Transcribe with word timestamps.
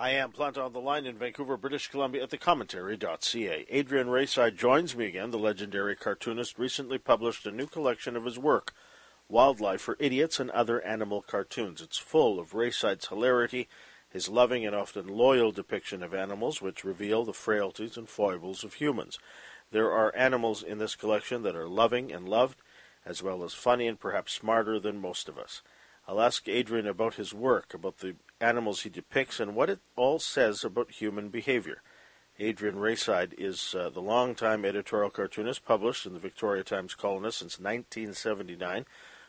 I 0.00 0.10
am 0.10 0.30
Planta 0.30 0.64
on 0.64 0.72
the 0.72 0.80
line 0.80 1.06
in 1.06 1.18
Vancouver, 1.18 1.56
British 1.56 1.88
Columbia 1.88 2.22
at 2.22 2.30
thecommentary.ca. 2.30 3.66
Adrian 3.68 4.06
Raeside 4.06 4.56
joins 4.56 4.94
me 4.94 5.06
again. 5.06 5.32
The 5.32 5.40
legendary 5.40 5.96
cartoonist 5.96 6.56
recently 6.56 6.98
published 6.98 7.44
a 7.46 7.50
new 7.50 7.66
collection 7.66 8.14
of 8.14 8.24
his 8.24 8.38
work, 8.38 8.72
Wildlife 9.28 9.80
for 9.80 9.96
Idiots 9.98 10.38
and 10.38 10.52
Other 10.52 10.80
Animal 10.82 11.22
Cartoons. 11.22 11.82
It's 11.82 11.98
full 11.98 12.38
of 12.38 12.52
Raeside's 12.52 13.08
hilarity, 13.08 13.66
his 14.08 14.28
loving 14.28 14.64
and 14.64 14.72
often 14.72 15.08
loyal 15.08 15.50
depiction 15.50 16.04
of 16.04 16.14
animals, 16.14 16.62
which 16.62 16.84
reveal 16.84 17.24
the 17.24 17.32
frailties 17.32 17.96
and 17.96 18.08
foibles 18.08 18.62
of 18.62 18.74
humans. 18.74 19.18
There 19.72 19.90
are 19.90 20.14
animals 20.14 20.62
in 20.62 20.78
this 20.78 20.94
collection 20.94 21.42
that 21.42 21.56
are 21.56 21.68
loving 21.68 22.12
and 22.12 22.28
loved, 22.28 22.62
as 23.04 23.20
well 23.20 23.42
as 23.42 23.52
funny 23.52 23.88
and 23.88 23.98
perhaps 23.98 24.32
smarter 24.32 24.78
than 24.78 25.00
most 25.00 25.28
of 25.28 25.38
us. 25.38 25.60
I'll 26.06 26.20
ask 26.20 26.48
Adrian 26.48 26.86
about 26.86 27.14
his 27.14 27.34
work, 27.34 27.74
about 27.74 27.98
the 27.98 28.14
animals 28.40 28.82
he 28.82 28.88
depicts, 28.88 29.40
and 29.40 29.54
what 29.54 29.70
it 29.70 29.80
all 29.96 30.18
says 30.18 30.64
about 30.64 30.90
human 30.92 31.28
behavior. 31.28 31.82
Adrian 32.40 32.76
Raeside 32.76 33.34
is 33.36 33.74
uh, 33.74 33.90
the 33.90 34.00
longtime 34.00 34.64
editorial 34.64 35.10
cartoonist 35.10 35.64
published 35.64 36.06
in 36.06 36.12
the 36.12 36.20
Victoria 36.20 36.62
Times 36.62 36.94
Colonist 36.94 37.40
since 37.40 37.58
1979, 37.58 38.86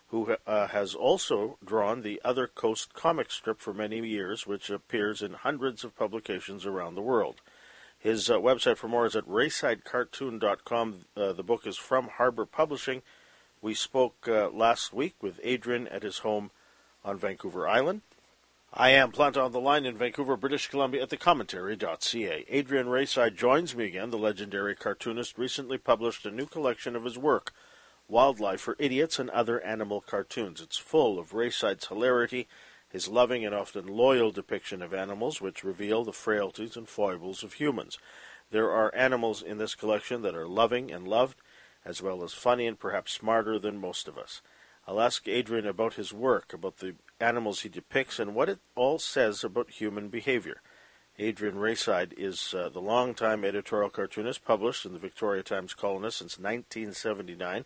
who 0.09 0.35
uh, 0.45 0.67
has 0.67 0.93
also 0.93 1.57
drawn 1.63 2.02
the 2.02 2.21
Other 2.23 2.45
Coast 2.45 2.93
comic 2.93 3.31
strip 3.31 3.59
for 3.59 3.73
many 3.73 4.07
years, 4.07 4.45
which 4.45 4.69
appears 4.69 5.23
in 5.23 5.33
hundreds 5.33 5.83
of 5.83 5.95
publications 5.95 6.67
around 6.67 6.94
the 6.94 7.02
world. 7.02 7.41
His 7.97 8.30
uh, 8.30 8.38
website 8.38 8.77
for 8.77 8.88
more 8.88 9.05
is 9.05 9.16
at 9.16 9.27
raesidecartoon.com. 9.27 11.05
Uh, 11.17 11.33
the 11.33 11.44
book 11.44 11.66
is 11.66 11.77
from 11.77 12.09
Harbour 12.09 12.45
Publishing. 12.45 13.02
We 13.61 13.73
spoke 13.73 14.27
uh, 14.27 14.49
last 14.49 14.94
week 14.94 15.16
with 15.21 15.39
Adrian 15.44 15.88
at 15.88 16.03
his 16.03 16.19
home 16.19 16.52
on 17.03 17.17
Vancouver 17.17 17.67
Island. 17.67 18.02
I 18.73 18.91
am 18.91 19.11
Planta 19.11 19.43
on 19.43 19.51
the 19.51 19.59
line 19.59 19.87
in 19.87 19.97
Vancouver, 19.97 20.37
British 20.37 20.67
Columbia 20.67 21.01
at 21.01 21.09
thecommentary.ca. 21.09 22.45
Adrian 22.47 22.85
Raeside 22.85 23.35
joins 23.35 23.75
me 23.75 23.85
again. 23.85 24.11
The 24.11 24.17
legendary 24.19 24.75
cartoonist 24.75 25.39
recently 25.39 25.80
published 25.80 26.23
a 26.23 26.31
new 26.31 26.45
collection 26.45 26.95
of 26.95 27.03
his 27.03 27.17
work, 27.17 27.52
Wildlife 28.07 28.61
for 28.61 28.75
Idiots 28.77 29.17
and 29.17 29.31
Other 29.31 29.59
Animal 29.61 30.02
Cartoons. 30.02 30.61
It's 30.61 30.77
full 30.77 31.17
of 31.17 31.31
Raeside's 31.31 31.88
hilarity, 31.88 32.47
his 32.88 33.07
loving 33.07 33.44
and 33.44 33.55
often 33.55 33.88
loyal 33.88 34.29
depiction 34.29 34.83
of 34.83 34.94
animals, 34.94 35.41
which 35.41 35.63
reveal 35.63 36.03
the 36.03 36.13
frailties 36.13 36.77
and 36.77 36.88
foibles 36.88 37.41
of 37.41 37.53
humans. 37.53 37.97
There 38.51 38.69
are 38.69 38.94
animals 38.94 39.41
in 39.41 39.57
this 39.57 39.73
collection 39.73 40.22
that 40.22 40.35
are 40.35 40.47
loving 40.47 40.91
and 40.91 41.07
loved, 41.07 41.38
as 41.83 42.03
well 42.03 42.23
as 42.23 42.33
funny 42.33 42.67
and 42.67 42.79
perhaps 42.79 43.13
smarter 43.13 43.57
than 43.57 43.81
most 43.81 44.07
of 44.07 44.16
us. 44.16 44.44
I'll 44.88 45.01
ask 45.01 45.27
Adrian 45.27 45.66
about 45.66 45.95
his 45.95 46.13
work, 46.13 46.53
about 46.53 46.77
the 46.77 46.94
animals 47.20 47.62
he 47.62 47.70
depicts, 47.70 48.20
and 48.20 48.36
what 48.36 48.50
it 48.50 48.59
all 48.75 49.00
says 49.00 49.44
about 49.44 49.70
human 49.70 50.09
behavior. 50.09 50.62
Adrian 51.17 51.56
Raeside 51.56 52.14
is 52.17 52.53
uh, 52.53 52.70
the 52.70 52.80
longtime 52.80 53.44
editorial 53.44 53.89
cartoonist 53.89 54.45
published 54.45 54.86
in 54.86 54.94
the 54.94 55.00
Victoria 55.00 55.44
Times 55.44 55.73
Colonist 55.73 56.20
since 56.20 56.40
1979, 56.40 57.66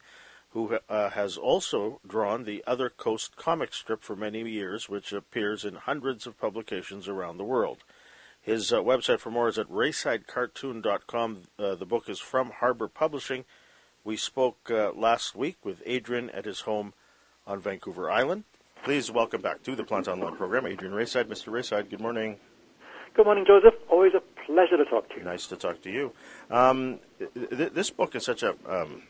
who 0.49 0.79
uh, 0.89 1.11
has 1.11 1.37
also 1.37 1.99
drawn 2.07 2.43
the 2.43 2.63
Other 2.65 2.89
Coast 2.89 3.35
comic 3.35 3.73
strip 3.73 4.01
for 4.01 4.15
many 4.15 4.41
years, 4.49 4.89
which 4.89 5.13
appears 5.13 5.65
in 5.65 5.75
hundreds 5.75 6.25
of 6.25 6.39
publications 6.39 7.07
around 7.07 7.37
the 7.37 7.43
world. 7.43 7.83
His 8.41 8.73
uh, 8.73 8.81
website 8.81 9.19
for 9.19 9.31
more 9.31 9.47
is 9.47 9.57
at 9.57 9.69
raesidecartoon.com. 9.69 11.41
Uh, 11.57 11.75
the 11.75 11.85
book 11.85 12.09
is 12.09 12.19
from 12.19 12.51
Harbour 12.51 12.87
Publishing. 12.87 13.45
We 14.03 14.17
spoke 14.17 14.69
uh, 14.69 14.91
last 14.93 15.35
week 15.35 15.57
with 15.63 15.81
Adrian 15.85 16.29
at 16.31 16.45
his 16.45 16.61
home 16.61 16.93
on 17.47 17.61
Vancouver 17.61 18.11
Island. 18.11 18.43
Please 18.83 19.09
welcome 19.09 19.41
back 19.41 19.63
to 19.63 19.77
the 19.77 19.83
Planta 19.85 20.09
Online 20.09 20.35
program, 20.35 20.65
Adrian 20.65 20.93
Raeside. 20.93 21.25
Mr. 21.25 21.53
Raeside, 21.53 21.89
good 21.89 22.01
morning. 22.01 22.35
Good 23.13 23.25
morning, 23.25 23.45
Joseph. 23.47 23.75
Always 23.89 24.11
a 24.13 24.19
pleasure 24.45 24.75
to 24.75 24.83
talk 24.83 25.07
to 25.07 25.15
you. 25.15 25.23
Nice 25.23 25.47
to 25.47 25.55
talk 25.55 25.81
to 25.83 25.89
you. 25.89 26.11
Um, 26.51 26.99
th- 27.33 27.71
this 27.71 27.89
book 27.89 28.13
is 28.13 28.25
such 28.25 28.43
a. 28.43 28.55
Um, 28.67 29.03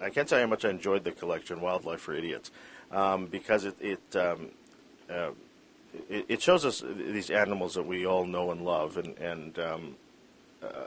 I 0.00 0.10
can't 0.10 0.28
tell 0.28 0.38
you 0.38 0.44
how 0.44 0.50
much 0.50 0.64
I 0.64 0.70
enjoyed 0.70 1.02
the 1.02 1.10
collection, 1.10 1.60
Wildlife 1.60 2.02
for 2.02 2.14
Idiots, 2.14 2.52
um, 2.92 3.26
because 3.26 3.64
it 3.64 3.74
it, 3.80 4.16
um, 4.16 4.50
uh, 5.10 5.30
it, 6.08 6.26
it 6.28 6.40
shows 6.40 6.64
us 6.64 6.84
these 6.86 7.28
animals 7.28 7.74
that 7.74 7.84
we 7.84 8.06
all 8.06 8.26
know 8.26 8.52
and 8.52 8.64
love, 8.64 8.96
and, 8.96 9.18
and 9.18 9.58
um, 9.58 9.96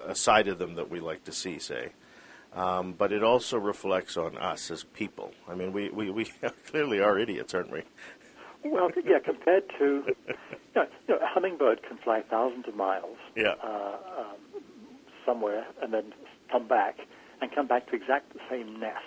a 0.08 0.16
side 0.16 0.47
of 0.47 0.59
them 0.59 0.75
that 0.75 0.90
we 0.90 1.02
like 1.02 1.25
to 1.25 1.34
see, 1.34 1.59
say. 1.59 1.90
Um, 2.53 2.94
but 2.94 3.12
it 3.12 3.24
also 3.24 3.58
reflects 3.58 4.18
on 4.18 4.38
us 4.38 4.72
as 4.72 4.84
people. 4.84 5.34
I 5.47 5.53
mean, 5.53 5.72
we, 5.72 5.90
we, 5.90 6.09
we 6.09 6.25
clearly 6.68 7.00
are 7.00 7.19
idiots, 7.19 7.53
aren't 7.53 7.72
we? 7.72 7.84
Well, 8.64 8.92
yeah, 9.06 9.20
compared 9.24 9.64
to, 9.80 9.86
you 10.08 10.75
know, 10.75 10.86
you 11.08 11.16
know, 11.16 11.18
a 11.22 11.28
hummingbird 11.28 11.81
can 11.88 11.97
fly 12.03 12.22
thousands 12.30 12.66
of 12.68 12.75
miles 12.75 13.18
yeah. 13.36 13.53
uh, 13.64 13.97
um, 14.20 14.38
somewhere 15.25 15.66
and 15.81 15.94
then 15.94 16.14
come 16.52 16.68
back 16.68 16.98
and 17.42 17.53
come 17.53 17.68
back 17.68 17.88
to 17.90 17.96
exact 17.96 18.34
the 18.34 18.40
same 18.50 18.80
nest 18.80 19.00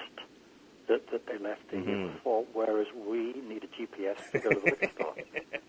that, 0.88 1.02
that 1.12 1.26
they 1.26 1.38
left 1.38 1.60
the 1.70 1.76
year 1.78 1.96
Mhm. 1.96 2.12
before, 2.14 2.44
whereas 2.52 2.86
we 2.94 3.34
need 3.46 3.64
a 3.64 3.68
GPS 3.68 4.16
to 4.32 4.38
go 4.40 4.54
to 4.54 4.60
the 4.60 4.66
liquor 4.66 4.88
store. 4.94 5.14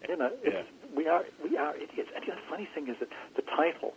You 0.09 0.17
know, 0.17 0.29
it's, 0.43 0.67
Yeah. 0.67 0.89
we 0.93 1.07
are 1.07 1.23
we 1.41 1.55
are 1.57 1.73
idiots. 1.77 2.11
And 2.13 2.25
the 2.27 2.35
funny 2.49 2.67
thing 2.75 2.89
is 2.89 2.97
that 2.99 3.07
the 3.37 3.41
title, 3.43 3.93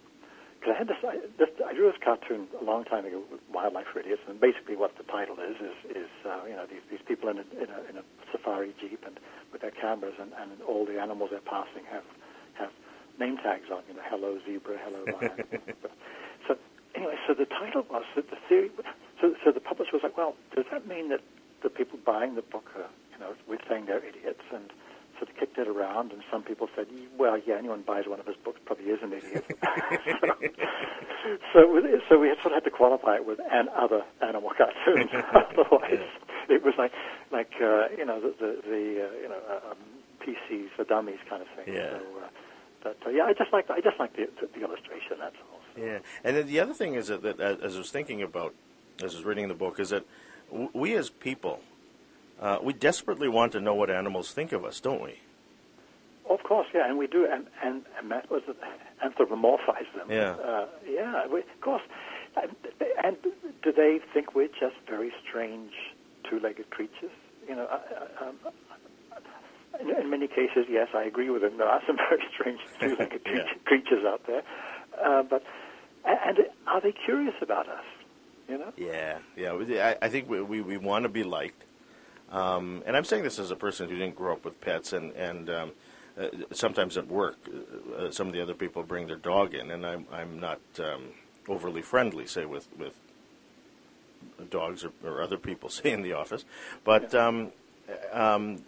because 0.59 0.75
I 0.75 0.79
had 0.79 0.89
this, 0.89 1.01
I, 1.05 1.17
this, 1.39 1.51
I 1.65 1.73
drew 1.75 1.91
this 1.91 2.01
cartoon 2.03 2.49
a 2.61 2.65
long 2.65 2.85
time 2.85 3.05
ago, 3.05 3.23
with 3.31 3.41
Wildlife 3.53 3.87
for 3.93 4.01
Idiots, 4.01 4.23
and 4.29 4.41
basically 4.41 4.77
what 4.77 4.97
the 4.97 5.05
title 5.05 5.37
is 5.39 5.57
is, 5.61 5.97
is 6.05 6.11
uh, 6.25 6.45
you 6.49 6.57
know 6.57 6.67
these, 6.67 6.83
these 6.91 7.05
people 7.07 7.29
in 7.29 7.39
a, 7.39 7.47
in 7.57 7.69
a 7.71 7.81
in 7.91 7.95
a 7.97 8.05
safari 8.33 8.75
jeep 8.81 9.05
and 9.07 9.21
with 9.53 9.61
their 9.61 9.71
cameras, 9.71 10.15
and, 10.21 10.33
and 10.41 10.51
all 10.63 10.85
the 10.85 11.01
animals 11.01 11.31
they're 11.31 11.45
passing 11.45 11.85
have 11.91 12.05
have 12.55 12.71
name 13.19 13.37
tags 13.39 13.71
on, 13.73 13.83
you 13.89 13.95
know, 13.95 14.03
hello 14.05 14.39
zebra, 14.45 14.77
hello 14.85 15.05
lion. 15.21 15.45
so 16.47 16.57
anyway, 16.95 17.17
so 17.27 17.35
the 17.35 17.47
title 17.47 17.85
was 17.91 18.05
that 18.15 18.31
the 18.31 18.37
theory. 18.49 18.71
So 19.21 19.35
so 19.45 19.53
the 19.53 19.61
publisher 19.61 19.93
was 19.95 20.03
like, 20.03 20.17
well, 20.17 20.35
does 20.55 20.67
that 20.71 20.87
mean 20.87 21.09
that 21.11 21.21
the 21.63 21.71
people 21.71 21.99
buying 22.05 22.35
the 22.35 22.43
book 22.43 22.69
are, 22.77 22.91
you 23.13 23.19
know, 23.19 23.35
we're 23.49 23.63
saying 23.69 23.87
they're 23.87 24.05
idiots 24.05 24.45
and 24.53 24.71
so 25.19 25.25
they 25.27 25.33
kicked 25.39 25.59
it 25.59 25.69
around, 25.69 26.13
and 26.13 26.23
some 26.31 26.43
people 26.43 26.69
said, 26.77 26.87
"Well, 27.19 27.39
yeah, 27.47 27.57
anyone 27.57 27.83
buys 27.83 28.05
one 28.07 28.21
of 28.21 28.27
his 28.27 28.37
books 28.37 28.61
probably 28.65 28.87
is 28.87 29.01
an 29.03 29.13
idiot." 29.13 29.45
so, 31.25 31.37
so, 31.53 31.73
we- 31.73 32.01
so 32.09 32.19
we 32.19 32.29
sort 32.43 32.47
of 32.47 32.53
had 32.53 32.65
to 32.65 32.71
qualify 32.71 33.17
it 33.17 33.27
with 33.27 33.41
"and 33.51 33.69
other 33.71 34.03
animal 34.23 34.51
cartoons." 34.57 35.11
Otherwise, 35.35 36.07
it 36.49 36.63
was 36.65 36.75
like, 36.79 36.93
like 37.33 37.51
uh, 37.61 37.89
you 37.97 38.05
know, 38.05 38.21
the 38.21 38.35
the, 38.39 38.61
the 38.69 39.09
uh, 39.09 39.13
you 39.23 39.29
know, 39.29 39.41
uh, 39.49 39.71
um, 39.71 39.77
PCs 40.21 40.71
for 40.77 40.85
dummies 40.85 41.19
kind 41.29 41.43
of 41.43 41.49
thing. 41.57 41.75
Yeah. 41.75 41.91
So, 41.91 41.97
uh, 41.97 42.29
but 42.83 42.97
uh, 43.07 43.11
yeah, 43.11 43.25
I 43.25 43.33
just 43.33 43.53
like 43.53 43.71
I 43.71 43.81
just 43.81 43.99
like 43.99 44.15
the, 44.17 44.29
the, 44.41 44.49
the 44.59 44.65
illustration. 44.65 45.17
That's 45.19 45.37
all. 45.51 45.61
Yeah, 45.77 45.99
and 46.25 46.37
then 46.37 46.47
the 46.47 46.61
other 46.61 46.73
thing 46.75 46.95
is 46.95 47.09
that, 47.09 47.23
that 47.23 47.41
as 47.41 47.61
as 47.61 47.75
I 47.75 47.79
was 47.79 47.91
thinking 47.91 48.23
about, 48.23 48.55
as 49.03 49.15
I 49.15 49.19
was 49.19 49.25
reading 49.25 49.49
the 49.49 49.55
book, 49.55 49.79
is 49.81 49.91
that 49.91 50.05
we 50.73 50.95
as 50.95 51.11
people, 51.11 51.61
uh, 52.41 52.59
we 52.63 52.73
desperately 52.73 53.29
want 53.29 53.53
to 53.53 53.61
know 53.61 53.75
what 53.75 53.91
animals 53.91 54.33
think 54.33 54.53
of 54.53 54.65
us, 54.65 54.81
don't 54.81 55.03
we? 55.03 55.21
Of 56.29 56.43
course, 56.43 56.67
yeah, 56.75 56.89
and 56.89 56.99
we 56.99 57.07
do, 57.07 57.27
and 57.31 57.47
and, 57.63 57.83
and 57.99 58.11
that 58.11 58.31
was 58.31 58.43
anthropomorphize 59.05 59.87
them. 59.97 60.11
Yeah. 60.11 60.33
uh, 60.33 60.67
yeah, 60.89 61.27
we, 61.29 61.41
of 61.41 61.61
course. 61.61 61.83
And, 62.37 62.51
and 63.03 63.17
do 63.63 63.73
they 63.73 64.01
think 64.13 64.35
we're 64.35 64.49
just 64.49 64.77
very 64.89 65.13
strange 65.27 65.73
two-legged 66.29 66.69
creatures? 66.71 67.11
You 67.49 67.57
know, 67.57 67.65
uh, 67.71 67.81
uh, 68.21 68.29
um, 68.29 68.37
in, 69.81 69.89
in 69.97 70.11
many 70.11 70.27
cases, 70.29 70.67
yes, 70.69 70.89
I 70.95 71.05
agree 71.05 71.31
with 71.31 71.43
them. 71.43 71.57
There 71.59 71.69
are 71.69 71.81
some 71.87 71.97
very 72.11 72.23
strange 72.35 72.61
two-legged 72.81 73.21
Yeah. 73.27 73.45
creatures 73.65 74.05
out 74.05 74.27
there, 74.27 74.43
uh, 75.03 75.23
but 75.23 75.43
and, 76.05 76.19
and 76.39 76.47
are 76.67 76.81
they 76.81 76.93
curious 76.93 77.35
about 77.41 77.69
us? 77.69 77.85
You 78.49 78.59
know. 78.59 78.73
Yeah, 78.77 79.19
yeah. 79.37 79.95
I, 80.01 80.07
I 80.07 80.09
think 80.09 80.29
we, 80.29 80.41
we, 80.43 80.61
we 80.61 80.77
want 80.77 81.05
to 81.05 81.09
be 81.09 81.25
liked. 81.25 81.63
Um, 82.31 82.83
and 82.87 82.97
I'm 82.97 83.05
saying 83.05 83.23
this 83.23 83.39
as 83.39 83.51
a 83.51 83.57
person 83.57 83.89
who 83.89 83.97
didn't 83.97 84.17
grow 84.17 84.33
up 84.33 84.45
with 84.45 84.61
pets, 84.61 84.93
and 84.93 85.13
and 85.13 85.49
um, 85.49 85.73
uh, 86.21 86.29
sometimes 86.53 86.97
at 86.97 87.07
work, 87.07 87.37
uh, 87.49 88.05
uh, 88.05 88.11
some 88.11 88.27
of 88.27 88.33
the 88.33 88.43
other 88.43 88.55
people 88.55 88.83
bring 88.83 89.07
their 89.07 89.17
dog 89.17 89.55
in, 89.55 89.71
and 89.71 89.87
I'm 89.87 90.07
I'm 90.13 90.41
not 90.41 90.61
um, 90.79 91.11
overly 91.49 91.83
friendly, 91.83 92.27
say 92.27 92.45
with 92.45 92.69
with 92.77 92.95
dogs 94.51 94.85
or, 94.85 94.93
or 95.05 95.23
other 95.23 95.39
people, 95.39 95.69
say 95.71 95.93
in 95.93 96.03
the 96.03 96.15
office, 96.15 96.45
but 96.85 97.15
um, 97.15 97.53
um, 98.13 98.63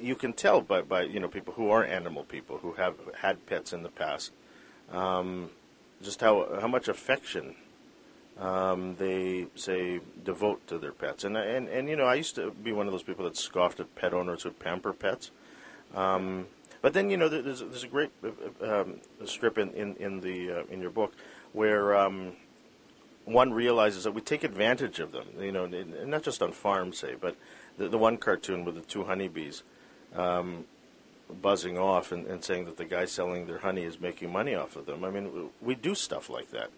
you 0.00 0.16
can 0.16 0.32
tell 0.32 0.60
by, 0.60 0.82
by 0.82 1.02
you 1.02 1.20
know 1.20 1.28
people 1.28 1.54
who 1.54 1.70
are 1.70 1.84
animal 1.84 2.24
people 2.24 2.58
who 2.58 2.72
have 2.72 2.96
had 3.20 3.46
pets 3.46 3.72
in 3.72 3.82
the 3.82 3.88
past, 3.88 4.32
um, 4.90 5.50
just 6.02 6.20
how 6.20 6.58
how 6.60 6.68
much 6.68 6.88
affection 6.88 7.54
um, 8.38 8.96
they 8.96 9.46
say 9.54 10.00
devote 10.24 10.66
to 10.66 10.78
their 10.78 10.92
pets. 10.92 11.24
And, 11.24 11.36
and 11.36 11.68
and 11.68 11.88
you 11.88 11.96
know, 11.96 12.04
I 12.04 12.14
used 12.14 12.34
to 12.36 12.50
be 12.50 12.72
one 12.72 12.86
of 12.86 12.92
those 12.92 13.02
people 13.02 13.24
that 13.24 13.36
scoffed 13.36 13.80
at 13.80 13.94
pet 13.94 14.12
owners 14.12 14.42
who 14.42 14.50
pamper 14.50 14.92
pets. 14.92 15.30
Um, 15.94 16.46
but 16.82 16.92
then 16.92 17.10
you 17.10 17.16
know, 17.16 17.28
there's 17.28 17.60
there's 17.60 17.84
a 17.84 17.88
great 17.88 18.10
uh, 18.22 18.80
um, 18.80 19.00
strip 19.24 19.58
in 19.58 19.70
in 19.70 19.96
in 19.96 20.20
the 20.20 20.52
uh, 20.52 20.62
in 20.70 20.80
your 20.80 20.90
book 20.90 21.14
where 21.52 21.96
um, 21.96 22.34
one 23.24 23.52
realizes 23.52 24.04
that 24.04 24.12
we 24.12 24.20
take 24.20 24.44
advantage 24.44 25.00
of 25.00 25.12
them. 25.12 25.26
You 25.40 25.52
know, 25.52 25.66
not 25.66 26.22
just 26.22 26.42
on 26.42 26.52
farms, 26.52 26.98
say, 26.98 27.14
but 27.18 27.36
the, 27.78 27.88
the 27.88 27.98
one 27.98 28.18
cartoon 28.18 28.64
with 28.64 28.74
the 28.74 28.82
two 28.82 29.04
honeybees. 29.04 29.62
Um, 30.14 30.66
buzzing 31.42 31.76
off 31.76 32.12
and, 32.12 32.26
and 32.26 32.44
saying 32.44 32.66
that 32.66 32.76
the 32.76 32.84
guy 32.84 33.04
selling 33.04 33.46
their 33.46 33.58
honey 33.58 33.82
is 33.82 34.00
making 34.00 34.30
money 34.30 34.54
off 34.54 34.76
of 34.76 34.86
them. 34.86 35.04
I 35.04 35.10
mean, 35.10 35.50
we 35.60 35.74
do 35.74 35.94
stuff 35.94 36.30
like 36.30 36.50
that. 36.52 36.70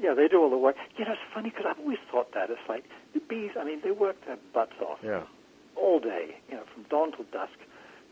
Yeah, 0.00 0.14
they 0.14 0.28
do 0.28 0.40
all 0.42 0.50
the 0.50 0.58
work. 0.58 0.76
You 0.96 1.04
know, 1.04 1.12
it's 1.12 1.20
funny 1.34 1.50
because 1.50 1.66
I've 1.68 1.78
always 1.78 1.98
thought 2.10 2.32
that. 2.34 2.50
It's 2.50 2.60
like 2.68 2.84
the 3.14 3.20
bees, 3.20 3.52
I 3.58 3.64
mean, 3.64 3.80
they 3.84 3.90
work 3.90 4.16
their 4.26 4.38
butts 4.54 4.72
off 4.80 4.98
Yeah. 5.02 5.22
all 5.76 6.00
day, 6.00 6.36
you 6.48 6.56
know, 6.56 6.64
from 6.72 6.84
dawn 6.84 7.12
till 7.12 7.24
dusk, 7.32 7.54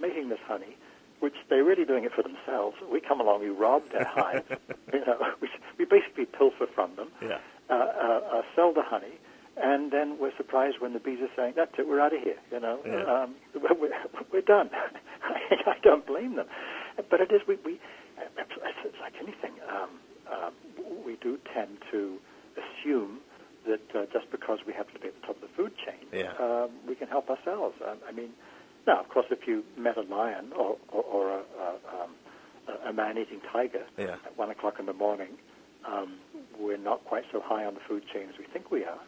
making 0.00 0.28
this 0.28 0.38
honey, 0.46 0.76
which 1.20 1.34
they're 1.48 1.64
really 1.64 1.84
doing 1.84 2.04
it 2.04 2.12
for 2.12 2.22
themselves. 2.22 2.76
We 2.92 3.00
come 3.00 3.20
along, 3.20 3.40
we 3.40 3.48
rob 3.48 3.82
their 3.92 4.04
hive, 4.08 4.44
you 4.92 5.00
know, 5.06 5.18
we, 5.40 5.48
we 5.78 5.84
basically 5.84 6.26
pilfer 6.26 6.66
from 6.74 6.96
them, 6.96 7.08
Yeah. 7.22 7.38
uh, 7.68 7.74
uh, 7.74 8.20
uh, 8.38 8.42
sell 8.54 8.72
the 8.72 8.82
honey, 8.82 9.18
and 9.56 9.90
then 9.90 10.18
we're 10.18 10.36
surprised 10.36 10.80
when 10.80 10.92
the 10.92 11.00
bees 11.00 11.18
are 11.20 11.30
saying, 11.36 11.54
that's 11.56 11.72
it, 11.78 11.88
we're 11.88 12.00
out 12.00 12.14
of 12.14 12.22
here, 12.22 12.38
you 12.52 12.60
know. 12.60 12.78
Yeah. 12.86 13.04
Um, 13.24 13.34
we're, 13.54 13.90
we're 14.32 14.40
done. 14.42 14.70
I 15.22 15.76
don't 15.82 16.06
blame 16.06 16.36
them. 16.36 16.46
But 17.10 17.20
it 17.20 17.32
is, 17.32 17.40
we, 17.48 17.56
we 17.64 17.80
it's, 18.36 18.52
it's 18.84 18.96
like 19.00 19.14
anything. 19.20 19.52
Um, 19.68 19.90
uh, 20.30 20.50
we 21.06 21.16
do 21.22 21.38
tend 21.54 21.78
to 21.90 22.18
assume 22.56 23.20
that 23.66 23.80
uh, 23.94 24.06
just 24.12 24.30
because 24.30 24.58
we 24.66 24.72
happen 24.72 24.94
to 24.94 25.00
be 25.00 25.08
at 25.08 25.14
the 25.20 25.26
top 25.26 25.36
of 25.36 25.42
the 25.42 25.54
food 25.56 25.72
chain, 25.84 26.06
Yeah. 26.12 26.32
um, 26.40 26.70
we 26.88 26.94
can 26.94 27.08
help 27.08 27.28
ourselves. 27.28 27.76
Um, 27.86 27.98
I 28.08 28.12
mean, 28.12 28.30
now, 28.86 29.00
of 29.00 29.08
course, 29.08 29.26
if 29.30 29.46
you 29.46 29.62
met 29.76 29.96
a 29.98 30.02
lion 30.02 30.52
or, 30.56 30.76
or, 30.88 31.02
or 31.02 31.30
a, 31.30 31.42
a, 31.60 32.02
um, 32.02 32.10
a- 32.88 32.92
man-eating 32.92 33.40
tiger 33.52 33.84
Yeah. 33.98 34.16
at 34.24 34.36
one 34.38 34.50
o'clock 34.50 34.76
in 34.80 34.86
the 34.86 34.92
morning, 34.94 35.36
um, 35.86 36.14
we're 36.58 36.78
not 36.78 37.04
quite 37.04 37.24
so 37.32 37.40
high 37.44 37.64
on 37.64 37.74
the 37.74 37.80
food 37.88 38.02
chain 38.12 38.28
as 38.32 38.38
we 38.38 38.44
think 38.52 38.70
we 38.70 38.84
are. 38.84 39.00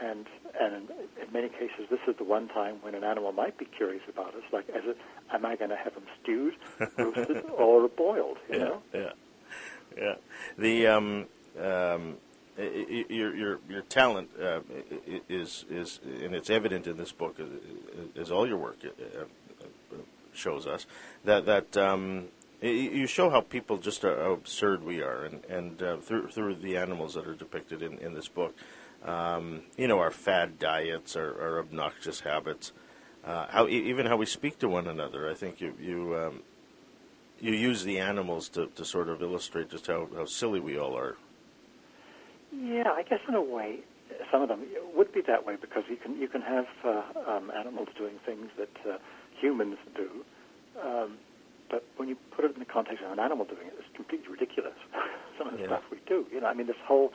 And 0.00 0.26
and 0.60 0.90
in, 1.22 1.32
many 1.32 1.48
cases, 1.48 1.88
this 1.90 2.00
is 2.06 2.16
the 2.18 2.24
one 2.24 2.48
time 2.48 2.76
when 2.82 2.94
an 2.94 3.02
animal 3.04 3.32
might 3.32 3.56
be 3.56 3.64
curious 3.64 4.02
about 4.08 4.34
us. 4.34 4.42
Like, 4.52 4.68
as 4.68 4.82
it, 4.84 4.96
am 5.32 5.46
I 5.46 5.56
going 5.56 5.70
to 5.70 5.76
have 5.76 5.94
them 5.94 6.04
stewed, 6.22 6.54
roasted, 6.98 7.44
or 7.56 7.88
boiled? 7.88 8.36
You 8.50 8.58
yeah, 8.58 8.64
know? 8.64 8.82
yeah, 8.92 9.10
yeah. 9.96 10.14
The 10.58 10.86
um, 10.86 11.26
um, 11.60 12.16
your 12.58 13.34
your 13.34 13.60
your 13.68 13.82
talent 13.82 14.30
uh, 14.40 14.60
is 15.28 15.64
is 15.70 16.00
and 16.04 16.34
it's 16.34 16.50
evident 16.50 16.86
in 16.86 16.96
this 16.96 17.12
book, 17.12 17.38
uh, 17.40 18.20
as 18.20 18.30
all 18.30 18.46
your 18.46 18.58
work 18.58 18.78
uh, 18.84 19.20
uh, 19.20 19.96
shows 20.32 20.66
us 20.66 20.86
that 21.24 21.46
that 21.46 21.76
um, 21.76 22.28
you 22.62 23.06
show 23.06 23.30
how 23.30 23.40
people 23.40 23.76
just 23.76 24.04
are 24.04 24.22
how 24.22 24.32
absurd 24.32 24.82
we 24.84 25.02
are, 25.02 25.24
and 25.24 25.44
and 25.44 25.82
uh, 25.82 25.96
through 25.98 26.28
through 26.28 26.54
the 26.56 26.76
animals 26.76 27.14
that 27.14 27.26
are 27.26 27.34
depicted 27.34 27.82
in, 27.82 27.98
in 27.98 28.14
this 28.14 28.28
book, 28.28 28.54
um, 29.04 29.62
you 29.76 29.86
know, 29.86 29.98
our 29.98 30.10
fad 30.10 30.58
diets, 30.58 31.16
our, 31.16 31.40
our 31.40 31.58
obnoxious 31.58 32.20
habits. 32.20 32.72
Uh, 33.24 33.46
how 33.48 33.66
even 33.66 34.06
how 34.06 34.16
we 34.16 34.24
speak 34.24 34.56
to 34.56 34.68
one 34.68 34.86
another. 34.86 35.28
I 35.28 35.34
think 35.34 35.60
you 35.60 35.74
you 35.80 36.16
um, 36.16 36.42
you 37.40 37.52
use 37.52 37.84
the 37.84 37.98
animals 37.98 38.48
to, 38.50 38.66
to 38.74 38.84
sort 38.84 39.08
of 39.08 39.22
illustrate 39.22 39.70
just 39.70 39.86
how, 39.86 40.08
how 40.14 40.24
silly 40.26 40.60
we 40.60 40.78
all 40.78 40.96
are. 40.96 41.16
Yeah, 42.52 42.90
I 42.92 43.02
guess 43.02 43.20
in 43.28 43.34
a 43.34 43.42
way, 43.42 43.80
some 44.30 44.42
of 44.42 44.48
them 44.48 44.64
would 44.94 45.12
be 45.12 45.20
that 45.26 45.44
way 45.44 45.56
because 45.60 45.84
you 45.90 45.96
can 45.96 46.18
you 46.18 46.28
can 46.28 46.40
have 46.42 46.66
uh, 46.84 47.02
um, 47.28 47.50
animals 47.50 47.88
doing 47.98 48.14
things 48.24 48.48
that 48.56 48.90
uh, 48.90 48.98
humans 49.38 49.76
do, 49.94 50.24
um, 50.82 51.18
but 51.68 51.84
when 51.96 52.08
you 52.08 52.16
put 52.34 52.44
it 52.44 52.52
in 52.54 52.60
the 52.60 52.64
context 52.64 53.02
of 53.04 53.12
an 53.12 53.18
animal 53.18 53.44
doing 53.44 53.66
it, 53.66 53.74
it's 53.78 53.94
completely 53.94 54.28
ridiculous. 54.30 54.74
some 55.38 55.48
of 55.48 55.54
the 55.54 55.60
Yeah. 55.60 55.66
stuff 55.66 55.82
we 55.90 55.98
do, 56.06 56.24
you 56.32 56.40
know, 56.40 56.46
I 56.46 56.54
mean, 56.54 56.66
this 56.68 56.76
whole 56.86 57.12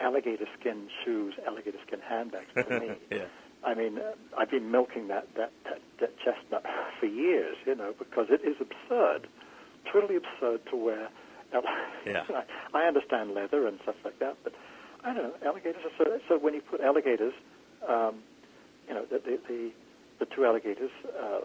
alligator 0.00 0.46
skin 0.58 0.88
shoes, 1.04 1.34
alligator 1.46 1.78
skin 1.86 2.00
handbags 2.00 2.48
me. 2.56 2.92
yeah. 3.12 3.26
I 3.62 3.74
mean, 3.74 3.98
uh, 3.98 4.12
I've 4.36 4.50
been 4.50 4.70
milking 4.70 5.08
that, 5.08 5.28
that, 5.36 5.52
that, 5.64 5.80
that 6.00 6.12
chestnut 6.18 6.64
for 7.00 7.06
years, 7.06 7.56
you 7.66 7.74
know, 7.74 7.94
because 7.98 8.26
it 8.30 8.40
is 8.44 8.56
absurd, 8.60 9.28
totally 9.92 10.16
absurd 10.16 10.60
to 10.70 10.76
wear. 10.76 11.08
Yeah. 12.04 12.24
I, 12.74 12.84
understand 12.84 13.32
leather 13.32 13.66
and 13.66 13.78
stuff 13.82 13.94
like 14.04 14.18
that, 14.18 14.36
but 14.44 14.52
I 15.04 15.14
don't 15.14 15.22
know, 15.22 15.48
alligators 15.48 15.82
are 15.86 16.04
so, 16.04 16.20
so 16.28 16.38
when 16.38 16.52
you 16.52 16.60
put 16.60 16.82
alligators, 16.82 17.32
um, 17.88 18.16
you 18.86 18.92
know, 18.92 19.06
the, 19.06 19.18
the, 19.24 19.38
the, 19.48 19.70
the 20.18 20.26
two 20.26 20.44
alligators 20.44 20.90
uh, 21.08 21.40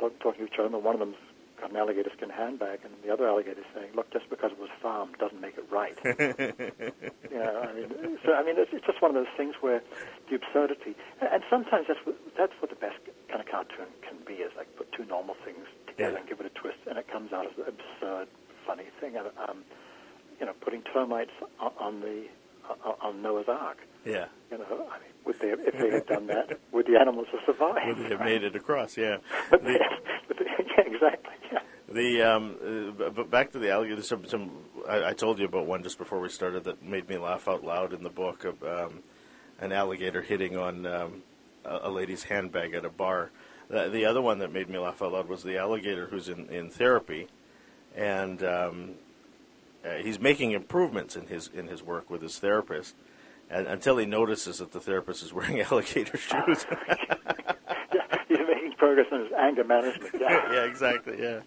talk, 0.00 0.18
talking 0.20 0.46
to 0.46 0.52
each 0.52 0.58
other, 0.58 0.74
and 0.74 0.84
one 0.84 0.94
of 0.94 1.00
them's 1.00 1.16
got 1.60 1.70
an 1.70 1.76
alligator 1.76 2.10
skin 2.16 2.30
handbag, 2.30 2.80
and 2.84 2.94
the 3.04 3.12
other 3.12 3.28
alligator's 3.28 3.66
saying, 3.74 3.90
look, 3.94 4.10
just 4.12 4.30
because 4.30 4.52
it 4.52 4.58
was 4.58 4.70
farmed 4.80 5.18
doesn't 5.18 5.40
make 5.40 5.58
it 5.58 5.66
right. 5.70 5.98
You 7.28 7.44
know, 7.44 7.60
I 7.60 7.74
mean, 7.74 8.18
so 8.24 8.32
I 8.32 8.42
mean, 8.42 8.56
it's, 8.56 8.72
it's 8.72 8.86
just 8.86 9.02
one 9.02 9.10
of 9.10 9.14
those 9.14 9.30
things 9.36 9.54
where 9.60 9.82
the 10.30 10.36
absurdity, 10.36 10.96
and, 11.20 11.28
and 11.28 11.42
sometimes 11.50 11.84
that's 11.86 12.00
what, 12.04 12.16
that's 12.38 12.56
what 12.58 12.70
the 12.70 12.80
best 12.80 12.96
kind 13.28 13.38
of 13.40 13.46
cartoon 13.46 13.86
can 14.00 14.16
be, 14.26 14.40
is 14.40 14.50
like 14.56 14.66
put 14.76 14.90
two 14.92 15.04
normal 15.04 15.36
things 15.44 15.68
Yeah. 15.98 16.08
and 16.16 16.28
give 16.28 16.40
it 16.40 16.46
a 16.46 16.50
twist, 16.50 16.78
and 16.88 16.98
it 16.98 17.06
comes 17.10 17.32
out 17.32 17.46
as 17.46 17.52
an 17.58 17.64
absurd, 17.66 18.28
funny 18.66 18.84
thing. 19.00 19.16
And, 19.16 19.26
Um, 19.48 19.64
you 20.40 20.46
know, 20.46 20.52
putting 20.60 20.82
termites 20.82 21.32
on, 21.58 21.72
on 21.80 22.00
the 22.00 22.24
on, 23.02 23.22
Noah's 23.22 23.48
Ark. 23.48 23.78
Yeah. 24.04 24.26
You 24.50 24.58
know, 24.58 24.64
I 24.70 24.98
mean, 24.98 25.10
would 25.24 25.38
they, 25.40 25.48
if 25.48 25.72
they 25.78 25.90
had 25.90 26.06
done 26.06 26.26
that, 26.28 26.58
would 26.72 26.86
the 26.86 26.98
animals 27.00 27.26
have 27.32 27.40
survived? 27.46 27.86
Would 27.98 28.06
they 28.06 28.10
have 28.14 28.20
made 28.20 28.42
it 28.44 28.54
across? 28.54 28.96
Yeah. 28.96 29.16
But 29.50 29.64
The, 29.64 29.78
but 30.28 30.36
yeah, 30.40 30.84
exactly. 30.86 31.32
Yeah. 31.50 31.58
the 31.90 32.22
um, 32.22 32.94
uh, 33.00 33.10
but 33.10 33.30
back 33.30 33.52
to 33.52 33.58
the 33.58 33.70
alligator. 33.72 34.02
Some, 34.02 34.26
some 34.26 34.50
I, 34.88 35.08
I 35.08 35.12
told 35.14 35.38
you 35.38 35.46
about 35.46 35.66
one 35.66 35.82
just 35.82 35.98
before 35.98 36.20
we 36.20 36.28
started 36.28 36.64
that 36.64 36.82
made 36.82 37.08
me 37.08 37.16
laugh 37.18 37.48
out 37.48 37.64
loud 37.64 37.92
in 37.92 38.02
the 38.02 38.10
book 38.10 38.44
of 38.44 38.62
um, 38.62 39.02
an 39.60 39.72
alligator 39.72 40.22
hitting 40.22 40.56
on 40.56 40.86
um, 40.86 41.22
a, 41.64 41.80
a 41.84 41.90
lady's 41.90 42.24
handbag 42.24 42.74
at 42.74 42.84
a 42.84 42.90
bar. 42.90 43.30
The, 43.68 43.88
the 43.88 44.06
other 44.06 44.22
one 44.22 44.38
that 44.38 44.52
made 44.52 44.68
me 44.68 44.78
laugh 44.78 45.02
out 45.02 45.12
loud 45.12 45.28
was 45.28 45.42
the 45.42 45.58
alligator 45.58 46.06
who's 46.06 46.28
in, 46.28 46.48
in 46.48 46.70
therapy, 46.70 47.28
and 47.94 48.42
um, 48.42 48.90
uh, 49.84 49.96
he's 49.96 50.18
making 50.18 50.52
improvements 50.52 51.16
in 51.16 51.26
his 51.26 51.48
in 51.52 51.68
his 51.68 51.82
work 51.82 52.08
with 52.08 52.22
his 52.22 52.38
therapist, 52.38 52.94
and 53.50 53.66
until 53.66 53.98
he 53.98 54.06
notices 54.06 54.58
that 54.58 54.72
the 54.72 54.80
therapist 54.80 55.22
is 55.22 55.32
wearing 55.32 55.60
alligator 55.70 56.16
shoes. 56.16 56.66
yeah, 56.88 58.18
he's 58.28 58.38
making 58.38 58.72
progress 58.78 59.06
in 59.12 59.20
his 59.20 59.32
anger 59.38 59.64
management. 59.64 60.14
Yeah. 60.18 60.52
yeah, 60.52 60.64
exactly. 60.64 61.20
Yeah. 61.20 61.40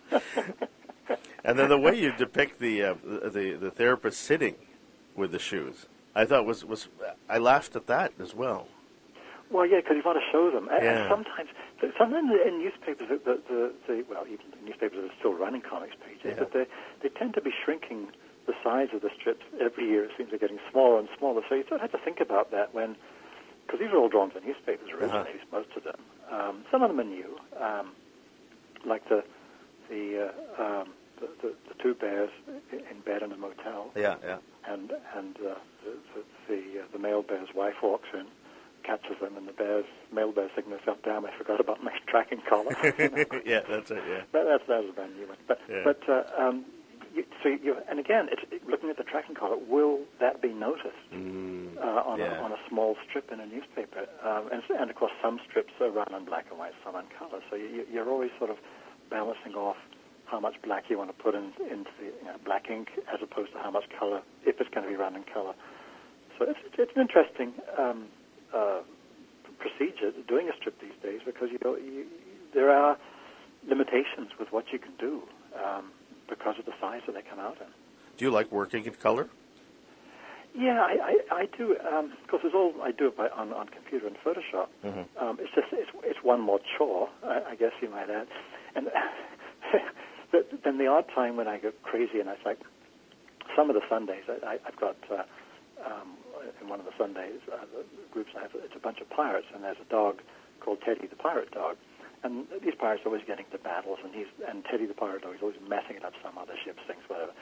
and 1.44 1.58
then 1.58 1.70
the 1.70 1.80
way 1.80 2.00
you 2.00 2.12
depict 2.18 2.60
the 2.60 2.84
uh, 2.84 2.96
the 3.04 3.58
the 3.60 3.72
therapist 3.72 4.22
sitting 4.22 4.56
with 5.16 5.32
the 5.32 5.40
shoes, 5.40 5.88
I 6.16 6.26
thought 6.26 6.46
was 6.46 6.64
was 6.64 6.88
I 7.28 7.40
laughed 7.40 7.76
at 7.76 7.88
that 7.88 8.14
as 8.20 8.36
well. 8.36 8.68
Well, 9.52 9.68
yeah, 9.68 9.84
because 9.84 9.98
you 10.00 10.04
want 10.06 10.18
to 10.18 10.28
show 10.32 10.50
them. 10.50 10.70
And, 10.72 10.80
Yeah. 10.84 10.90
and 10.96 11.00
sometimes, 11.12 11.50
sometimes 12.00 12.32
in 12.48 12.60
newspapers, 12.64 13.08
the, 13.12 13.20
the, 13.20 13.36
the, 13.52 13.62
the 13.88 13.96
well, 14.10 14.24
even 14.26 14.48
the 14.56 14.64
newspapers 14.64 14.98
that 15.04 15.12
are 15.12 15.18
still 15.20 15.34
running 15.36 15.62
comics 15.62 15.96
pages, 16.00 16.34
Yeah. 16.34 16.40
but 16.40 16.54
they 16.56 16.66
they 17.04 17.10
tend 17.10 17.34
to 17.36 17.42
be 17.42 17.52
shrinking 17.52 18.08
the 18.48 18.54
size 18.64 18.90
of 18.96 19.02
the 19.02 19.12
strips 19.20 19.44
every 19.60 19.86
year. 19.88 20.06
It 20.06 20.12
seems 20.18 20.30
they're 20.32 20.40
getting 20.40 20.60
smaller 20.72 21.00
and 21.00 21.10
smaller. 21.18 21.42
So 21.50 21.56
you 21.56 21.64
sort 21.68 21.82
of 21.84 21.92
have 21.92 21.92
to 22.00 22.04
think 22.04 22.20
about 22.22 22.50
that 22.52 22.74
when, 22.74 22.96
because 23.68 23.80
these 23.80 23.92
are 23.92 23.98
all 23.98 24.10
drawn 24.10 24.32
for 24.32 24.40
newspapers 24.40 24.90
originally, 24.90 25.36
Uh-huh. 25.44 25.60
most 25.60 25.70
of 25.76 25.84
them. 25.84 26.00
Um, 26.32 26.64
some 26.72 26.82
of 26.82 26.90
them 26.90 27.00
are 27.00 27.04
new, 27.04 27.36
um, 27.60 27.92
like 28.86 29.04
the 29.10 29.24
the, 29.90 30.32
uh, 30.32 30.64
um, 30.64 30.94
the 31.20 31.28
the 31.44 31.50
the 31.68 31.76
two 31.84 31.94
bears 31.94 32.32
in 32.72 33.00
bed 33.06 33.22
in 33.22 33.32
a 33.34 33.38
motel 33.38 33.92
Yeah, 33.96 34.16
yeah, 34.24 34.38
and 34.66 34.92
and 35.16 35.36
uh, 35.38 35.56
the 35.84 35.92
the, 36.16 36.22
the, 36.48 36.80
uh, 36.82 36.84
the 36.94 37.00
male 37.00 37.22
bear's 37.22 37.50
wife 37.54 37.76
walks 37.84 38.08
in, 38.14 38.26
catches 38.84 39.20
them, 39.20 39.38
and 39.38 39.48
the 39.48 39.54
bear's 39.54 39.86
male 40.14 40.32
bear 40.32 40.50
to 40.50 40.62
herself, 40.62 40.98
"Damn, 41.04 41.26
I 41.26 41.32
forgot 41.38 41.60
about 41.60 41.84
my 41.84 41.92
tracking 42.08 42.42
collar." 42.48 42.76
yeah. 43.46 43.62
That's 43.70 43.92
it. 43.92 44.04
Yeah, 44.08 44.22
But 44.32 44.46
that's 44.46 44.66
that 44.68 44.82
was 44.82 44.90
a 44.90 44.94
brand 44.94 45.16
new 45.16 45.28
one. 45.28 45.38
But 45.48 45.60
Yeah. 45.70 45.82
but 45.84 46.02
uh, 46.10 46.24
um, 46.38 46.66
you, 47.14 47.26
so 47.44 47.50
you 47.50 47.78
and 47.90 48.00
again, 48.00 48.30
it's, 48.32 48.42
it, 48.52 48.68
looking 48.68 48.90
at 48.90 48.98
the 48.98 49.04
tracking 49.04 49.36
collar, 49.36 49.58
will 49.58 50.00
that 50.20 50.42
be 50.42 50.50
noticed 50.54 51.06
mm, 51.14 51.78
uh, 51.78 52.04
on 52.06 52.20
yeah. 52.20 52.40
a, 52.40 52.44
on 52.44 52.52
a 52.52 52.60
small 52.70 52.96
strip 53.08 53.32
in 53.32 53.40
a 53.40 53.46
newspaper? 53.46 54.06
Um, 54.24 54.50
and, 54.52 54.64
and 54.80 54.90
of 54.90 54.96
course, 54.96 55.12
some 55.22 55.40
strips 55.50 55.74
are 55.82 55.90
run 55.90 56.14
in 56.16 56.26
black 56.26 56.46
and 56.50 56.60
white, 56.60 56.74
some 56.84 56.96
in 56.96 57.06
color. 57.18 57.42
So 57.50 57.56
you, 57.56 57.86
you're 57.92 58.10
always 58.10 58.32
sort 58.38 58.50
of 58.50 58.58
balancing 59.10 59.56
off 59.56 59.78
how 60.26 60.40
much 60.40 60.56
black 60.64 60.86
you 60.90 60.98
want 60.98 61.16
to 61.16 61.24
put 61.24 61.36
in, 61.36 61.52
into 61.70 61.92
the 62.00 62.06
you 62.06 62.26
know, 62.26 62.38
black 62.46 62.70
ink 62.70 62.88
as 63.14 63.20
opposed 63.22 63.52
to 63.52 63.60
how 63.60 63.70
much 63.70 63.84
color 64.00 64.22
if 64.46 64.62
it's 64.62 64.70
going 64.70 64.86
to 64.86 64.90
be 64.90 64.96
run 64.96 65.16
in 65.16 65.24
color. 65.24 65.54
So 66.40 66.46
it's, 66.50 66.60
it's 66.78 66.92
an 66.96 67.02
interesting 67.02 67.54
um, 67.78 68.06
uh, 68.54 68.82
procedure 69.60 70.12
doing 70.28 70.50
a 70.50 70.56
strip 70.58 70.80
these 70.82 70.98
days 71.04 71.22
because 71.26 71.50
you, 71.52 71.60
know, 71.64 71.76
you 71.76 72.06
there 72.54 72.72
are 72.72 72.98
limitations 73.68 74.30
with 74.40 74.52
what 74.52 74.66
you 74.74 74.80
can 74.80 74.92
do 75.00 75.22
um, 75.64 75.92
because 76.30 76.56
of 76.60 76.66
the 76.66 76.74
size 76.82 77.02
that 77.06 77.14
they 77.14 77.22
come 77.22 77.40
out 77.40 77.58
in. 77.62 77.68
Do 78.18 78.26
you 78.26 78.32
like 78.32 78.52
working 78.52 78.86
in 78.86 78.94
color? 78.96 79.30
Yeah, 80.54 80.82
I, 80.82 80.98
I, 81.32 81.36
I 81.44 81.46
do. 81.58 81.78
Um, 81.80 82.12
of 82.12 82.28
course, 82.30 82.44
it's 82.44 82.54
all 82.56 82.74
I 82.84 82.92
do 82.92 83.08
it 83.08 83.16
by, 83.16 83.30
on, 83.30 83.54
on 83.54 83.70
computer 83.70 84.08
and 84.08 84.18
Photoshop. 84.18 84.68
Mhm. 84.84 85.06
Um, 85.22 85.38
it's 85.40 85.52
just 85.56 85.68
it's, 85.72 85.90
it's 86.04 86.20
one 86.24 86.42
more 86.42 86.60
chore, 86.78 87.08
I, 87.24 87.52
I 87.52 87.56
guess 87.56 87.72
you 87.82 87.90
might 87.90 88.10
add. 88.10 88.28
And 88.76 88.88
but 90.32 90.50
then 90.64 90.78
the 90.78 90.88
odd 90.88 91.06
time 91.16 91.38
when 91.38 91.48
I 91.48 91.58
go 91.58 91.72
crazy, 91.84 92.20
and 92.20 92.28
it's 92.28 92.46
like 92.46 92.60
some 93.56 93.70
of 93.70 93.76
the 93.76 93.82
Sundays, 93.90 94.24
I, 94.28 94.46
I, 94.46 94.58
I've 94.68 94.76
got 94.80 94.98
uh, 95.10 95.24
um, 95.86 96.18
in 96.62 96.70
one 96.70 96.80
of 96.80 96.86
the 96.86 96.96
Sundays 96.98 97.42
uh, 97.52 97.66
the 97.70 97.84
groups 98.12 98.32
I 98.38 98.44
have, 98.44 98.52
it's 98.56 98.76
a 98.76 98.84
bunch 98.84 99.00
of 99.00 99.10
pirates, 99.10 99.48
and 99.54 99.64
there's 99.64 99.82
a 99.82 99.90
dog 99.90 100.22
called 100.60 100.80
Teddy 100.86 101.08
the 101.08 101.20
pirate 101.20 101.52
dog, 101.52 101.78
and 102.24 102.46
these 102.62 102.78
pirates 102.78 103.02
are 103.06 103.10
always 103.10 103.26
getting 103.26 103.46
to 103.52 103.58
battles, 103.58 103.98
and 104.04 104.14
he's 104.14 104.30
and 104.46 104.64
Teddy 104.66 104.86
the 104.86 104.98
pirate, 104.98 105.24
though, 105.24 105.34
he's 105.34 105.42
always 105.42 105.62
messing 105.66 105.98
it 105.98 106.06
up 106.06 106.14
some 106.22 106.38
other 106.38 106.54
ships, 106.64 106.80
things, 106.86 107.02
whatever. 107.08 107.34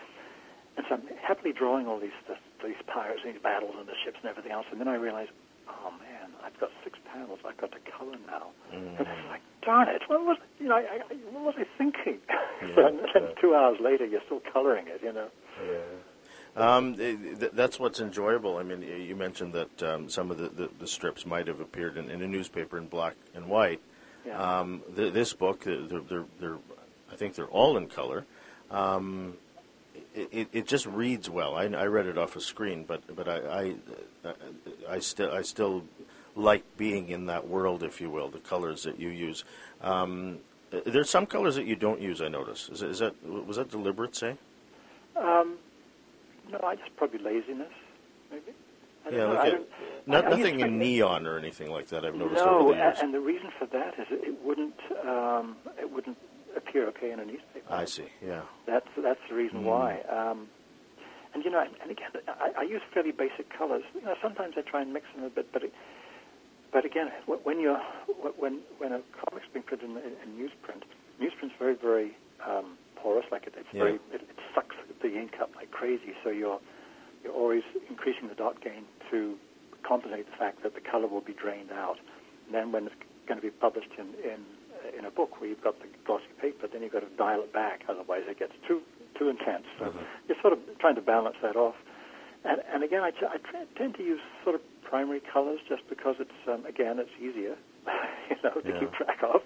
And 0.77 0.85
so 0.87 0.95
I'm 0.95 1.03
happily 1.19 1.51
drawing 1.51 1.87
all 1.87 1.99
these 1.99 2.15
this, 2.27 2.39
these 2.63 2.79
pirates 2.87 3.21
and 3.25 3.35
these 3.35 3.43
battles 3.43 3.75
and 3.75 3.87
the 3.87 3.97
ships 4.05 4.19
and 4.23 4.29
everything 4.31 4.51
else, 4.51 4.65
and 4.71 4.79
then 4.79 4.87
I 4.87 4.95
realize, 4.95 5.27
oh 5.67 5.91
man, 5.99 6.31
I've 6.43 6.57
got 6.59 6.71
six 6.83 6.97
panels. 7.11 7.39
I've 7.43 7.57
got 7.57 7.71
to 7.75 7.81
color 7.91 8.15
now. 8.27 8.55
Mm. 8.71 8.95
And 8.97 9.07
it's 9.07 9.27
like, 9.27 9.43
darn 9.61 9.89
it, 9.89 10.01
what 10.07 10.23
was 10.23 10.37
you 10.59 10.67
know, 10.67 10.75
I, 10.79 11.03
I, 11.03 11.15
what 11.35 11.51
was 11.51 11.55
I 11.59 11.67
thinking? 11.77 12.19
Yeah, 12.63 12.87
and 12.87 12.99
then 13.13 13.35
two 13.41 13.55
hours 13.55 13.77
later, 13.83 14.05
you're 14.05 14.23
still 14.25 14.41
coloring 14.51 14.87
it, 14.87 15.01
you 15.03 15.11
know. 15.11 15.27
Um, 16.55 16.95
th- 16.97 17.51
that's 17.53 17.79
what's 17.79 17.99
enjoyable. 17.99 18.57
I 18.57 18.63
mean, 18.63 18.81
you 18.81 19.15
mentioned 19.15 19.53
that 19.53 19.83
um, 19.83 20.09
some 20.09 20.31
of 20.31 20.37
the, 20.37 20.49
the, 20.49 20.69
the 20.79 20.87
strips 20.87 21.25
might 21.25 21.47
have 21.47 21.59
appeared 21.59 21.97
in, 21.97 22.09
in 22.09 22.21
a 22.21 22.27
newspaper 22.27 22.77
in 22.77 22.87
black 22.87 23.15
and 23.33 23.47
white. 23.47 23.79
Yeah. 24.25 24.59
Um, 24.59 24.81
th- 24.95 25.13
this 25.13 25.33
book, 25.33 25.63
they're, 25.63 26.01
they're, 26.01 26.25
they're, 26.39 26.57
I 27.11 27.15
think 27.15 27.35
they're 27.35 27.45
all 27.45 27.77
in 27.77 27.87
color. 27.87 28.25
Um, 28.71 29.35
it, 30.13 30.29
it, 30.31 30.47
it 30.51 30.67
just 30.67 30.85
reads 30.85 31.29
well. 31.29 31.55
I, 31.55 31.65
I 31.65 31.85
read 31.85 32.07
it 32.07 32.17
off 32.17 32.35
a 32.35 32.41
screen, 32.41 32.83
but 32.83 33.15
but 33.15 33.27
I 33.27 33.37
I, 33.37 33.75
uh, 34.27 34.33
I 34.89 34.99
still 34.99 35.31
I 35.31 35.41
still 35.43 35.83
like 36.35 36.63
being 36.77 37.09
in 37.09 37.27
that 37.27 37.47
world, 37.47 37.83
if 37.83 38.01
you 38.01 38.09
will, 38.09 38.29
the 38.29 38.39
colors 38.39 38.83
that 38.83 38.99
you 38.99 39.09
use. 39.09 39.43
Um, 39.81 40.39
uh, 40.73 40.79
there's 40.85 41.09
some 41.09 41.25
colors 41.25 41.55
that 41.55 41.65
you 41.65 41.75
don't 41.75 42.01
use. 42.01 42.21
I 42.21 42.27
notice. 42.27 42.69
Is, 42.69 42.81
is 42.81 42.99
that 42.99 43.23
was 43.25 43.57
that 43.57 43.69
deliberate? 43.69 44.15
Say. 44.15 44.35
Um, 45.15 45.57
no, 46.51 46.59
I 46.63 46.75
just 46.75 46.95
probably 46.97 47.19
laziness, 47.19 47.71
maybe. 48.31 48.51
I 49.05 49.09
don't 49.11 49.19
Yeah, 49.19 49.25
know. 49.25 49.31
look 49.33 49.39
at 49.45 49.51
don't- 49.51 49.69
I- 50.15 50.17
I 50.17 50.21
nothing 50.29 50.59
used 50.59 50.65
in 50.65 50.79
neon 50.79 51.27
or 51.27 51.37
anything 51.37 51.71
like 51.71 51.87
that. 51.87 52.03
I've 52.05 52.15
noticed 52.15 52.43
No, 52.43 52.59
over 52.59 52.71
the 52.73 52.77
years. 52.79 52.99
and 53.01 53.13
the 53.13 53.19
reason 53.19 53.51
for 53.59 53.65
that 53.67 53.97
is 53.99 54.07
it 54.11 54.23
it 54.23 54.41
wouldn't 54.43 54.79
um, 55.07 55.57
it 55.79 55.89
wouldn't 55.91 56.17
appear 56.55 56.87
okay 56.87 57.11
in 57.11 57.19
a 57.19 57.25
newspaper. 57.25 57.65
I 57.69 57.85
see. 57.85 58.07
Yeah. 58.25 58.41
That's 58.65 58.87
that's 58.97 59.19
the 59.29 59.35
reason 59.35 59.61
Mm. 59.61 59.65
why. 59.65 59.99
Um, 60.09 60.49
and 61.33 61.45
you 61.45 61.51
know, 61.51 61.59
and 61.81 61.91
again, 61.91 62.09
I, 62.27 62.51
I 62.57 62.63
use 62.63 62.81
fairly 62.93 63.11
basic 63.11 63.49
colors. 63.55 63.83
You 63.93 64.01
know, 64.01 64.15
sometimes 64.21 64.55
I 64.57 64.61
try 64.61 64.81
and 64.81 64.91
mix 64.91 65.05
them 65.15 65.23
a 65.25 65.29
bit, 65.29 65.51
but 65.53 65.63
it, 65.63 65.73
but 66.71 66.85
again, 66.85 67.11
when 67.27 67.59
you're 67.59 67.79
when 68.37 68.61
when 68.79 68.93
a 68.93 69.01
comic's 69.23 69.47
being 69.53 69.63
printed 69.63 69.89
in, 69.91 69.97
in, 69.97 70.13
in 70.23 70.29
newsprint, 70.39 70.83
newsprint's 71.21 71.53
very 71.59 71.75
very 71.75 72.17
um, 72.45 72.77
porous. 73.01 73.25
Like 73.31 73.47
it, 73.47 73.53
it's 73.57 73.67
Yeah. 73.73 73.83
very 73.83 73.95
it, 74.13 74.21
it 74.21 74.37
sucks 74.55 74.75
the 75.01 75.11
ink 75.17 75.39
up 75.41 75.51
like 75.55 75.71
crazy. 75.71 76.13
So 76.23 76.29
you're 76.29 76.59
you're 77.23 77.33
always 77.33 77.63
increasing 77.89 78.27
the 78.27 78.35
dot 78.35 78.61
gain 78.63 78.83
to 79.11 79.35
compensate 79.87 80.25
the 80.29 80.37
fact 80.37 80.63
that 80.63 80.75
the 80.75 80.81
color 80.81 81.07
will 81.07 81.21
be 81.23 81.33
drained 81.33 81.71
out. 81.71 81.97
And 82.45 82.53
then 82.55 82.71
when 82.71 82.85
it's 82.87 82.95
going 83.27 83.39
to 83.39 83.45
be 83.45 83.51
published 83.51 83.91
in 83.97 84.13
in 84.23 84.39
in 84.97 85.05
a 85.05 85.11
book 85.11 85.39
where 85.39 85.49
you've 85.49 85.63
got 85.63 85.79
the 85.79 85.87
glossy 86.05 86.31
paper, 86.41 86.67
then 86.71 86.81
you've 86.81 86.93
got 86.93 87.01
to 87.03 87.13
dial 87.17 87.41
it 87.43 87.51
back. 87.53 87.83
Otherwise, 87.89 88.23
it 88.27 88.39
gets 88.39 88.53
too 88.67 88.81
too 89.17 89.27
intense. 89.29 89.65
So 89.79 89.85
Mhm. 89.91 90.05
you're 90.27 90.41
sort 90.41 90.53
of 90.53 90.59
trying 90.79 90.95
to 90.95 91.01
balance 91.01 91.35
that 91.41 91.55
off. 91.55 91.75
And, 92.45 92.61
and 92.71 92.83
again, 92.87 93.03
I, 93.03 93.11
t- 93.11 93.27
I 93.27 93.35
t- 93.35 93.67
tend 93.75 93.95
to 93.95 94.03
use 94.03 94.21
sort 94.45 94.55
of 94.55 94.61
primary 94.81 95.19
colors 95.19 95.59
just 95.67 95.83
because 95.89 96.15
it's 96.19 96.39
um, 96.47 96.65
again 96.65 96.97
it's 96.97 97.11
easier, 97.19 97.57
you 98.31 98.37
know, 98.43 98.61
to 98.61 98.69
Yeah. 98.71 98.79
keep 98.79 98.93
track 98.93 99.19
of. 99.23 99.41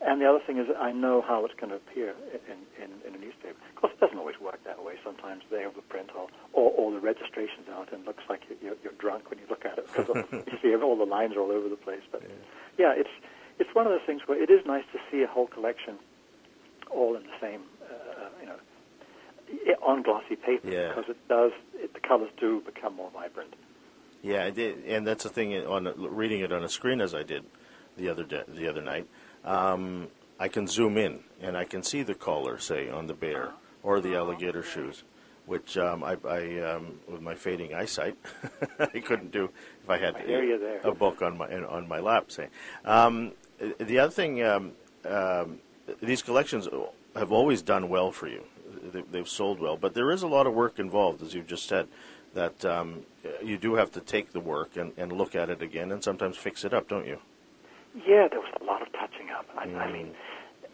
And 0.00 0.20
the 0.20 0.28
other 0.28 0.40
thing 0.46 0.58
is 0.58 0.66
I 0.78 0.92
know 0.92 1.22
how 1.22 1.44
it's 1.44 1.54
going 1.54 1.70
to 1.70 1.76
appear 1.76 2.14
in, 2.48 2.58
in, 2.82 2.90
in 3.08 3.14
a 3.14 3.18
newspaper. 3.18 3.56
Of 3.74 3.76
course, 3.80 3.92
it 3.94 4.00
doesn't 4.00 4.18
always 4.18 4.38
work 4.40 4.62
that 4.64 4.84
way. 4.84 4.94
Sometimes 5.02 5.42
they 5.50 5.64
overprint 5.64 6.14
or, 6.14 6.28
or, 6.52 6.70
or 6.72 6.92
the 6.92 7.00
registration's 7.00 7.68
out 7.72 7.92
and 7.92 8.02
it 8.02 8.06
looks 8.06 8.24
like 8.28 8.42
you're, 8.62 8.76
you're, 8.82 8.92
drunk 8.98 9.30
when 9.30 9.38
you 9.38 9.46
look 9.48 9.64
at 9.64 9.78
it 9.78 9.86
because 9.86 10.06
you 10.32 10.58
see 10.62 10.74
all 10.76 10.96
the 10.96 11.04
lines 11.04 11.34
are 11.34 11.40
all 11.40 11.50
over 11.50 11.68
the 11.68 11.76
place. 11.76 12.02
But 12.12 12.22
yeah, 12.78 12.92
it's 12.96 13.10
it's 13.58 13.74
one 13.74 13.86
of 13.86 13.92
those 13.92 14.04
things 14.06 14.22
where 14.26 14.40
it 14.40 14.50
is 14.50 14.66
nice 14.66 14.84
to 14.92 14.98
see 15.10 15.22
a 15.22 15.26
whole 15.26 15.46
collection 15.46 15.96
all 16.90 17.16
in 17.16 17.22
the 17.22 17.36
same, 17.40 17.62
uh, 17.90 18.28
you 18.40 18.46
know, 18.46 18.56
on 19.82 20.02
glossy 20.02 20.36
paper 20.36 20.68
Yeah. 20.68 20.88
because 20.88 21.08
it 21.08 21.28
does 21.28 21.52
it, 21.74 21.94
the 21.94 22.00
colors 22.00 22.30
do 22.38 22.60
become 22.60 22.94
more 22.94 23.10
vibrant. 23.10 23.54
Yeah, 24.22 24.44
I 24.44 24.50
did, 24.50 24.84
and 24.84 25.06
that's 25.06 25.22
the 25.22 25.30
thing. 25.30 25.54
On 25.66 25.92
reading 25.96 26.40
it 26.40 26.52
on 26.52 26.64
a 26.64 26.68
screen 26.68 27.00
as 27.00 27.14
I 27.14 27.22
did 27.22 27.44
the 27.96 28.08
other 28.08 28.24
day, 28.24 28.42
the 28.48 28.68
other 28.68 28.82
night, 28.82 29.06
um, 29.46 30.08
I 30.38 30.48
can 30.48 30.66
zoom 30.66 30.98
in 30.98 31.20
and 31.40 31.56
I 31.56 31.64
can 31.64 31.82
see 31.82 32.02
the 32.02 32.14
collar, 32.14 32.58
say, 32.58 32.90
on 32.90 33.06
the 33.06 33.14
bear 33.14 33.50
or 33.82 34.00
the 34.00 34.14
alligator 34.16 34.62
shoes, 34.62 35.02
which 35.46 35.78
um, 35.78 36.02
I, 36.02 36.16
I 36.28 36.58
um, 36.74 36.98
with 37.08 37.22
my 37.22 37.34
fading 37.34 37.72
eyesight, 37.74 38.16
I 38.78 39.00
couldn't 39.00 39.30
do 39.32 39.50
if 39.82 39.88
I 39.88 39.98
had 39.98 40.16
I 40.16 40.24
there. 40.26 40.80
a 40.84 40.92
book 40.92 41.22
on 41.22 41.38
my 41.38 41.46
on 41.64 41.86
my 41.88 42.00
lap. 42.00 42.30
Say, 42.30 42.48
um, 42.84 43.32
the 43.78 43.98
other 44.00 44.10
thing, 44.12 44.42
um, 44.42 44.72
um, 45.08 45.60
these 46.02 46.22
collections 46.22 46.68
have 47.14 47.32
always 47.32 47.62
done 47.62 47.88
well 47.88 48.10
for 48.12 48.28
you. 48.28 48.42
They- 48.92 49.02
They've 49.02 49.28
sold 49.28 49.60
well, 49.60 49.76
but 49.76 49.94
there 49.94 50.10
is 50.10 50.22
a 50.22 50.26
lot 50.28 50.46
of 50.46 50.52
work 50.54 50.78
involved, 50.78 51.22
as 51.22 51.32
you've 51.34 51.46
just 51.46 51.66
said. 51.68 51.86
That 52.34 52.66
um, 52.66 53.06
you 53.42 53.56
do 53.56 53.76
have 53.76 53.92
to 53.92 54.00
take 54.00 54.32
the 54.32 54.40
work 54.40 54.76
and, 54.76 54.92
and 54.98 55.10
look 55.10 55.34
at 55.34 55.48
it 55.48 55.62
again, 55.62 55.90
and 55.90 56.04
sometimes 56.04 56.36
fix 56.36 56.64
it 56.66 56.74
up, 56.74 56.86
don't 56.86 57.06
you? 57.06 57.18
Yeah, 58.06 58.28
there 58.28 58.40
was 58.40 58.52
a 58.60 58.64
lot 58.64 58.82
of 58.82 58.92
touching 58.92 59.15
up. 59.36 59.46
I, 59.56 59.64
I 59.64 59.86
Mm. 59.86 59.92
mean, 59.92 60.08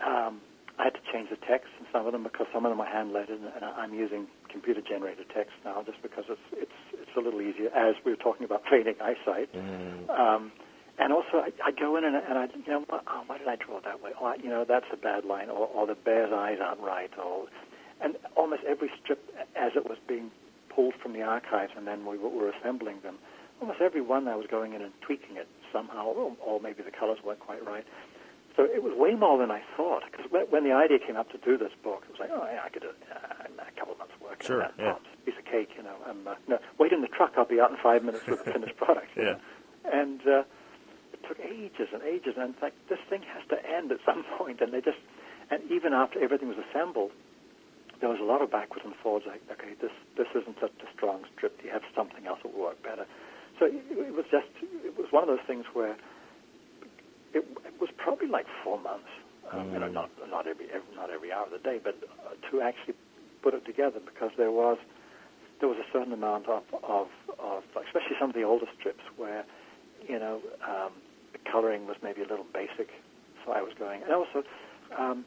um, 0.01 0.41
I 0.79 0.85
had 0.89 0.95
to 0.95 1.05
change 1.13 1.29
the 1.31 1.37
text 1.37 1.69
in 1.79 1.87
some 1.93 2.07
of 2.07 2.13
them 2.13 2.23
because 2.23 2.47
some 2.53 2.65
of 2.65 2.71
them 2.73 2.81
are 2.81 2.87
hand 2.89 3.13
lettered, 3.13 3.41
and 3.41 3.63
I'm 3.65 3.93
using 3.95 4.27
computer 4.49 4.81
generated 4.81 5.27
text 5.35 5.53
now 5.65 5.83
just 5.85 6.01
because 6.03 6.25
it's 6.29 6.47
it's 6.53 6.79
it's 6.95 7.15
a 7.17 7.21
little 7.21 7.43
easier. 7.43 7.69
As 7.77 7.95
we 8.05 8.11
were 8.13 8.23
talking 8.29 8.45
about 8.45 8.63
fading 8.71 8.97
eyesight, 9.01 9.51
Mm. 9.53 10.09
um, 10.11 10.53
and 10.99 11.13
also 11.13 11.45
I, 11.47 11.51
I 11.65 11.71
go 11.73 11.97
in 11.97 12.05
and, 12.05 12.17
and 12.17 12.39
I 12.39 12.47
you 12.55 12.73
know 12.73 12.85
oh, 12.91 13.23
why 13.27 13.39
did 13.39 13.49
I 13.49 13.57
draw 13.57 13.79
it 13.79 13.85
that 13.85 14.03
way? 14.03 14.13
Oh, 14.21 14.27
I, 14.27 14.37
you 14.37 14.49
know 14.49 14.65
that's 14.65 14.87
a 14.93 14.97
bad 14.97 15.25
line, 15.25 15.51
or, 15.51 15.67
or 15.69 15.87
the 15.87 15.95
bear's 15.95 16.33
eyes 16.33 16.59
aren't 16.63 16.81
right, 16.81 17.11
or 17.19 17.47
and 18.01 18.17
almost 18.35 18.63
every 18.67 18.91
strip 19.03 19.21
as 19.55 19.73
it 19.77 19.85
was 19.89 19.99
being 20.09 20.31
pulled 20.75 20.95
from 21.03 21.13
the 21.13 21.21
archives 21.23 21.73
and 21.77 21.87
then 21.87 22.07
we 22.07 22.17
were, 22.17 22.31
were 22.31 22.49
assembling 22.51 22.97
them. 23.03 23.17
Almost 23.61 23.81
every 23.81 24.01
one 24.01 24.27
I 24.27 24.35
was 24.35 24.47
going 24.51 24.73
in 24.73 24.81
and 24.83 24.91
tweaking 25.07 25.37
it 25.37 25.47
somehow, 25.73 26.07
or, 26.07 26.33
or 26.45 26.61
maybe 26.61 26.83
the 26.83 26.91
colors 26.91 27.19
weren't 27.25 27.39
quite 27.41 27.65
right. 27.65 27.85
So 28.57 28.65
it 28.65 28.83
was 28.83 28.93
way 28.97 29.15
more 29.15 29.39
than 29.39 29.51
I 29.51 29.63
thought. 29.77 30.03
Because 30.11 30.27
when, 30.31 30.65
the 30.65 30.73
idea 30.73 30.99
came 30.99 31.17
up 31.17 31.31
to 31.33 31.39
do 31.39 31.57
this 31.57 31.73
book, 31.83 32.05
it 32.05 32.13
was 32.13 32.21
like, 32.21 32.31
oh, 32.33 32.45
yeah, 32.53 32.61
I 32.65 32.69
could 32.69 32.83
do 32.83 32.91
it 32.93 33.01
uh, 33.09 33.49
in 33.49 33.57
a 33.59 33.73
couple 33.79 33.95
of 33.95 33.99
months' 33.99 34.15
work. 34.21 34.43
Sure, 34.43 34.59
that 34.61 34.75
yeah. 34.79 34.95
piece 35.25 35.39
of 35.39 35.45
cake, 35.45 35.71
you 35.77 35.83
know. 35.83 35.97
Um, 36.09 36.27
uh, 36.27 36.35
no, 36.49 36.59
wait 36.79 36.93
in 36.93 37.01
the 37.01 37.09
truck. 37.09 37.33
I'll 37.37 37.49
be 37.49 37.61
out 37.61 37.71
in 37.71 37.77
five 37.83 38.05
minutes 38.05 38.27
with 38.27 38.45
the 38.45 38.53
finished 38.53 38.77
product. 38.77 39.09
Yeah. 39.17 39.25
know. 39.25 39.39
And 39.93 40.21
uh, 40.27 40.45
it 41.13 41.21
took 41.27 41.41
ages 41.41 41.89
and 41.93 42.03
ages, 42.03 42.35
and 42.37 42.53
it's 42.53 42.63
like 42.63 42.75
this 42.89 43.01
thing 43.09 43.23
has 43.23 43.43
to 43.49 43.59
end 43.65 43.91
at 43.91 43.99
some 44.05 44.25
point. 44.39 44.61
And 44.61 44.73
they 44.73 44.81
just, 44.81 45.01
and 45.51 45.63
even 45.71 45.93
after 45.93 46.23
everything 46.23 46.49
was 46.49 46.59
assembled, 46.71 47.13
there 48.01 48.11
was 48.11 48.21
a 48.21 48.27
lot 48.27 48.43
of 48.43 48.51
backwards 48.51 48.85
and 48.85 48.95
forwards. 49.03 49.27
Like, 49.27 49.43
okay, 49.51 49.73
this 49.81 49.93
this 50.19 50.29
isn't 50.35 50.61
such 50.61 50.77
a 50.85 50.93
strong 50.93 51.25
strip. 51.35 51.57
Do 51.59 51.67
you 51.67 51.73
have 51.73 51.87
something 51.97 52.27
else 52.27 52.41
that 52.43 52.53
will 52.53 52.69
work 52.69 52.83
better? 52.83 53.07
So 53.59 53.67
it, 53.67 53.85
it 53.91 54.15
was 54.15 54.25
just, 54.31 54.49
it 54.61 54.99
was 54.99 55.07
one 55.13 55.23
of 55.23 55.29
those 55.29 55.45
things 55.47 55.67
where 55.73 55.97
it, 57.35 57.45
it 57.67 57.75
was 57.81 57.91
probably 57.97 58.29
like 58.29 58.47
four 58.65 58.79
months. 58.81 59.09
Um, 59.53 59.73
You 59.73 59.81
know, 59.81 59.89
Mm. 59.89 59.95
not 59.95 60.11
not 60.31 60.47
every, 60.47 60.67
every 60.71 60.95
not 60.97 61.11
every 61.11 61.33
hour 61.33 61.45
of 61.47 61.53
the 61.53 61.59
day, 61.59 61.79
but 61.83 61.97
uh, 62.03 62.35
to 62.51 62.61
actually 62.63 62.95
put 63.43 63.55
it 63.55 63.65
together 63.65 64.01
because 64.01 64.31
there 64.37 64.51
was 64.53 64.79
there 65.61 65.69
was 65.69 65.79
a 65.79 65.89
certain 65.93 66.13
amount 66.13 66.49
of 66.49 66.63
of, 66.83 67.09
of 67.39 67.63
especially 67.87 68.17
some 68.21 68.31
of 68.31 68.35
the 68.37 68.43
older 68.43 68.67
strips 68.79 69.03
where 69.17 69.45
you 70.09 70.19
know 70.19 70.41
um, 70.67 70.93
the 71.33 71.39
coloring 71.51 71.87
was 71.87 71.97
maybe 72.03 72.23
a 72.23 72.27
little 72.33 72.47
basic. 72.53 72.89
So 73.45 73.53
I 73.53 73.61
was 73.61 73.73
going, 73.79 74.03
and 74.03 74.13
also 74.13 74.43
um, 74.99 75.25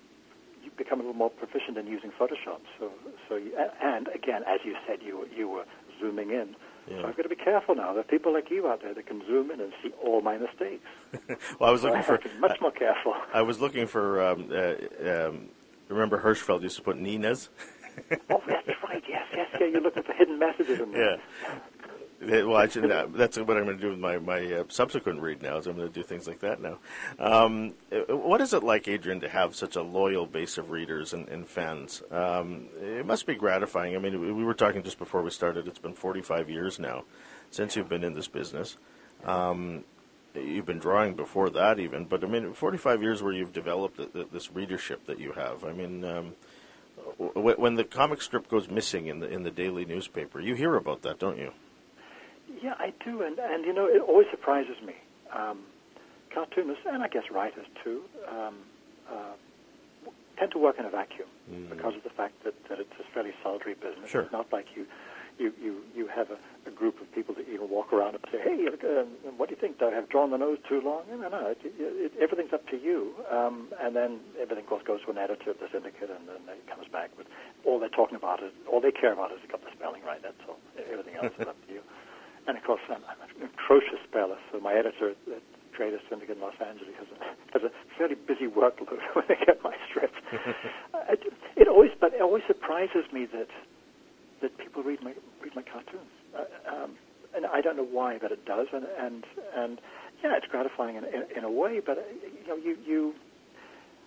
you 0.63 0.71
become 0.77 0.99
a 0.99 1.03
little 1.03 1.17
more 1.17 1.29
proficient 1.29 1.77
in 1.77 1.85
using 1.87 2.11
Photoshop. 2.19 2.61
So 2.79 2.91
so 3.27 3.35
you, 3.35 3.51
and 3.81 4.07
again, 4.15 4.41
as 4.47 4.59
you 4.63 4.75
said, 4.87 4.99
you 5.03 5.27
you 5.35 5.47
were 5.49 5.65
zooming 5.99 6.29
in. 6.31 6.55
Yeah. 6.89 7.01
So 7.01 7.07
I've 7.07 7.17
got 7.17 7.23
to 7.23 7.29
be 7.29 7.35
careful 7.35 7.75
now. 7.75 7.91
There 7.93 8.01
are 8.01 8.03
people 8.03 8.33
like 8.33 8.49
you 8.51 8.67
out 8.67 8.81
there 8.81 8.93
that 8.93 9.07
can 9.07 9.25
zoom 9.25 9.51
in 9.51 9.59
and 9.59 9.73
see 9.81 9.91
all 10.03 10.21
my 10.21 10.37
mistakes. 10.37 10.85
well, 11.59 11.69
I 11.69 11.71
was 11.71 11.81
So 11.81 11.87
I 11.87 11.91
looking 11.91 12.03
for 12.03 12.17
to 12.17 12.29
be 12.29 12.37
much 12.39 12.61
more 12.61 12.71
careful. 12.71 13.13
I 13.33 13.41
was 13.41 13.59
looking 13.59 13.87
for. 13.87 14.21
Um, 14.21 14.51
uh, 14.51 15.09
um, 15.09 15.49
remember 15.89 16.21
Hirschfeld 16.21 16.61
used 16.61 16.77
to 16.77 16.83
put 16.83 16.97
Nina's. 16.97 17.49
oh, 18.29 18.41
that's 18.47 18.67
right. 18.83 19.03
Yes, 19.07 19.23
yes, 19.33 19.47
yeah. 19.59 19.67
You're 19.67 19.81
looking 19.81 20.03
for 20.03 20.13
hidden 20.13 20.37
messages 20.37 20.79
in 20.79 20.91
there. 20.91 21.11
Yeah. 21.11 21.55
Well, 22.21 22.55
I 22.55 22.67
should, 22.67 22.89
uh, 22.89 23.07
that's 23.13 23.37
what 23.37 23.57
I'm 23.57 23.65
going 23.65 23.77
to 23.77 23.81
do 23.81 23.89
with 23.89 23.99
my 23.99 24.17
my 24.17 24.51
uh, 24.53 24.63
subsequent 24.69 25.19
read 25.21 25.41
now. 25.41 25.57
Is 25.57 25.67
I'm 25.67 25.75
going 25.75 25.87
to 25.87 25.93
do 25.93 26.01
things 26.01 26.27
like 26.27 26.39
that 26.39 26.61
now. 26.61 26.77
Um, 27.19 27.73
uh, 27.91 28.15
what 28.15 28.39
is 28.41 28.53
it 28.53 28.63
like, 28.63 28.87
Adrian, 28.87 29.19
to 29.19 29.29
have 29.29 29.53
such 29.53 29.75
a 29.75 29.81
loyal 29.81 30.25
base 30.25 30.57
of 30.57 30.71
readers 30.71 31.13
and, 31.13 31.27
and 31.27 31.45
fans? 31.47 32.01
Um, 32.11 32.67
it 32.81 33.05
must 33.05 33.25
be 33.25 33.35
gratifying. 33.35 33.95
I 33.95 33.99
mean, 33.99 34.19
we- 34.21 34.31
we 34.31 34.43
were 34.45 34.53
talking 34.53 34.81
just 34.81 34.97
before 34.97 35.21
we 35.21 35.29
started. 35.29 35.67
It's 35.67 35.77
been 35.79 35.93
45 35.93 36.49
years 36.49 36.79
now 36.79 37.03
since 37.51 37.75
you've 37.75 37.89
been 37.89 38.03
in 38.03 38.13
this 38.13 38.27
business. 38.29 38.77
Um, 39.25 39.83
you've 40.33 40.65
been 40.65 40.79
drawing 40.79 41.15
before 41.15 41.49
that, 41.51 41.79
even. 41.79 42.05
But 42.05 42.23
I 42.23 42.27
mean, 42.27 42.53
45 42.53 43.01
years 43.03 43.21
where 43.21 43.33
you've 43.33 43.53
developed 43.53 43.97
th- 43.97 44.13
th- 44.13 44.27
this 44.31 44.51
readership 44.51 45.05
that 45.07 45.19
you 45.19 45.33
have. 45.33 45.63
I 45.65 45.73
mean. 45.73 46.03
Um, 46.05 46.33
when 47.17 47.75
the 47.75 47.83
comic 47.83 48.21
strip 48.21 48.47
goes 48.49 48.67
missing 48.69 49.07
in 49.07 49.19
the 49.19 49.27
in 49.27 49.43
the 49.43 49.51
daily 49.51 49.85
newspaper, 49.85 50.39
you 50.39 50.55
hear 50.55 50.75
about 50.75 51.01
that, 51.03 51.19
don't 51.19 51.37
you? 51.37 51.51
Yeah, 52.61 52.73
I 52.79 52.93
do, 53.03 53.21
and 53.21 53.37
and 53.39 53.65
you 53.65 53.73
know, 53.73 53.85
it 53.85 54.01
always 54.01 54.27
surprises 54.31 54.75
me 54.85 54.95
cartoonists 56.35 56.83
and 56.85 57.01
I 57.01 57.07
guess 57.07 57.23
writers 57.31 57.65
too 57.83 58.01
um, 58.27 58.55
uh, 59.09 59.33
tend 60.37 60.51
to 60.51 60.59
work 60.59 60.77
in 60.77 60.85
a 60.85 60.89
vacuum 60.89 61.29
mm. 61.49 61.69
because 61.69 61.95
of 61.95 62.03
the 62.03 62.09
fact 62.09 62.43
that, 62.43 62.53
that 62.67 62.79
it's 62.79 62.91
a 62.99 63.13
fairly 63.13 63.31
solitary 63.41 63.75
business. 63.75 64.11
Sure. 64.11 64.21
It's 64.21 64.33
not 64.33 64.51
like 64.51 64.67
you 64.75 64.85
you, 65.37 65.51
you, 65.61 65.75
you 65.93 66.07
have 66.07 66.31
a, 66.31 66.39
a 66.65 66.71
group 66.71 67.01
of 67.01 67.11
people 67.13 67.35
that 67.35 67.45
you 67.45 67.57
can 67.57 67.69
walk 67.69 67.91
around 67.91 68.15
and 68.15 68.23
say, 68.31 68.39
hey, 68.39 68.67
uh, 68.71 69.03
what 69.35 69.49
do 69.49 69.55
you 69.55 69.59
think? 69.59 69.79
Do 69.79 69.89
I 69.89 69.91
have 69.91 70.07
drawn 70.07 70.31
the 70.31 70.37
nose 70.37 70.59
too 70.69 70.79
long? 70.79 71.03
No, 71.11 71.27
no, 71.27 71.47
it, 71.47 71.59
it, 71.61 72.13
everything's 72.21 72.53
up 72.53 72.65
to 72.69 72.77
you. 72.77 73.11
Um, 73.29 73.67
and 73.83 73.93
then 73.93 74.21
everything, 74.39 74.63
of 74.63 74.69
course, 74.69 74.83
goes 74.87 75.03
to 75.03 75.11
an 75.11 75.17
editor 75.17 75.51
of 75.51 75.59
the 75.59 75.67
syndicate, 75.73 76.09
and 76.09 76.23
then 76.25 76.55
it 76.55 76.65
comes 76.73 76.87
back. 76.87 77.11
But 77.17 77.27
all 77.65 77.79
they're 77.81 77.89
talking 77.89 78.15
about 78.15 78.41
is, 78.43 78.53
all 78.71 78.79
they 78.79 78.93
care 78.93 79.11
about 79.11 79.33
is 79.33 79.39
you 79.43 79.49
got 79.49 79.59
the 79.59 79.75
spelling 79.75 80.03
right. 80.07 80.23
That's 80.23 80.39
all. 80.47 80.55
Everything 80.89 81.15
else 81.15 81.33
is 81.37 81.47
up 81.49 81.59
to 81.67 81.73
you. 81.73 81.81
And 82.47 82.57
of 82.57 82.63
course, 82.63 82.81
I'm, 82.89 83.01
I'm 83.09 83.19
an 83.41 83.49
atrocious 83.49 83.99
speller, 84.07 84.37
so 84.51 84.59
my 84.59 84.73
editor 84.73 85.11
at 85.11 85.17
the 85.25 85.41
Creators 85.75 86.01
Syndicate 86.09 86.37
in 86.37 86.41
Los 86.41 86.55
Angeles 86.61 86.93
has 86.99 87.07
a, 87.11 87.17
has 87.53 87.63
a 87.63 87.71
fairly 87.97 88.15
busy 88.15 88.47
workload 88.47 89.01
when 89.13 89.25
they 89.27 89.35
get 89.45 89.63
my 89.63 89.75
strips. 89.89 90.15
it, 91.09 91.33
it 91.57 91.67
always, 91.67 91.91
but 91.99 92.13
it 92.13 92.21
always 92.21 92.43
surprises 92.47 93.05
me 93.11 93.25
that 93.33 93.49
that 94.41 94.57
people 94.57 94.83
read 94.83 95.01
my 95.01 95.13
read 95.41 95.55
my 95.55 95.63
cartoons, 95.63 96.11
uh, 96.35 96.43
um, 96.69 96.91
and 97.35 97.45
I 97.45 97.61
don't 97.61 97.77
know 97.77 97.87
why, 97.89 98.17
but 98.21 98.31
it 98.31 98.45
does, 98.45 98.67
and 98.73 98.85
and 98.99 99.23
and 99.55 99.81
yeah, 100.23 100.37
it's 100.37 100.47
gratifying 100.47 100.95
in, 100.95 101.03
in, 101.05 101.23
in 101.37 101.43
a 101.43 101.51
way, 101.51 101.81
but 101.85 101.97
uh, 101.97 102.01
you 102.23 102.47
know, 102.47 102.55
you 102.55 102.77
you, 102.85 103.13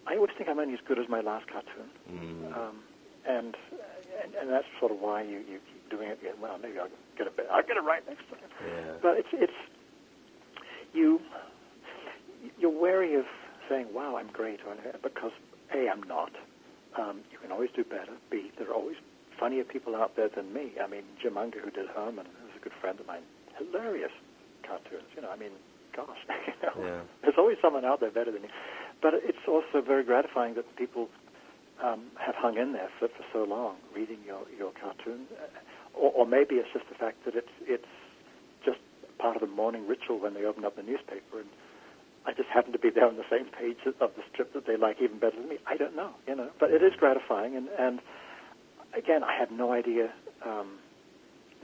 I 0.06 0.16
always 0.16 0.30
think 0.36 0.48
I'm 0.48 0.58
only 0.58 0.74
as 0.74 0.80
good 0.86 0.98
as 0.98 1.08
my 1.08 1.20
last 1.20 1.46
cartoon, 1.48 1.90
mm. 2.10 2.56
um, 2.56 2.76
and, 3.28 3.54
and 4.40 4.50
that's 4.50 4.66
sort 4.80 4.92
of 4.92 4.98
why 5.00 5.22
you 5.22 5.38
you 5.48 5.58
keep 5.72 5.90
doing 5.90 6.08
it. 6.08 6.18
Well, 6.40 6.58
maybe 6.58 6.78
I'll 6.78 6.88
get 7.16 7.26
it. 7.26 7.46
I'll 7.50 7.62
get 7.62 7.76
it 7.76 7.84
right 7.84 8.02
next 8.08 8.28
time. 8.28 8.50
Yeah. 8.64 8.92
But 9.02 9.18
it's 9.18 9.28
it's 9.32 9.60
you 10.92 11.20
you're 12.58 12.70
wary 12.70 13.14
of 13.14 13.24
saying, 13.68 13.88
"Wow, 13.92 14.16
I'm 14.16 14.28
great," 14.28 14.60
because 15.02 15.32
a 15.74 15.88
I'm 15.88 16.02
not. 16.04 16.32
Um, 16.98 17.20
you 17.30 17.38
can 17.38 17.52
always 17.52 17.70
do 17.74 17.84
better. 17.84 18.12
B 18.30 18.50
there 18.58 18.68
are 18.70 18.74
always 18.74 18.96
funnier 19.38 19.64
people 19.64 19.94
out 19.94 20.16
there 20.16 20.28
than 20.28 20.52
me. 20.52 20.72
I 20.82 20.86
mean, 20.88 21.04
Jim 21.22 21.36
Unger, 21.36 21.60
who 21.60 21.70
did 21.70 21.86
Herman, 21.94 22.26
who's 22.42 22.56
a 22.56 22.62
good 22.62 22.72
friend 22.80 22.98
of 22.98 23.06
mine, 23.06 23.22
hilarious 23.56 24.12
cartoons. 24.66 25.06
You 25.14 25.22
know, 25.22 25.30
I 25.30 25.36
mean, 25.36 25.52
gosh, 25.94 26.18
you 26.28 26.54
know, 26.62 26.86
yeah. 26.86 27.00
there's 27.22 27.38
always 27.38 27.56
someone 27.62 27.84
out 27.84 28.00
there 28.00 28.10
better 28.10 28.32
than 28.32 28.42
me. 28.42 28.48
But 29.00 29.14
it's 29.14 29.46
also 29.46 29.80
very 29.84 30.02
gratifying 30.04 30.54
that 30.54 30.64
people 30.76 31.08
um, 31.82 32.10
have 32.18 32.34
hung 32.34 32.58
in 32.58 32.72
there 32.72 32.88
for, 32.98 33.08
for 33.08 33.24
so 33.32 33.44
long, 33.44 33.76
reading 33.94 34.18
your 34.26 34.42
your 34.56 34.72
cartoon, 34.80 35.26
or, 35.94 36.12
or 36.12 36.26
maybe 36.26 36.56
it's 36.56 36.68
just 36.72 36.88
the 36.88 36.94
fact 36.96 37.24
that 37.24 37.34
it's 37.34 37.54
it's 37.62 37.92
just 38.64 38.78
part 39.18 39.36
of 39.36 39.42
the 39.42 39.48
morning 39.48 39.86
ritual 39.86 40.18
when 40.18 40.34
they 40.34 40.44
open 40.44 40.64
up 40.64 40.76
the 40.76 40.82
newspaper 40.82 41.40
and. 41.40 41.48
I 42.26 42.34
just 42.34 42.50
happen 42.50 42.72
to 42.72 42.78
be 42.78 42.90
there 42.90 43.06
on 43.06 43.16
the 43.16 43.24
same 43.30 43.46
page 43.46 43.78
of 43.86 44.10
the 44.12 44.22
strip 44.30 44.52
that 44.52 44.66
they 44.66 44.76
like 44.76 45.00
even 45.00 45.18
better 45.18 45.40
than 45.40 45.48
me. 45.48 45.56
I 45.66 45.78
don't 45.78 45.96
know, 45.96 46.10
you 46.26 46.36
know, 46.36 46.50
but 46.60 46.70
it 46.70 46.82
is 46.82 46.92
gratifying, 46.98 47.56
and 47.56 47.68
and 47.78 48.00
again, 48.96 49.24
I 49.24 49.32
had 49.38 49.50
no 49.50 49.72
idea. 49.72 50.12
Um, 50.44 50.78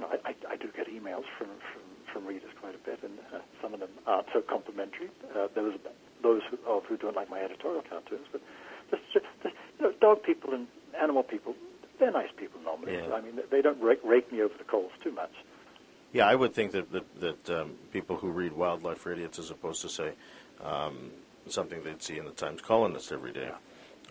I, 0.01 0.35
I, 0.35 0.55
I 0.55 0.57
do 0.57 0.69
get 0.75 0.89
emails 0.89 1.25
from, 1.39 1.49
from, 1.71 1.85
from 2.13 2.27
readers 2.27 2.51
quite 2.61 2.75
a 2.75 2.83
bit, 2.83 3.01
and 3.03 3.19
uh, 3.33 3.39
some 3.63 3.75
of 3.75 3.81
them 3.81 3.91
aren't 4.07 4.27
so 4.33 4.43
complimentary. 4.43 5.11
Uh, 5.31 5.47
was 5.57 5.79
those 6.23 6.43
who, 6.51 6.59
of 6.67 6.85
who 6.89 6.97
don't 6.97 7.15
like 7.15 7.31
my 7.31 7.41
editorial 7.41 7.83
cartoons, 7.89 8.27
but 8.33 8.41
just, 8.91 9.03
just, 9.13 9.27
you 9.45 9.51
know, 9.81 9.93
dog 10.01 10.23
people 10.23 10.55
and 10.55 10.67
animal 11.01 11.23
people, 11.23 11.55
they're 11.99 12.13
nice 12.13 12.31
people 12.37 12.61
normally. 12.63 12.95
Yeah. 12.95 13.15
I 13.15 13.21
mean, 13.21 13.41
they 13.51 13.63
don't 13.63 13.81
rake, 13.81 14.01
rake 14.05 14.31
me 14.33 14.43
over 14.43 14.55
the 14.57 14.65
coals 14.65 14.93
too 15.03 15.13
much. 15.13 15.33
Yeah, 16.13 16.29
I 16.29 16.37
would 16.37 16.55
think 16.55 16.73
that 16.73 16.93
that, 16.93 17.21
that 17.21 17.61
um, 17.61 17.73
people 17.93 18.17
who 18.17 18.31
read 18.31 18.53
Wildlife 18.53 18.99
for 18.99 19.13
Idiots, 19.13 19.39
as 19.41 19.51
opposed 19.51 19.83
to 19.83 19.89
say 19.89 20.13
um, 20.63 21.11
something 21.49 21.83
they'd 21.83 22.03
see 22.03 22.19
in 22.19 22.25
the 22.25 22.31
Times 22.31 22.61
Colonist 22.61 23.11
every 23.11 23.33
day, 23.33 23.51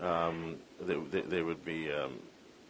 um, 0.01 0.57
they, 0.81 0.95
they, 0.95 1.21
they, 1.21 1.41
would 1.41 1.63
be 1.63 1.91
um, 1.91 2.19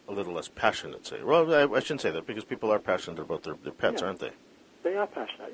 a 0.08 0.12
little 0.12 0.34
less 0.34 0.46
passionate, 0.46 1.06
say. 1.06 1.22
Well, 1.22 1.52
I, 1.52 1.62
I, 1.64 1.80
shouldn't 1.80 2.02
say 2.02 2.12
that 2.12 2.26
because 2.26 2.44
people 2.44 2.72
are 2.72 2.78
passionate 2.78 3.18
about 3.18 3.42
their, 3.42 3.54
their 3.54 3.72
pets, 3.72 4.02
yeah. 4.02 4.06
aren't 4.06 4.20
they? 4.20 4.30
They 4.84 4.96
are 4.96 5.06
passionate, 5.06 5.52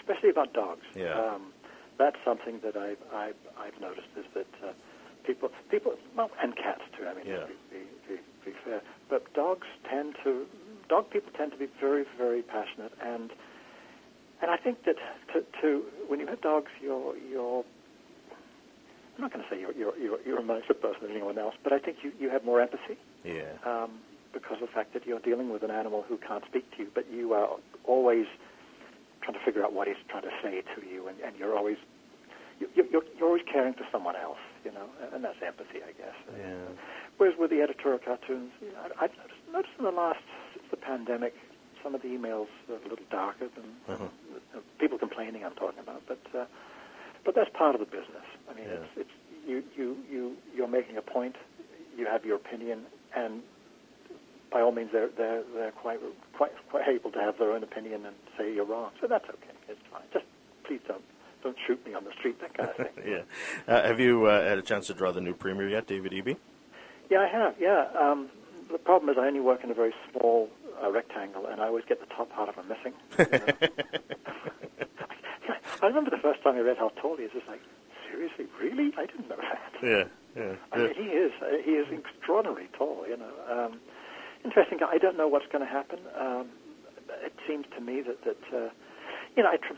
especially 0.00 0.30
about 0.30 0.52
dogs. 0.52 0.84
Yeah. 0.96 1.12
Um, 1.12 1.52
that's 1.98 2.16
something 2.24 2.58
that 2.64 2.76
I, 2.76 2.96
I, 3.14 3.32
I've 3.58 3.80
noticed 3.80 4.08
is 4.16 4.24
that 4.34 4.46
uh, 4.66 4.72
people, 5.26 5.50
people, 5.70 5.94
well, 6.16 6.30
and 6.42 6.56
cats 6.56 6.82
too. 6.96 7.06
I 7.06 7.14
mean, 7.14 7.26
yeah. 7.26 7.46
be, 7.46 7.78
be, 7.78 7.84
be, 8.08 8.20
be 8.44 8.52
fair, 8.64 8.82
but 9.08 9.32
dogs 9.34 9.66
tend 9.88 10.16
to, 10.24 10.46
dog 10.88 11.10
people 11.10 11.30
tend 11.36 11.52
to 11.52 11.58
be 11.58 11.68
very, 11.80 12.04
very 12.18 12.42
passionate, 12.42 12.92
and 13.02 13.30
and 14.42 14.50
I 14.50 14.56
think 14.56 14.84
that 14.84 14.96
to, 15.32 15.44
to 15.62 15.82
when 16.08 16.20
you 16.20 16.26
have 16.26 16.40
dogs, 16.42 16.70
you're 16.82 17.16
you're 17.16 17.64
I'm 19.16 19.22
not 19.22 19.32
going 19.32 19.44
to 19.44 19.50
say 19.50 19.60
you're, 19.60 19.72
you're, 19.72 19.96
you're, 19.96 20.18
you're 20.26 20.40
a 20.40 20.44
nicer 20.44 20.74
person 20.74 21.02
than 21.02 21.12
anyone 21.12 21.38
else, 21.38 21.54
but 21.62 21.72
I 21.72 21.78
think 21.78 21.98
you, 22.02 22.10
you 22.18 22.30
have 22.30 22.44
more 22.44 22.60
empathy. 22.60 22.98
Yeah. 23.24 23.52
Um, 23.64 24.00
because 24.32 24.60
of 24.60 24.66
the 24.68 24.74
fact 24.74 24.92
that 24.92 25.06
you're 25.06 25.20
dealing 25.20 25.50
with 25.50 25.62
an 25.62 25.70
animal 25.70 26.04
who 26.08 26.18
can't 26.18 26.44
speak 26.44 26.68
to 26.72 26.82
you, 26.82 26.88
but 26.92 27.06
you 27.08 27.32
are 27.32 27.48
always 27.84 28.26
trying 29.22 29.38
to 29.38 29.44
figure 29.44 29.64
out 29.64 29.72
what 29.72 29.86
he's 29.86 29.96
trying 30.08 30.24
to 30.24 30.34
say 30.42 30.62
to 30.74 30.86
you, 30.86 31.06
and, 31.06 31.16
and 31.20 31.36
you're 31.38 31.56
always 31.56 31.76
you, 32.58 32.68
you're, 32.74 32.86
you're 32.90 33.28
always 33.28 33.44
caring 33.50 33.74
for 33.74 33.86
someone 33.92 34.16
else, 34.16 34.38
you 34.64 34.72
know, 34.72 34.88
and 35.12 35.22
that's 35.22 35.38
empathy, 35.44 35.80
I 35.84 35.92
guess. 35.92 36.16
Yeah. 36.36 36.74
Whereas 37.18 37.36
with 37.38 37.50
the 37.50 37.60
editorial 37.62 38.00
cartoons, 38.04 38.50
you 38.60 38.72
know, 38.72 38.80
I, 38.80 39.04
I've 39.04 39.16
noticed, 39.16 39.44
noticed 39.52 39.74
in 39.78 39.84
the 39.84 39.90
last 39.92 40.24
since 40.54 40.66
the 40.70 40.76
pandemic, 40.76 41.34
some 41.82 41.94
of 41.94 42.02
the 42.02 42.08
emails 42.08 42.48
are 42.68 42.80
a 42.80 42.88
little 42.88 43.04
darker 43.10 43.48
than 43.54 43.68
uh-huh. 43.88 44.08
people 44.80 44.98
complaining. 44.98 45.44
I'm 45.44 45.54
talking 45.54 45.80
about, 45.80 46.02
but 46.08 46.20
uh, 46.34 46.46
but 47.24 47.34
that's 47.34 47.50
part 47.56 47.74
of 47.74 47.80
the 47.80 47.86
business. 47.86 48.26
I 48.50 48.54
mean, 48.54 48.64
Yeah. 48.68 48.84
it's, 48.96 49.08
it's 49.08 49.16
you, 49.46 49.62
you, 49.76 49.96
you, 50.10 50.36
you're 50.54 50.68
making 50.68 50.96
a 50.96 51.02
point, 51.02 51.36
you 51.96 52.06
have 52.06 52.24
your 52.24 52.36
opinion, 52.36 52.84
and 53.14 53.42
by 54.50 54.60
all 54.60 54.72
means, 54.72 54.90
they're, 54.92 55.10
they're, 55.16 55.42
they're 55.54 55.72
quite, 55.72 56.00
quite, 56.36 56.52
quite 56.70 56.88
able 56.88 57.10
to 57.10 57.18
have 57.18 57.38
their 57.38 57.52
own 57.52 57.62
opinion 57.62 58.06
and 58.06 58.14
say 58.38 58.54
you're 58.54 58.64
wrong. 58.64 58.92
So 59.00 59.06
that's 59.06 59.28
okay. 59.28 59.52
It's 59.68 59.80
fine. 59.90 60.02
Just 60.12 60.24
please 60.64 60.80
don't, 60.86 61.02
don't 61.44 61.56
shoot 61.66 61.86
me 61.86 61.94
on 61.94 62.02
the 62.04 62.12
street, 62.18 62.40
that 62.40 62.54
kind 62.54 62.70
of 62.70 62.76
thing. 62.76 62.88
yeah. 63.06 63.22
Uh, 63.72 63.82
have 63.86 64.00
you 64.00 64.26
uh, 64.26 64.42
had 64.42 64.58
a 64.58 64.62
chance 64.62 64.88
to 64.88 64.94
draw 64.94 65.12
the 65.12 65.20
new 65.20 65.34
premier 65.34 65.68
yet, 65.68 65.86
David 65.86 66.12
Eby? 66.12 66.36
yeah, 67.10 67.20
I 67.20 67.28
have, 67.28 67.54
yeah. 67.60 67.86
Um, 68.00 68.30
the 68.72 68.78
problem 68.78 69.10
is 69.10 69.16
I 69.20 69.26
only 69.26 69.40
work 69.40 69.62
in 69.62 69.70
a 69.70 69.74
very 69.74 69.94
small 70.10 70.48
uh, 70.82 70.90
rectangle, 70.90 71.46
and 71.46 71.60
I 71.60 71.66
always 71.66 71.84
get 71.86 72.00
the 72.00 72.06
top 72.06 72.32
part 72.32 72.48
of 72.48 72.56
it 72.58 72.66
missing. 72.66 72.94
you 73.18 73.26
know. 73.38 73.52
I 75.82 75.86
remember 75.86 76.10
the 76.10 76.18
first 76.22 76.42
time 76.42 76.56
I 76.56 76.60
read 76.60 76.78
how 76.78 76.88
tall 77.00 77.16
he 77.16 77.24
is. 77.24 77.30
It's 77.34 77.46
like, 77.46 77.60
seriously, 78.10 78.46
really? 78.60 78.92
I 78.96 79.06
didn't 79.06 79.28
know 79.28 79.36
that. 79.36 79.72
Yeah, 79.82 80.04
yeah. 80.34 80.56
I 80.72 80.78
mean, 80.78 80.94
he 80.94 81.02
is 81.02 81.32
uh, 81.42 81.58
he 81.62 81.72
is 81.72 81.86
extraordinarily 81.92 82.68
tall. 82.76 83.04
You 83.06 83.18
know, 83.18 83.32
um, 83.50 83.80
interesting. 84.44 84.78
I 84.82 84.96
don't 84.98 85.16
know 85.16 85.28
what's 85.28 85.46
going 85.52 85.64
to 85.64 85.70
happen. 85.70 85.98
Um, 86.18 86.48
it 87.22 87.34
seems 87.46 87.66
to 87.76 87.82
me 87.82 88.00
that 88.02 88.24
that 88.24 88.56
uh, 88.56 88.70
you 89.36 89.42
know, 89.42 89.50
I 89.50 89.56
tr- 89.56 89.74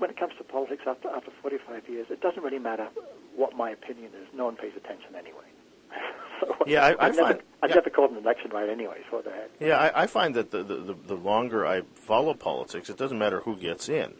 when 0.00 0.10
it 0.10 0.18
comes 0.18 0.32
to 0.38 0.44
politics 0.44 0.82
after 0.86 1.08
after 1.08 1.30
45 1.42 1.88
years, 1.88 2.06
it 2.10 2.20
doesn't 2.20 2.42
really 2.42 2.58
matter 2.58 2.88
what 3.36 3.54
my 3.56 3.70
opinion 3.70 4.10
is. 4.20 4.26
No 4.34 4.46
one 4.46 4.56
pays 4.56 4.72
attention 4.76 5.14
anyway. 5.14 5.44
so 6.40 6.56
Yeah, 6.66 6.84
I- 6.84 6.90
I 6.92 7.06
I've 7.06 7.16
never, 7.16 7.28
find- 7.34 7.42
I've 7.62 7.70
yeah. 7.70 7.74
never 7.76 7.90
called 7.90 8.10
an 8.12 8.16
election 8.16 8.50
right 8.50 8.68
anyway. 8.68 8.98
So 9.10 9.16
what 9.18 9.24
the 9.26 9.30
heck? 9.30 9.50
Yeah, 9.60 9.76
I, 9.76 10.02
I 10.02 10.06
find 10.06 10.34
that 10.36 10.50
the, 10.50 10.62
the, 10.62 10.76
the, 10.76 10.94
the 11.08 11.14
longer 11.14 11.66
I 11.66 11.82
follow 11.94 12.32
politics, 12.34 12.88
it 12.88 12.96
doesn't 12.96 13.18
matter 13.18 13.40
who 13.40 13.56
gets 13.56 13.88
in. 13.88 14.14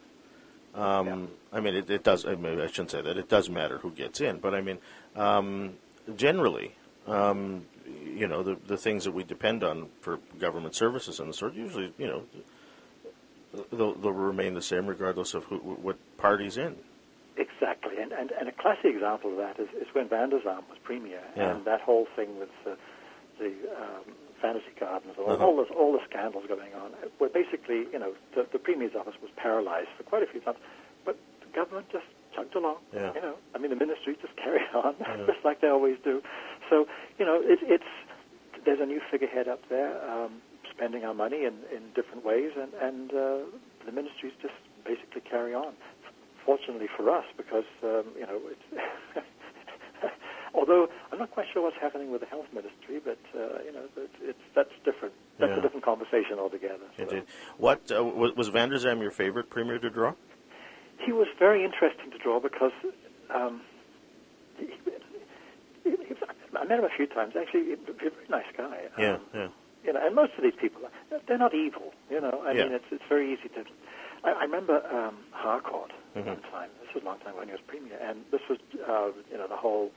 Um, 0.75 1.07
Yeah. 1.07 1.27
I 1.53 1.61
mean, 1.61 1.75
it, 1.75 1.90
it 1.90 2.05
does. 2.05 2.27
I, 2.27 2.35
mean, 2.37 2.61
I 2.61 2.66
shouldn't 2.69 2.90
say 2.93 3.01
that. 3.03 3.16
It 3.16 3.29
does 3.29 3.49
matter 3.51 3.79
who 3.79 3.90
gets 3.90 4.21
in, 4.21 4.38
but 4.38 4.55
I 4.55 4.61
mean, 4.61 4.79
um, 5.16 5.75
generally, 6.14 6.77
um, 7.09 7.64
you 8.05 8.29
know, 8.29 8.43
the 8.45 8.57
the 8.69 8.77
things 8.77 9.03
that 9.05 9.11
we 9.12 9.25
depend 9.25 9.64
on 9.64 9.88
for 10.01 10.21
government 10.38 10.77
services 10.77 11.19
and 11.19 11.29
the 11.31 11.35
sort, 11.35 11.55
usually, 11.55 11.93
you 11.99 12.07
know, 12.07 12.23
they'll, 13.73 13.95
they'll 13.95 14.13
remain 14.13 14.55
the 14.55 14.63
same 14.63 14.87
regardless 14.87 15.35
of 15.35 15.45
who, 15.45 15.57
what 15.59 15.97
party's 16.17 16.57
in. 16.57 16.77
Exactly, 17.37 17.97
and, 18.01 18.13
and, 18.13 18.31
and 18.33 18.49
a 18.49 18.53
classic 18.53 18.93
example 18.95 19.31
of 19.33 19.39
that 19.39 19.59
is, 19.59 19.69
is 19.81 19.87
when 19.95 20.09
Vander 20.09 20.39
Zalm 20.41 20.69
was 20.69 20.79
premier, 20.85 21.21
Yeah. 21.37 21.55
and 21.57 21.65
that 21.65 21.81
whole 21.81 22.07
thing 22.17 22.39
with 22.39 22.51
the, 22.65 22.77
the 23.39 23.53
um, 23.81 24.05
fantasy 24.43 24.73
gardens, 24.79 25.15
all, 25.19 25.31
Uh-huh. 25.31 25.45
all, 25.47 25.57
this, 25.57 25.69
all 25.77 25.93
the 25.93 26.01
scandals 26.09 26.45
going 26.49 26.75
on, 26.75 26.93
where 27.19 27.31
basically, 27.31 27.87
you 27.93 27.99
know, 27.99 28.13
the, 28.35 28.47
the 28.53 28.59
premier's 28.59 28.93
office 28.99 29.15
was 29.23 29.31
paralyzed 29.37 29.89
for 29.97 30.03
quite 30.05 30.23
a 30.23 30.27
few 30.27 30.41
months, 30.45 30.61
but 31.05 31.17
the 31.41 31.49
government 31.57 31.87
just 31.91 32.05
chugged 32.37 32.55
along. 32.55 32.77
Yeah. 32.93 33.15
You 33.15 33.21
know, 33.23 33.35
I 33.55 33.59
mean, 33.59 33.71
the 33.71 33.77
ministry 33.77 34.17
just 34.21 34.37
carried 34.43 34.69
on, 34.75 34.95
Yeah. 35.01 35.25
just 35.27 35.45
like 35.45 35.61
they 35.63 35.69
always 35.69 35.97
do. 36.05 36.21
So, 36.69 36.87
you 37.19 37.25
know, 37.25 37.41
it, 37.43 37.59
it's 37.63 37.91
there's 38.67 38.81
a 38.81 38.87
new 38.87 39.01
figurehead 39.11 39.49
up 39.49 39.61
there 39.71 39.97
um, 40.11 40.43
spending 40.81 41.05
our 41.05 41.12
money 41.14 41.45
in, 41.45 41.55
in 41.77 41.93
different 41.95 42.25
ways, 42.25 42.53
and, 42.57 42.73
and 42.81 43.11
uh, 43.12 43.38
the 43.85 43.93
ministries 43.93 44.33
just 44.40 44.55
basically 44.85 45.21
carry 45.21 45.55
on. 45.55 45.75
Fortunately 46.47 46.88
for 46.97 47.11
us, 47.11 47.25
because 47.37 47.69
um, 47.85 48.05
you 48.19 48.27
know, 48.27 48.40
it's 48.49 48.87
although 50.55 50.88
I'm 51.12 51.19
not 51.19 51.31
quite 51.33 51.47
sure 51.53 51.62
what's 51.62 51.77
happening 51.81 52.11
with 52.11 52.23
the 52.23 52.27
health 52.27 52.47
ministry, 52.55 52.99
but 53.05 53.19
uh, 53.37 53.61
you 53.62 53.73
know, 53.73 53.85
it's, 53.99 54.14
it's 54.23 54.38
that's 54.55 54.73
different. 54.87 55.12
That's 55.38 55.51
Yeah. 55.51 55.59
a 55.59 55.62
different 55.62 55.85
conversation 55.85 56.38
altogether. 56.38 56.88
So. 56.97 57.03
Indeed. 57.03 57.25
What 57.59 57.93
uh, 57.95 58.03
was, 58.03 58.35
was 58.37 58.49
Vander 58.49 58.77
Zalm 58.79 59.03
your 59.03 59.11
favorite 59.11 59.51
premier 59.51 59.79
to 59.79 59.90
draw? 59.90 60.14
he 61.05 61.12
was 61.12 61.29
very 61.38 61.64
interesting 61.64 62.11
to 62.11 62.19
draw 62.19 62.38
because 62.40 62.73
um, 63.35 63.62
he, 64.59 64.66
he, 65.85 65.90
he, 65.90 66.14
I 66.57 66.64
met 66.64 66.79
him 66.79 66.85
a 66.85 66.90
few 66.95 67.07
times. 67.07 67.35
Actually, 67.40 67.64
he's 67.71 67.79
a 67.88 67.93
very 67.93 68.12
nice 68.29 68.45
guy. 68.57 68.83
Yeah, 68.99 69.14
Um, 69.14 69.21
yeah. 69.35 69.49
You 69.85 69.93
know, 69.95 70.01
and 70.05 70.14
most 70.14 70.33
of 70.37 70.43
these 70.43 70.55
people, 70.61 70.83
they're 71.27 71.38
not 71.38 71.55
evil. 71.55 71.93
You 72.11 72.21
know, 72.21 72.43
I 72.47 72.53
Yeah. 72.53 72.64
mean, 72.64 72.73
it's 72.75 72.85
it's 72.90 73.05
very 73.09 73.33
easy 73.33 73.49
to. 73.57 73.64
I, 74.25 74.33
I 74.33 74.43
remember 74.45 74.85
um, 74.93 75.16
Harcourt 75.33 75.93
Mhm. 76.16 76.27
one 76.27 76.43
time. 76.53 76.69
This 76.85 76.95
was 76.95 77.03
a 77.03 77.07
long 77.07 77.19
time 77.21 77.37
when 77.37 77.47
he 77.49 77.53
was 77.53 77.61
premier, 77.66 77.97
and 78.01 78.25
this 78.31 78.43
was 78.49 78.59
uh, 78.87 79.11
you 79.31 79.38
know 79.38 79.47
the 79.49 79.57
whole 79.57 79.90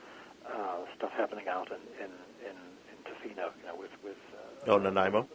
uh, 0.45 0.77
stuff 0.95 1.11
happening 1.11 1.47
out 1.47 1.69
in 1.71 1.81
in 2.03 2.11
in, 2.47 2.55
in 2.91 2.97
Tofino, 3.07 3.51
you 3.59 3.67
know, 3.67 3.75
with 3.75 3.91
with 4.03 4.17
uh, 4.65 4.71
Oh, 4.71 4.77
Nanaimo. 4.77 5.27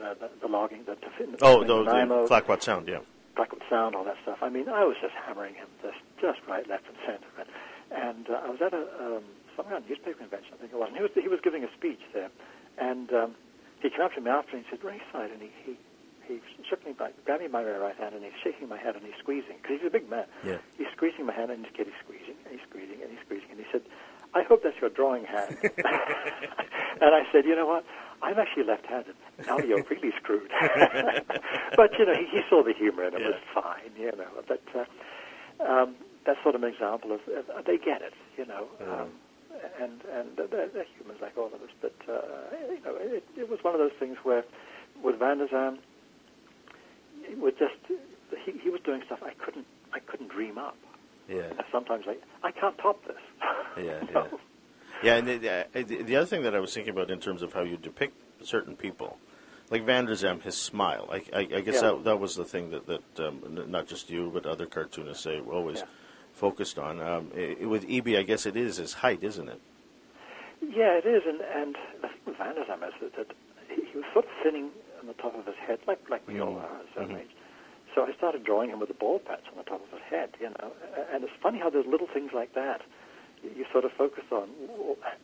the, 0.00 0.16
the, 0.18 0.30
the 0.40 0.48
logging, 0.48 0.82
the 0.84 0.96
Tofino, 0.96 1.36
Oh, 1.42 1.62
those 1.62 1.86
Nanaimo, 1.86 2.26
the 2.26 2.28
Clayoquot 2.34 2.62
Sound. 2.62 2.88
Yeah. 2.88 3.00
Clayoquot 3.36 3.62
Sound, 3.70 3.94
all 3.94 4.04
that 4.04 4.16
stuff. 4.22 4.38
I 4.42 4.48
mean, 4.48 4.68
I 4.68 4.82
was 4.84 4.96
just 5.00 5.14
hammering 5.14 5.54
him 5.54 5.68
just 5.82 5.98
just 6.20 6.40
right, 6.48 6.66
left, 6.68 6.86
and 6.88 6.96
center. 7.06 7.28
And, 7.38 7.48
and 7.92 8.30
uh, 8.30 8.40
I 8.46 8.48
was 8.50 8.60
at 8.60 8.74
a 8.74 8.82
um, 9.00 9.22
some 9.56 9.66
kind 9.66 9.76
of 9.76 9.88
newspaper 9.88 10.18
convention, 10.18 10.50
I 10.54 10.56
think 10.56 10.72
it 10.72 10.76
was. 10.78 10.88
And 10.88 10.96
he 10.96 11.02
was 11.02 11.12
he 11.14 11.28
was 11.28 11.38
giving 11.44 11.62
a 11.62 11.70
speech 11.78 12.00
there, 12.12 12.30
and 12.78 13.12
um, 13.12 13.34
he 13.82 13.90
came 13.90 14.00
up 14.02 14.14
to 14.14 14.20
me 14.20 14.30
after 14.30 14.56
and 14.56 14.64
he 14.64 14.70
said, 14.70 14.80
"Raeside," 14.80 15.32
and 15.32 15.42
he 15.42 15.50
he 15.66 15.76
he 16.28 16.40
shook 16.70 16.84
me 16.86 16.92
by, 16.92 17.10
grabbed 17.26 17.42
me 17.42 17.48
by 17.48 17.62
my 17.64 17.76
right 17.76 17.96
hand, 17.96 18.14
and 18.14 18.22
he's 18.24 18.32
shaking 18.42 18.68
my 18.68 18.78
hand 18.78 18.94
and 18.96 19.04
he's 19.04 19.18
squeezing 19.18 19.58
because 19.60 19.78
he's 19.82 19.86
a 19.86 19.90
big 19.90 20.08
man. 20.08 20.26
Yeah. 20.46 20.58
He's 20.78 20.86
squeezing 20.94 21.26
my 21.26 21.34
hand 21.34 21.50
and 21.50 21.66
he's 21.66 21.74
getting 21.76 21.92
squeezing 22.02 22.38
and 22.46 22.54
he's 22.54 22.62
squeezing 22.70 23.02
and 23.02 23.10
he's 23.10 23.20
squeezing, 23.26 23.50
and 23.50 23.58
he 23.58 23.66
said. 23.72 23.82
I 24.34 24.42
hope 24.44 24.62
that's 24.62 24.80
your 24.80 24.88
drawing 24.88 25.26
hand. 25.26 25.58
and 25.62 27.12
I 27.14 27.20
said, 27.30 27.44
you 27.44 27.54
know 27.54 27.66
what? 27.66 27.84
I'm 28.22 28.38
actually 28.38 28.64
left-handed. 28.64 29.14
Now 29.46 29.58
you're 29.58 29.84
really 29.90 30.10
screwed. 30.16 30.48
but 31.76 31.90
you 31.98 32.06
know, 32.06 32.14
he, 32.14 32.24
he 32.32 32.40
saw 32.48 32.62
the 32.62 32.72
humor 32.72 33.02
and 33.04 33.14
it 33.14 33.20
was 33.20 33.34
fine. 33.52 33.90
You 33.98 34.10
know, 34.16 34.28
but 34.48 34.62
uh, 34.74 35.70
um, 35.70 35.96
that's 36.24 36.38
sort 36.42 36.54
of 36.54 36.62
an 36.62 36.72
example 36.72 37.12
of 37.12 37.20
uh, 37.28 37.60
they 37.66 37.76
get 37.76 38.00
it. 38.00 38.14
You 38.38 38.46
know, 38.46 38.68
Yeah. 38.80 39.02
um, 39.02 39.08
and 39.80 40.00
and 40.12 40.28
they're, 40.36 40.68
they're 40.68 40.86
humans 40.98 41.20
like 41.20 41.36
all 41.36 41.46
of 41.46 41.54
us. 41.54 41.70
But 41.80 41.94
uh, 42.08 42.20
you 42.70 42.80
know, 42.84 42.96
it, 42.98 43.24
it 43.36 43.48
was 43.50 43.58
one 43.62 43.74
of 43.74 43.80
those 43.80 43.96
things 43.98 44.16
where 44.22 44.44
with 45.02 45.18
Vander 45.18 45.46
Zalm, 45.48 45.78
it 47.24 47.38
was 47.38 47.54
just 47.58 47.74
he, 48.44 48.52
he 48.62 48.70
was 48.70 48.80
doing 48.84 49.02
stuff 49.06 49.20
I 49.22 49.32
couldn't 49.44 49.66
I 49.92 49.98
couldn't 50.00 50.28
dream 50.28 50.58
up. 50.58 50.76
Yeah. 51.28 51.52
Sometimes 51.70 52.04
like 52.06 52.22
I 52.42 52.50
can't 52.50 52.76
top 52.78 53.04
this. 53.06 53.16
Yeah, 53.76 53.82
You 54.02 54.08
yeah. 54.14 54.24
Yeah, 55.02 55.16
and 55.16 55.26
the, 55.26 55.50
uh, 55.50 55.64
the 55.72 56.02
the 56.02 56.16
other 56.16 56.26
thing 56.26 56.42
that 56.42 56.54
I 56.54 56.60
was 56.60 56.72
thinking 56.74 56.92
about 56.92 57.10
in 57.10 57.18
terms 57.20 57.42
of 57.42 57.52
how 57.52 57.62
you 57.62 57.76
depict 57.76 58.14
certain 58.46 58.76
people, 58.76 59.16
like 59.70 59.84
Vander 59.84 60.12
Zalm, 60.12 60.42
his 60.42 60.56
smile. 60.56 61.08
I, 61.10 61.22
I, 61.34 61.40
I 61.40 61.60
guess 61.60 61.76
Yeah. 61.76 61.92
that 61.92 62.04
that 62.04 62.20
was 62.20 62.36
the 62.36 62.44
thing 62.44 62.70
that 62.70 62.86
that 62.86 63.26
um, 63.26 63.64
not 63.68 63.86
just 63.88 64.10
you 64.10 64.30
but 64.32 64.46
other 64.46 64.66
cartoonists 64.66 65.24
say 65.24 65.40
always 65.40 65.78
Yeah. 65.78 65.84
Focused 66.42 66.76
on. 66.76 67.00
Um, 67.00 67.30
i 67.38 67.64
with 67.64 67.86
Eby, 67.86 68.18
I 68.18 68.24
guess 68.24 68.46
it 68.46 68.56
is 68.56 68.78
his 68.78 68.94
height, 68.94 69.22
isn't 69.22 69.48
it? 69.48 69.60
Yeah, 70.60 70.98
it 70.98 71.06
is, 71.06 71.22
and 71.24 71.40
and 71.40 71.76
the 72.02 72.08
thing 72.08 72.18
with 72.26 72.36
Van 72.36 72.58
is 72.58 72.66
that, 72.66 73.30
he, 73.70 73.82
was 73.94 74.04
sort 74.12 74.24
of 74.24 74.30
thinning 74.42 74.70
on 75.00 75.06
the 75.06 75.14
top 75.22 75.38
of 75.38 75.46
his 75.46 75.54
head, 75.54 75.78
like 75.86 76.00
like 76.10 76.26
we 76.26 76.40
all 76.40 76.54
Mm. 76.54 76.64
are 76.64 76.74
at 76.80 76.84
a 76.90 76.94
certain 76.98 77.14
Mhm. 77.14 77.20
age. 77.20 77.30
So 77.94 78.04
I 78.04 78.12
started 78.14 78.42
drawing 78.42 78.70
him 78.70 78.80
with 78.80 78.90
a 78.90 78.94
ball 78.94 79.20
patch 79.20 79.46
on 79.52 79.56
the 79.56 79.62
top 79.62 79.84
of 79.84 79.90
his 79.92 80.02
head, 80.10 80.30
you 80.40 80.48
know. 80.48 80.72
And 81.12 81.22
it's 81.22 81.32
funny 81.40 81.60
how 81.60 81.70
there's 81.70 81.86
little 81.86 82.08
things 82.08 82.32
like 82.32 82.54
that 82.54 82.82
you, 83.44 83.64
sort 83.70 83.84
of 83.84 83.92
focus 83.92 84.24
on, 84.32 84.50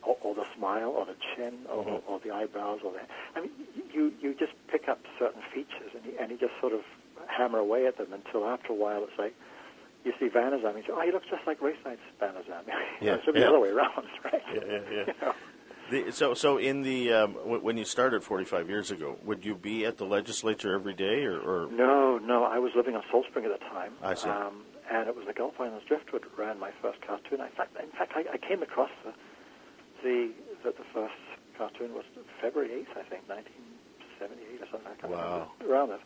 or, 0.07 0.17
or 0.23 0.35
the 0.37 0.47
smile, 0.57 0.91
or 0.91 1.05
the 1.05 1.17
chin, 1.35 1.67
or, 1.69 1.85
Mhm. 1.85 2.03
or 2.07 2.21
the 2.21 2.31
eyebrows, 2.31 2.83
or 2.85 2.93
the. 2.93 3.01
I 3.35 3.41
mean, 3.41 3.51
you 3.93 4.15
you 4.23 4.35
just 4.35 4.55
pick 4.69 4.89
up 4.89 5.01
certain 5.19 5.43
features, 5.53 5.91
and 5.97 6.05
you, 6.07 6.15
and 6.21 6.31
you 6.31 6.37
just 6.37 6.55
sort 6.61 6.75
of 6.75 6.85
hammer 7.27 7.59
away 7.59 7.89
at 7.89 7.97
them 7.97 8.13
until 8.13 8.47
after 8.47 8.71
a 8.73 8.77
while 8.77 9.03
it's 9.03 9.19
like. 9.19 9.35
You 10.05 10.13
see 10.21 10.29
Vander 10.29 10.59
Zalm, 10.59 10.71
and 10.75 10.79
you 10.79 10.83
say, 10.85 10.93
"Oh, 10.95 11.01
he 11.01 11.11
looks 11.13 11.27
just 11.29 11.47
like 11.47 11.61
Raeside's 11.61 11.99
Van 12.21 12.35
der 12.35 12.43
Zam." 12.47 12.65
Yeah, 13.01 13.15
it 13.15 13.21
should 13.25 13.35
be 13.35 13.41
yeah. 13.41 13.47
the 13.47 13.51
other 13.53 13.61
way 13.61 13.69
around, 13.71 14.07
right? 14.25 14.43
Yeah, 14.55 14.61
yeah, 14.67 14.81
yeah. 14.91 15.05
You 15.07 15.15
know? 15.23 15.35
The, 15.91 16.13
so, 16.13 16.35
so 16.35 16.59
in 16.59 16.83
the 16.83 17.13
um, 17.13 17.33
w- 17.35 17.61
when 17.63 17.77
you 17.79 17.85
started 17.87 18.23
45 18.23 18.69
years 18.69 18.91
ago, 18.91 19.17
would 19.25 19.45
you 19.45 19.55
be 19.55 19.87
at 19.87 19.97
the 19.97 20.05
legislature 20.05 20.75
every 20.75 20.93
day, 20.95 21.25
or, 21.25 21.39
or 21.41 21.71
No, 21.73 22.19
no. 22.19 22.45
I 22.45 22.59
was 22.59 22.73
living 22.77 22.95
on 22.95 23.03
Salt 23.11 23.25
Spring 23.31 23.47
at 23.47 23.53
the 23.59 23.65
time. 23.67 23.93
I 24.03 24.15
see. 24.15 24.29
Um, 24.29 24.65
and 24.91 25.09
it 25.09 25.17
was 25.17 25.27
the 25.27 25.33
Gulf 25.33 25.55
Islands 25.61 25.85
Driftwood 25.89 26.25
ran 26.39 26.59
my 26.59 26.71
first 26.83 27.01
cartoon. 27.07 27.41
In 27.41 27.49
fact, 27.57 27.77
in 27.83 27.91
fact, 27.91 28.13
I, 28.15 28.25
I 28.33 28.37
came 28.39 28.63
across 28.63 28.91
the 29.05 29.13
the, 30.03 30.31
the 30.63 30.71
the 30.73 30.85
first 30.95 31.15
cartoon 31.57 31.95
was 31.95 32.05
February 32.41 32.73
eighth, 32.73 32.93
I 32.97 33.03
think, 33.03 33.29
nineteen 33.29 33.65
seventy 34.19 34.43
eight 34.55 34.61
or 34.63 34.67
something. 34.71 34.93
I 34.93 35.01
can't 35.01 35.13
Wow. 35.13 35.51
remember. 35.59 35.75
Around 35.75 35.89
that. 35.91 36.01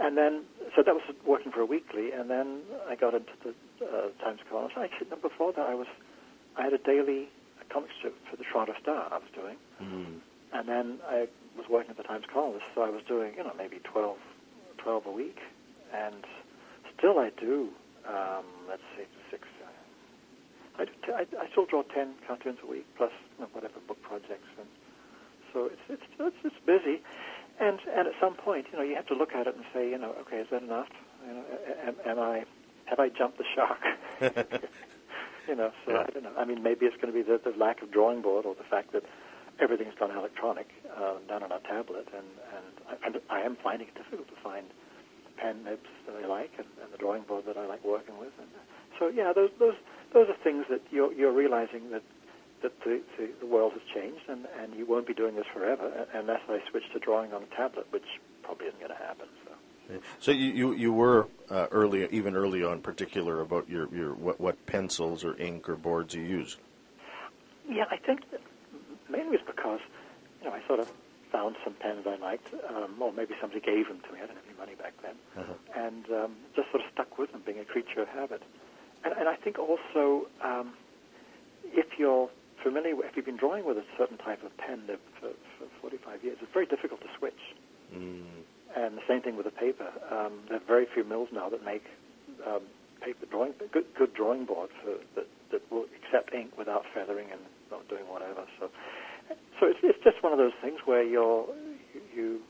And 0.00 0.16
then, 0.16 0.42
so 0.74 0.82
that 0.82 0.92
was 0.94 1.04
working 1.24 1.52
for 1.52 1.60
a 1.60 1.66
weekly, 1.66 2.10
and 2.10 2.28
then 2.28 2.62
I 2.88 2.96
got 2.96 3.14
into 3.14 3.32
the 3.44 3.54
uh, 3.86 4.08
Times 4.24 4.40
Column. 4.50 4.70
Actually, 4.76 5.08
no, 5.10 5.16
before 5.16 5.52
that, 5.52 5.66
I 5.66 5.74
was 5.74 5.86
I 6.56 6.62
had 6.64 6.72
a 6.72 6.78
daily 6.78 7.28
comic 7.68 7.90
strip 7.98 8.14
for 8.30 8.36
the 8.36 8.44
Toronto 8.44 8.74
Star. 8.80 9.08
I 9.10 9.18
was 9.18 9.30
doing. 9.34 9.56
Mm. 9.82 10.20
And 10.52 10.68
then 10.68 10.98
I 11.08 11.26
was 11.56 11.66
working 11.68 11.90
at 11.90 11.96
the 11.96 12.04
Times 12.04 12.24
Colonist, 12.32 12.64
so 12.74 12.82
I 12.82 12.90
was 12.90 13.02
doing, 13.06 13.34
you 13.36 13.42
know, 13.42 13.52
maybe 13.56 13.78
12, 13.82 14.16
12 14.78 15.06
a 15.06 15.10
week. 15.10 15.38
And 15.92 16.24
still 16.96 17.18
I 17.18 17.30
do, 17.30 17.70
um, 18.06 18.44
let's 18.68 18.82
see, 18.96 19.04
six. 19.30 19.46
Uh, 19.62 20.82
I, 20.82 20.84
do 20.84 20.92
t- 21.06 21.12
I, 21.12 21.26
I 21.40 21.50
still 21.50 21.66
draw 21.66 21.82
10 21.82 22.14
cartoons 22.26 22.58
a 22.62 22.66
week, 22.66 22.86
plus 22.96 23.12
you 23.38 23.44
know, 23.44 23.50
whatever 23.52 23.80
book 23.86 24.00
projects. 24.02 24.48
And 24.58 24.68
so 25.52 25.66
it's, 25.66 25.82
it's, 25.88 26.02
it's, 26.18 26.36
it's 26.44 26.60
busy. 26.66 27.02
And, 27.60 27.78
and 27.96 28.08
at 28.08 28.14
some 28.20 28.34
point, 28.34 28.66
you 28.72 28.78
know, 28.78 28.84
you 28.84 28.96
have 28.96 29.06
to 29.06 29.14
look 29.14 29.32
at 29.34 29.46
it 29.46 29.54
and 29.54 29.64
say, 29.72 29.88
you 29.90 29.98
know, 29.98 30.14
okay, 30.22 30.38
is 30.38 30.48
that 30.50 30.62
enough? 30.62 30.88
You 31.26 31.34
know, 31.34 31.44
am, 31.86 31.94
am 32.04 32.18
I, 32.18 32.44
have 32.86 32.98
I 32.98 33.08
jumped 33.08 33.38
the 33.38 33.44
shark? 33.54 33.80
you 35.48 35.54
know, 35.54 35.70
so 35.86 35.92
Yeah. 35.92 36.00
I 36.00 36.10
don't 36.10 36.24
know. 36.24 36.32
I 36.36 36.44
mean, 36.44 36.62
maybe 36.62 36.86
it's 36.86 36.96
going 36.96 37.12
to 37.12 37.16
be 37.16 37.22
the, 37.22 37.38
the 37.38 37.56
lack 37.56 37.82
of 37.82 37.90
drawing 37.92 38.22
board 38.22 38.44
or 38.44 38.54
the 38.54 38.64
fact 38.64 38.92
that 38.92 39.04
everything's 39.60 39.94
done 39.94 40.10
electronic, 40.10 40.68
uh, 40.96 41.14
done 41.28 41.42
on 41.44 41.52
a 41.52 41.60
tablet, 41.60 42.08
and, 42.12 42.26
and, 42.56 42.66
I, 42.88 43.06
and 43.06 43.20
I 43.30 43.40
am 43.40 43.56
finding 43.62 43.88
it 43.88 43.94
difficult 43.94 44.28
to 44.28 44.34
find 44.42 44.66
the 45.24 45.40
pen 45.40 45.62
nibs 45.64 45.88
that 46.06 46.16
I 46.22 46.26
like 46.26 46.50
and, 46.58 46.66
and 46.82 46.92
the 46.92 46.98
drawing 46.98 47.22
board 47.22 47.44
that 47.46 47.56
I 47.56 47.66
like 47.66 47.84
working 47.84 48.18
with. 48.18 48.32
And 48.38 48.48
so, 48.98 49.08
yeah, 49.08 49.32
those 49.32 49.50
those 49.58 49.74
those 50.12 50.28
are 50.28 50.36
things 50.42 50.66
that 50.70 50.80
you're 50.90 51.12
you're 51.12 51.32
realizing 51.32 51.90
that 51.90 52.02
the, 52.84 53.00
the, 53.18 53.28
the 53.40 53.46
world 53.46 53.72
has 53.72 53.82
changed, 53.94 54.22
and, 54.28 54.46
and 54.60 54.74
you 54.74 54.86
won't 54.86 55.06
be 55.06 55.14
doing 55.14 55.36
this 55.36 55.46
forever 55.52 56.06
unless 56.14 56.40
I 56.48 56.58
switch 56.70 56.84
to 56.92 56.98
drawing 56.98 57.32
on 57.32 57.42
a 57.42 57.56
tablet, 57.56 57.86
which 57.90 58.04
probably 58.42 58.66
isn't 58.68 58.80
going 58.80 58.90
to 58.92 58.96
happen. 58.96 59.26
So. 59.44 60.00
So 60.18 60.30
you 60.32 60.50
you, 60.52 60.72
you 60.72 60.92
were 60.92 61.28
uh, 61.50 61.66
early, 61.70 62.08
even 62.10 62.34
early 62.36 62.64
on, 62.64 62.80
particular 62.80 63.40
about 63.40 63.68
your, 63.68 63.94
your 63.94 64.14
what, 64.14 64.40
what 64.40 64.64
pencils 64.66 65.24
or 65.24 65.36
ink 65.36 65.68
or 65.68 65.76
boards 65.76 66.14
you 66.14 66.22
use. 66.22 66.56
Yeah, 67.68 67.84
I 67.90 67.96
think 67.98 68.30
that 68.30 68.40
mainly 69.10 69.36
it's 69.36 69.44
because 69.46 69.80
you 70.40 70.48
know 70.48 70.54
I 70.54 70.66
sort 70.66 70.80
of 70.80 70.90
found 71.30 71.56
some 71.64 71.74
pens 71.74 72.06
I 72.06 72.16
liked, 72.16 72.48
um, 72.70 72.94
or 73.00 73.12
maybe 73.12 73.34
somebody 73.40 73.60
gave 73.60 73.88
them 73.88 74.00
to 74.06 74.12
me. 74.12 74.18
I 74.22 74.26
didn't 74.26 74.36
have 74.36 74.44
any 74.48 74.56
money 74.56 74.74
back 74.76 74.94
then, 75.02 75.16
Uh-huh. 75.36 75.52
and 75.76 76.04
um, 76.12 76.36
just 76.56 76.70
sort 76.70 76.82
of 76.82 76.90
stuck 76.92 77.18
with 77.18 77.32
them, 77.32 77.42
being 77.44 77.58
a 77.58 77.64
creature 77.64 78.00
of 78.02 78.08
habit. 78.08 78.42
And, 79.04 79.12
and 79.14 79.28
I 79.28 79.34
think 79.36 79.58
also 79.58 80.28
um, 80.42 80.72
if 81.64 81.98
you're 81.98 82.30
familiar, 82.62 82.96
with, 82.96 83.06
if 83.06 83.16
you've 83.16 83.26
been 83.26 83.36
drawing 83.36 83.64
with 83.64 83.78
a 83.78 83.86
certain 83.98 84.18
type 84.18 84.42
of 84.44 84.56
pen 84.58 84.86
for, 85.20 85.30
for 85.58 85.66
45 85.80 86.24
years, 86.24 86.38
it's 86.40 86.52
very 86.52 86.66
difficult 86.66 87.00
to 87.00 87.08
switch. 87.18 87.42
Mm. 87.94 88.44
And 88.76 88.96
the 88.98 89.06
same 89.06 89.22
thing 89.22 89.36
with 89.36 89.46
the 89.46 89.54
paper. 89.54 89.86
Um, 90.10 90.44
there 90.48 90.58
are 90.58 90.66
very 90.66 90.86
few 90.92 91.04
mills 91.04 91.28
now 91.32 91.48
that 91.48 91.64
make 91.64 91.84
um, 92.46 92.62
paper 93.00 93.26
drawing 93.30 93.52
good, 93.72 93.84
good 93.96 94.14
drawing 94.14 94.44
board 94.46 94.70
for 94.82 94.96
that, 95.14 95.28
that 95.52 95.62
will 95.70 95.86
accept 96.02 96.34
ink 96.34 96.56
without 96.58 96.82
feathering 96.94 97.30
and 97.30 97.40
not 97.70 97.86
doing 97.88 98.04
whatever. 98.08 98.44
So, 98.58 98.70
so 99.60 99.66
it's, 99.66 99.78
it's 99.82 100.02
just 100.02 100.22
one 100.22 100.32
of 100.32 100.38
those 100.38 100.56
things 100.60 100.80
where 100.84 101.04
you're 101.04 101.46
you, 102.14 102.40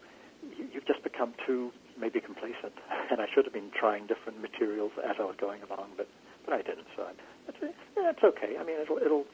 you 0.56 0.68
you've 0.72 0.86
just 0.86 1.02
become 1.02 1.34
too 1.46 1.72
maybe 1.98 2.20
complacent. 2.20 2.74
And 3.10 3.20
I 3.20 3.26
should 3.32 3.44
have 3.44 3.52
been 3.52 3.70
trying 3.78 4.06
different 4.08 4.40
materials 4.40 4.90
as 4.98 5.16
I 5.20 5.24
was 5.28 5.36
going 5.38 5.60
along, 5.62 5.92
but 5.96 6.08
but 6.44 6.54
I 6.54 6.62
didn't. 6.62 6.88
So 6.96 7.04
it's 7.48 7.76
it's 7.96 8.24
okay. 8.24 8.56
I 8.58 8.64
mean, 8.64 8.80
it'll 8.80 8.98
it'll. 8.98 9.24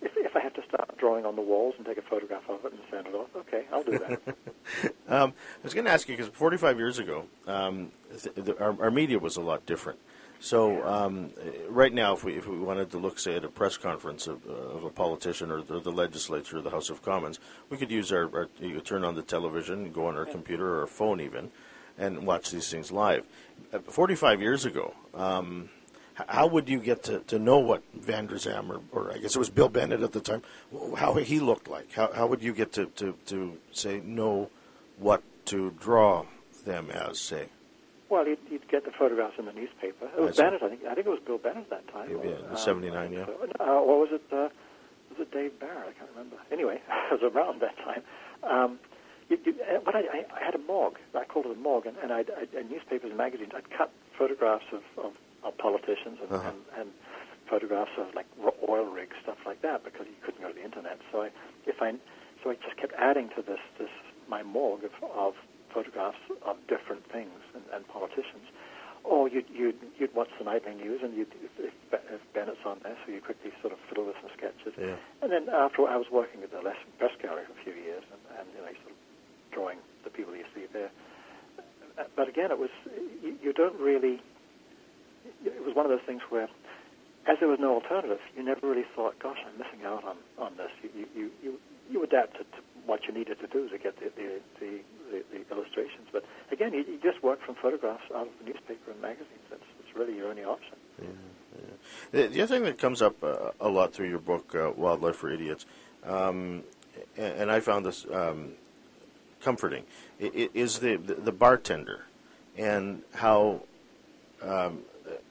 If, 0.00 0.12
if 0.16 0.36
I 0.36 0.40
have 0.40 0.54
to 0.54 0.62
start 0.68 0.96
drawing 0.98 1.24
on 1.26 1.36
the 1.36 1.42
walls 1.42 1.74
and 1.76 1.86
take 1.86 1.98
a 1.98 2.02
photograph 2.02 2.48
of 2.48 2.64
it 2.64 2.72
and 2.72 2.80
send 2.90 3.06
it 3.06 3.14
off, 3.14 3.28
okay, 3.36 3.64
I'll 3.72 3.82
do 3.82 3.98
that. 3.98 4.36
Um, 5.08 5.32
I 5.32 5.64
was 5.64 5.72
going 5.72 5.86
to 5.86 5.90
ask 5.90 6.06
you 6.06 6.14
because 6.14 6.30
45 6.30 6.76
years 6.76 6.98
ago, 6.98 7.24
um, 7.46 7.90
th- 8.10 8.34
the, 8.34 8.60
our, 8.62 8.76
our 8.82 8.90
media 8.90 9.18
was 9.18 9.38
a 9.38 9.40
lot 9.40 9.64
different. 9.64 9.98
So 10.40 10.86
um, 10.86 11.30
right 11.68 11.92
now, 11.92 12.12
if 12.12 12.22
we 12.22 12.34
if 12.34 12.46
we 12.46 12.58
wanted 12.58 12.90
to 12.90 12.98
look, 12.98 13.18
say, 13.18 13.34
at 13.36 13.44
a 13.44 13.48
press 13.48 13.76
conference 13.76 14.26
of, 14.26 14.46
uh, 14.46 14.52
of 14.52 14.84
a 14.84 14.90
politician 14.90 15.50
or 15.50 15.62
the, 15.62 15.80
the 15.80 15.90
legislature 15.90 16.58
or 16.58 16.62
the 16.62 16.70
House 16.70 16.90
of 16.90 17.02
Commons, 17.02 17.40
we 17.70 17.76
could 17.76 17.90
use 17.90 18.12
our, 18.12 18.30
our 18.36 18.48
you 18.60 18.74
could 18.74 18.84
turn 18.84 19.04
on 19.04 19.14
the 19.14 19.22
television, 19.22 19.90
go 19.90 20.06
on 20.06 20.16
our 20.16 20.26
computer 20.26 20.74
or 20.74 20.80
our 20.82 20.86
phone 20.86 21.20
even, 21.20 21.50
and 21.96 22.26
watch 22.26 22.50
these 22.50 22.70
things 22.70 22.92
live. 22.92 23.24
Uh, 23.72 23.78
45 23.80 24.40
years 24.40 24.64
ago. 24.64 24.94
Um, 25.14 25.70
how 26.26 26.46
would 26.46 26.68
you 26.68 26.80
get 26.80 27.04
to, 27.04 27.20
to 27.20 27.38
know 27.38 27.58
what 27.58 27.82
Vander 27.94 28.36
Zalm, 28.36 28.70
or, 28.70 28.80
or 28.92 29.12
I 29.12 29.18
guess 29.18 29.36
it 29.36 29.38
was 29.38 29.50
Bill 29.50 29.68
Bennett 29.68 30.02
at 30.02 30.12
the 30.12 30.20
time, 30.20 30.42
how 30.96 31.14
he 31.14 31.38
looked 31.40 31.68
like? 31.68 31.92
How, 31.92 32.12
how 32.12 32.26
would 32.26 32.42
you 32.42 32.52
get 32.52 32.72
to, 32.72 32.86
to, 32.96 33.14
to 33.26 33.58
say, 33.72 34.00
know 34.00 34.50
what 34.98 35.22
to 35.46 35.72
draw 35.78 36.24
them 36.64 36.90
as, 36.90 37.20
say? 37.20 37.48
Well, 38.08 38.26
you'd, 38.26 38.38
you'd 38.50 38.68
get 38.68 38.84
the 38.84 38.90
photographs 38.90 39.38
in 39.38 39.44
the 39.44 39.52
newspaper. 39.52 40.08
It 40.16 40.20
was 40.20 40.36
see. 40.36 40.42
Bennett, 40.42 40.62
I 40.62 40.68
think. 40.70 40.84
I 40.84 40.94
think 40.94 41.06
it 41.06 41.10
was 41.10 41.20
Bill 41.24 41.38
Bennett 41.38 41.70
at 41.70 41.70
that 41.70 41.92
time. 41.92 42.10
Yeah, 42.10 42.30
yeah, 42.50 42.56
79, 42.56 43.12
yeah. 43.12 43.26
Uh, 43.60 43.64
or 43.64 44.00
was 44.00 44.08
it? 44.12 44.22
Uh, 44.32 44.48
was 45.10 45.20
it 45.20 45.32
Dave 45.32 45.58
Barrett? 45.60 45.88
I 45.88 45.92
can't 45.98 46.10
remember. 46.16 46.36
Anyway, 46.50 46.80
I 46.90 47.12
was 47.12 47.22
around 47.22 47.60
that 47.60 47.76
time. 47.78 48.02
Um, 48.42 48.78
you, 49.28 49.38
you, 49.44 49.54
uh, 49.62 49.80
but 49.84 49.94
I, 49.94 50.00
I, 50.00 50.24
I 50.40 50.44
had 50.44 50.54
a 50.54 50.58
morgue. 50.58 50.96
I 51.14 51.24
called 51.24 51.46
it 51.46 51.52
a 51.52 51.60
morgue, 51.60 51.86
and, 51.86 51.96
and 52.02 52.12
I'd, 52.12 52.30
I'd, 52.30 52.54
in 52.54 52.70
newspapers 52.70 53.10
and 53.10 53.18
magazines, 53.18 53.52
I'd 53.54 53.68
cut 53.70 53.92
photographs 54.16 54.64
of, 54.72 54.82
of, 55.04 55.12
of 55.44 55.56
politicians 55.58 56.18
and, 56.22 56.30
Uh-huh. 56.32 56.48
and, 56.50 56.58
and 56.80 56.88
photographs 57.48 57.92
of 57.98 58.12
like 58.14 58.26
oil 58.68 58.84
rigs, 58.86 59.16
stuff 59.22 59.38
like 59.46 59.62
that, 59.62 59.82
because 59.84 60.06
you 60.06 60.16
couldn't 60.24 60.42
go 60.42 60.48
to 60.48 60.54
the 60.54 60.64
internet. 60.64 60.98
So 61.10 61.22
I, 61.22 61.30
if 61.66 61.80
I, 61.80 61.92
so 62.44 62.50
I 62.50 62.54
just 62.60 62.76
kept 62.76 62.92
adding 62.98 63.28
to 63.36 63.42
this, 63.42 63.60
this 63.78 63.90
my 64.28 64.42
morgue 64.42 64.84
of, 64.84 64.92
of 65.14 65.32
photographs 65.72 66.20
of 66.44 66.56
different 66.68 67.04
things 67.10 67.40
and, 67.54 67.64
and 67.72 67.88
politicians. 67.88 68.44
Or 69.04 69.28
you'd, 69.28 69.46
you'd, 69.48 69.78
you'd 69.96 70.12
watch 70.14 70.28
the 70.38 70.44
nightly 70.44 70.74
news, 70.74 71.00
and 71.02 71.16
you'd, 71.16 71.32
if, 71.40 71.72
if, 71.72 71.74
if 72.12 72.20
Bennett's 72.34 72.60
on 72.66 72.80
there, 72.82 72.96
so 73.06 73.12
you 73.12 73.22
quickly 73.22 73.52
sort 73.62 73.72
of 73.72 73.78
fiddle 73.88 74.04
with 74.04 74.16
some 74.20 74.28
sketches. 74.36 74.74
Yeah. 74.76 74.96
And 75.22 75.32
then 75.32 75.48
after 75.48 75.86
I 75.88 75.96
was 75.96 76.10
working 76.12 76.42
at 76.42 76.50
the 76.50 76.60
Les- 76.60 76.84
press 76.98 77.12
gallery 77.22 77.44
for 77.48 77.56
a 77.56 77.62
few 77.64 77.72
years, 77.72 78.02
and, 78.12 78.20
and 78.36 78.46
you 78.52 78.60
know, 78.60 78.68
sort 78.84 78.92
of 78.92 78.98
drawing 79.52 79.78
the 80.04 80.10
people 80.10 80.36
you 80.36 80.44
see 80.54 80.66
there. 80.72 80.90
Uh, 81.96 82.04
But 82.16 82.28
again, 82.28 82.50
it 82.50 82.58
was 82.58 82.70
you, 83.24 83.38
you 83.40 83.52
don't 83.54 83.78
really. 83.80 84.20
It 85.44 85.64
was 85.64 85.74
one 85.74 85.86
of 85.86 85.90
those 85.90 86.06
things 86.06 86.22
where, 86.28 86.48
as 87.26 87.38
there 87.40 87.48
was 87.48 87.58
no 87.60 87.74
alternative, 87.74 88.20
you 88.36 88.42
never 88.42 88.68
really 88.68 88.86
thought, 88.94 89.18
"Gosh, 89.18 89.38
I'm 89.46 89.58
missing 89.58 89.84
out 89.84 90.04
on, 90.04 90.16
on 90.38 90.56
this." 90.56 90.70
You 90.82 91.06
you, 91.14 91.30
you, 91.42 91.60
you, 91.90 92.02
adapted 92.02 92.46
to 92.52 92.58
what 92.86 93.06
you 93.06 93.14
needed 93.14 93.38
to 93.40 93.46
do 93.46 93.68
to 93.68 93.78
get 93.78 93.98
the 93.98 94.10
the, 94.16 94.40
the, 94.60 94.80
the, 95.10 95.24
the 95.32 95.54
illustrations. 95.54 96.08
But 96.12 96.24
again, 96.50 96.72
you, 96.72 96.80
you 96.80 96.98
just 97.02 97.22
work 97.22 97.40
from 97.44 97.54
photographs 97.56 98.04
out 98.14 98.28
of 98.28 98.32
the 98.40 98.52
newspaper 98.52 98.90
and 98.90 99.00
magazines. 99.00 99.46
That's, 99.50 99.62
that's 99.78 99.96
really 99.96 100.16
your 100.16 100.28
only 100.28 100.44
option. 100.44 100.76
The, 102.12 102.26
the 102.26 102.42
other 102.42 102.54
thing 102.54 102.64
that 102.64 102.78
comes 102.78 103.02
up 103.02 103.22
uh, 103.22 103.50
a 103.60 103.68
lot 103.68 103.92
through 103.92 104.08
your 104.08 104.18
book, 104.18 104.54
uh, 104.54 104.70
Wildlife 104.76 105.16
for 105.16 105.30
Idiots, 105.30 105.66
um, 106.04 106.62
and, 107.16 107.42
and 107.42 107.50
I 107.50 107.60
found 107.60 107.84
this 107.84 108.06
um, 108.12 108.52
comforting, 109.40 109.84
is 110.18 110.78
the, 110.78 110.96
the, 110.96 111.14
the 111.14 111.32
bartender 111.32 112.04
and 112.56 113.02
how 113.14 113.62
um, 114.42 114.80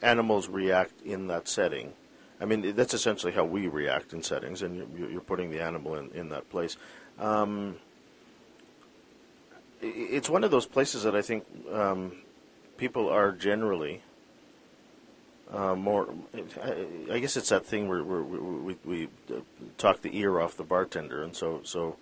animals 0.02 0.48
react 0.48 1.02
in 1.02 1.28
that 1.28 1.48
setting. 1.48 1.94
I 2.40 2.46
mean, 2.46 2.76
that's 2.76 2.94
essentially 2.94 3.34
how 3.34 3.46
we 3.46 3.68
react 3.68 4.14
in 4.14 4.22
settings, 4.22 4.62
and 4.62 4.98
you're, 4.98 5.22
putting 5.22 5.50
the 5.50 5.62
animal 5.62 5.96
in, 5.96 6.12
in 6.12 6.30
that 6.30 6.50
place. 6.50 6.78
Um, 7.18 7.78
it's 9.82 10.30
one 10.30 10.44
of 10.44 10.52
those 10.52 10.66
places 10.66 11.04
that 11.04 11.16
I 11.16 11.22
think 11.22 11.46
um, 11.72 12.18
people 12.78 13.10
are 13.10 13.32
generally 13.32 14.04
uh, 15.52 15.76
more. 15.76 16.14
I, 16.64 16.86
I 17.14 17.20
guess 17.20 17.38
it's 17.38 17.50
that 17.50 17.66
thing 17.66 17.88
where, 17.88 18.04
where 18.04 18.22
we, 18.22 18.38
we, 18.76 18.78
we 18.86 19.10
talk 19.78 20.02
the 20.02 20.16
ear 20.18 20.40
off 20.40 20.58
the 20.58 20.64
bartender, 20.64 21.24
and 21.24 21.36
so 21.36 21.62
so. 21.64 21.98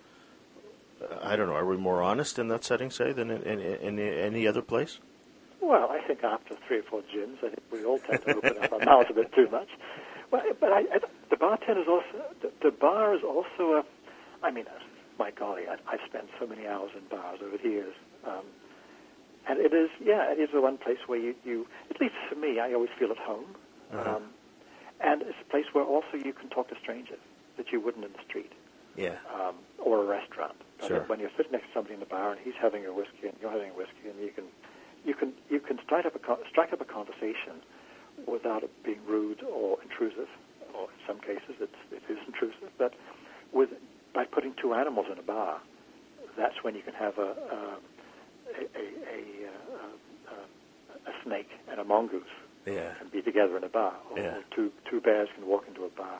I 1.22 1.36
don't 1.36 1.48
know. 1.48 1.54
Are 1.54 1.66
we 1.66 1.76
more 1.76 2.02
honest 2.02 2.38
in 2.38 2.48
that 2.48 2.64
setting, 2.64 2.90
say, 2.90 3.12
than 3.12 3.30
in, 3.30 3.42
in, 3.42 3.60
in 3.60 3.98
any 3.98 4.46
other 4.46 4.62
place? 4.62 4.98
Well, 5.66 5.90
I 5.90 6.00
think 6.06 6.22
after 6.22 6.54
three 6.68 6.78
or 6.78 6.82
four 6.84 7.02
gins, 7.12 7.38
I 7.42 7.48
think 7.48 7.62
we 7.72 7.84
all 7.84 7.98
tend 7.98 8.22
to 8.22 8.36
open 8.36 8.56
up 8.62 8.72
our 8.72 8.78
mouths 8.78 9.08
a 9.10 9.14
bit 9.14 9.32
too 9.34 9.48
much. 9.50 9.68
Well, 10.30 10.42
but 10.60 10.70
I, 10.72 10.80
I, 10.94 10.98
the 11.28 11.36
bartender 11.36 11.82
is 11.82 11.88
also 11.88 12.22
the, 12.40 12.52
the 12.62 12.70
bar 12.70 13.14
is 13.16 13.22
also 13.24 13.82
a. 13.82 13.84
I 14.44 14.52
mean, 14.52 14.66
uh, 14.68 14.78
my 15.18 15.32
golly, 15.32 15.62
I, 15.68 15.74
I've 15.90 16.00
spent 16.08 16.26
so 16.38 16.46
many 16.46 16.66
hours 16.68 16.90
in 16.96 17.02
bars 17.10 17.40
over 17.42 17.56
the 17.58 17.68
years, 17.68 17.94
um, 18.24 18.44
and 19.48 19.58
it 19.58 19.72
is 19.74 19.90
yeah, 20.04 20.30
it 20.30 20.38
is 20.38 20.50
the 20.54 20.60
one 20.60 20.78
place 20.78 20.98
where 21.08 21.18
you, 21.18 21.34
you 21.44 21.66
at 21.90 22.00
least 22.00 22.14
for 22.28 22.36
me, 22.36 22.60
I 22.60 22.72
always 22.72 22.90
feel 22.98 23.10
at 23.10 23.18
home, 23.18 23.56
Uh-huh. 23.92 24.16
um, 24.16 24.22
and 25.00 25.22
it's 25.22 25.38
a 25.42 25.50
place 25.50 25.66
where 25.72 25.84
also 25.84 26.14
you 26.24 26.32
can 26.32 26.48
talk 26.48 26.68
to 26.68 26.76
strangers 26.80 27.18
that 27.56 27.72
you 27.72 27.80
wouldn't 27.80 28.04
in 28.04 28.12
the 28.12 28.22
street 28.28 28.52
Yeah. 28.96 29.16
um, 29.34 29.56
or 29.78 30.02
a 30.02 30.06
restaurant. 30.06 30.54
Sure. 30.86 31.00
When 31.08 31.18
you're 31.20 31.30
sitting 31.36 31.52
next 31.52 31.66
to 31.68 31.72
somebody 31.74 31.94
in 31.94 32.00
the 32.00 32.06
bar 32.06 32.32
and 32.32 32.40
he's 32.44 32.54
having 32.60 32.84
a 32.86 32.92
whiskey 32.92 33.26
and 33.30 33.34
you're 33.40 33.50
having 33.50 33.70
a 33.70 33.74
whiskey, 33.74 34.08
and 34.12 34.18
you 34.20 34.30
can 34.30 34.44
you 35.06 35.14
can 35.14 35.32
you 35.48 35.60
can 35.60 35.78
strike 35.84 36.04
up 36.04 36.14
a 36.16 36.20
strike 36.50 36.72
up 36.72 36.80
a 36.80 36.84
conversation 36.84 37.62
without 38.26 38.62
it 38.64 38.70
being 38.84 39.00
rude 39.06 39.42
or 39.44 39.78
intrusive, 39.82 40.28
or 40.74 40.84
in 40.90 41.00
some 41.06 41.20
cases 41.20 41.54
it's 41.60 41.80
it 41.92 42.02
is 42.12 42.18
intrusive. 42.26 42.70
But 42.76 42.92
with 43.52 43.70
by 44.14 44.24
putting 44.24 44.54
two 44.60 44.74
animals 44.74 45.06
in 45.10 45.18
a 45.18 45.22
bar, 45.22 45.60
that's 46.36 46.56
when 46.62 46.74
you 46.74 46.82
can 46.82 46.94
have 46.94 47.16
a 47.18 47.30
a 47.56 47.78
a, 48.58 48.62
a, 48.74 48.86
a, 49.14 49.88
a, 50.34 51.10
a 51.10 51.12
snake 51.24 51.50
and 51.70 51.80
a 51.80 51.84
mongoose 51.84 52.22
Yeah. 52.66 52.94
can 52.98 53.08
be 53.08 53.20
together 53.22 53.56
in 53.56 53.64
a 53.64 53.68
bar, 53.68 53.94
or, 54.10 54.18
Yeah. 54.18 54.36
or 54.36 54.42
two 54.54 54.72
two 54.90 55.00
bears 55.00 55.28
can 55.34 55.46
walk 55.46 55.64
into 55.68 55.84
a 55.84 55.90
bar, 55.90 56.18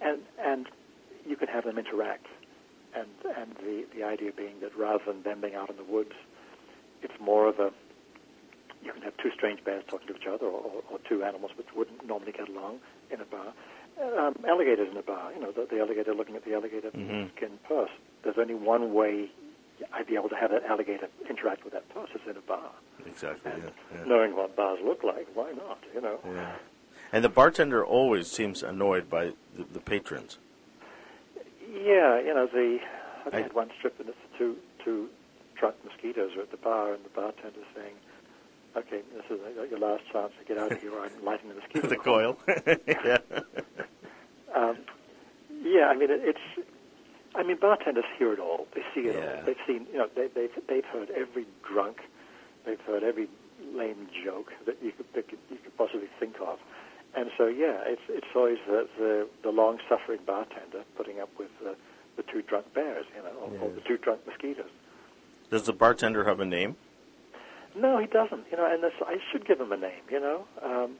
and 0.00 0.20
and 0.38 0.68
you 1.26 1.36
can 1.36 1.48
have 1.48 1.64
them 1.64 1.78
interact, 1.78 2.26
and 2.94 3.08
and 3.36 3.48
the 3.56 3.84
the 3.94 4.02
idea 4.04 4.32
being 4.32 4.60
that 4.60 4.74
rather 4.76 5.04
than 5.06 5.22
them 5.22 5.40
being 5.42 5.54
out 5.54 5.68
in 5.70 5.76
the 5.76 5.84
woods, 5.96 6.14
it's 7.02 7.18
more 7.20 7.46
of 7.48 7.58
a 7.58 7.70
you 8.86 8.92
can 8.92 9.02
have 9.02 9.16
two 9.18 9.30
strange 9.34 9.62
bears 9.64 9.84
talking 9.88 10.06
to 10.08 10.16
each 10.16 10.26
other, 10.26 10.46
or, 10.46 10.60
or, 10.60 10.82
or 10.92 10.98
two 11.08 11.22
animals 11.24 11.52
which 11.58 11.66
wouldn't 11.76 12.06
normally 12.06 12.32
get 12.32 12.48
along 12.48 12.78
in 13.10 13.20
a 13.20 13.24
bar. 13.24 13.52
Um, 14.18 14.36
alligators 14.46 14.88
in 14.90 14.96
a 14.96 15.02
bar, 15.02 15.32
you 15.32 15.40
know, 15.40 15.52
the, 15.52 15.66
the 15.70 15.80
alligator 15.80 16.14
looking 16.14 16.36
at 16.36 16.44
the 16.44 16.54
alligator 16.54 16.90
Mhm. 16.90 17.30
skin 17.36 17.58
purse. 17.66 17.90
There's 18.22 18.36
only 18.38 18.54
one 18.54 18.92
way 18.94 19.30
I'd 19.92 20.06
be 20.06 20.14
able 20.16 20.28
to 20.30 20.36
have 20.36 20.50
that 20.50 20.64
alligator 20.64 21.08
interact 21.28 21.64
with 21.64 21.72
that 21.72 21.88
purse 21.90 22.10
is 22.14 22.20
in 22.28 22.36
a 22.36 22.40
bar. 22.40 22.70
Exactly. 23.06 23.52
Yeah. 23.56 23.70
yeah. 23.94 24.04
knowing 24.06 24.36
what 24.36 24.54
bars 24.56 24.78
look 24.84 25.02
like, 25.02 25.26
why 25.34 25.52
not? 25.52 25.78
You 25.94 26.00
know. 26.02 26.18
Yeah. 26.26 26.56
And 27.12 27.24
the 27.24 27.28
bartender 27.28 27.84
always 27.84 28.30
seems 28.30 28.62
annoyed 28.62 29.08
by 29.08 29.32
the, 29.56 29.64
the 29.72 29.80
patrons. 29.80 30.38
Yeah, 31.72 32.20
you 32.20 32.34
know 32.34 32.46
the. 32.52 32.78
I 33.32 33.36
I- 33.38 33.40
had 33.42 33.52
one 33.54 33.70
strip 33.78 33.98
and 34.00 34.08
it's 34.08 34.18
two 34.38 34.56
two 34.84 35.08
drunk 35.58 35.76
mosquitoes 35.84 36.36
are 36.36 36.42
at 36.42 36.50
the 36.50 36.56
bar 36.58 36.92
and 36.92 37.02
the 37.04 37.08
bartender's 37.10 37.64
saying, 37.74 37.94
"Okay, 38.76 39.00
this 39.14 39.24
is 39.30 39.40
your 39.70 39.78
last 39.78 40.02
chance 40.12 40.32
to 40.38 40.44
get 40.46 40.58
out 40.58 40.72
of 40.72 40.80
here. 40.80 40.92
I'm 41.00 41.24
lighting 41.24 41.48
the 41.48 41.54
mosquito." 41.56 41.88
the 41.94 41.96
coil. 41.96 42.38
yeah. 42.86 43.18
Um, 44.54 44.78
yeah, 45.62 45.86
I 45.88 45.96
mean 45.96 46.10
it, 46.10 46.20
it's. 46.22 46.68
I 47.34 47.42
mean, 47.42 47.58
bartenders 47.60 48.04
hear 48.18 48.32
it 48.32 48.38
all. 48.38 48.66
They 48.74 48.80
see 48.94 49.08
it 49.08 49.14
Yeah. 49.16 49.40
all. 49.40 49.44
They've 49.46 49.56
seen, 49.66 49.86
you 49.92 49.98
know, 49.98 50.08
they, 50.14 50.28
they've 50.34 50.50
they've 50.68 50.84
heard 50.86 51.10
every 51.10 51.46
drunk, 51.70 51.98
they've 52.64 52.80
heard 52.80 53.02
every 53.02 53.28
lame 53.74 54.08
joke 54.24 54.52
that 54.66 54.76
you 54.82 54.92
could, 54.92 55.06
that 55.14 55.30
you 55.30 55.58
could 55.62 55.76
possibly 55.76 56.08
think 56.18 56.36
of, 56.40 56.58
and 57.14 57.30
so 57.36 57.46
yeah, 57.46 57.80
it's 57.86 58.02
it's 58.08 58.26
always 58.34 58.58
the 58.66 58.88
the, 58.98 59.28
the 59.42 59.50
long 59.50 59.78
suffering 59.88 60.20
bartender 60.26 60.82
putting 60.96 61.20
up 61.20 61.28
with 61.38 61.48
the, 61.62 61.74
the 62.16 62.22
two 62.22 62.40
drunk 62.42 62.72
bears, 62.74 63.04
you 63.14 63.22
know, 63.22 63.36
or, 63.60 63.68
or 63.68 63.70
the 63.72 63.80
two 63.82 63.98
drunk 63.98 64.20
mosquitoes. 64.26 64.70
Does 65.50 65.64
the 65.64 65.72
bartender 65.74 66.24
have 66.24 66.40
a 66.40 66.44
name? 66.46 66.76
No, 67.76 67.98
he 67.98 68.06
doesn't. 68.06 68.44
You 68.50 68.56
know, 68.56 68.64
and 68.64 68.82
this, 68.82 68.92
I 69.04 69.16
should 69.30 69.46
give 69.46 69.60
him 69.60 69.70
a 69.72 69.76
name. 69.76 70.02
You 70.10 70.20
know, 70.20 70.44
um, 70.64 70.96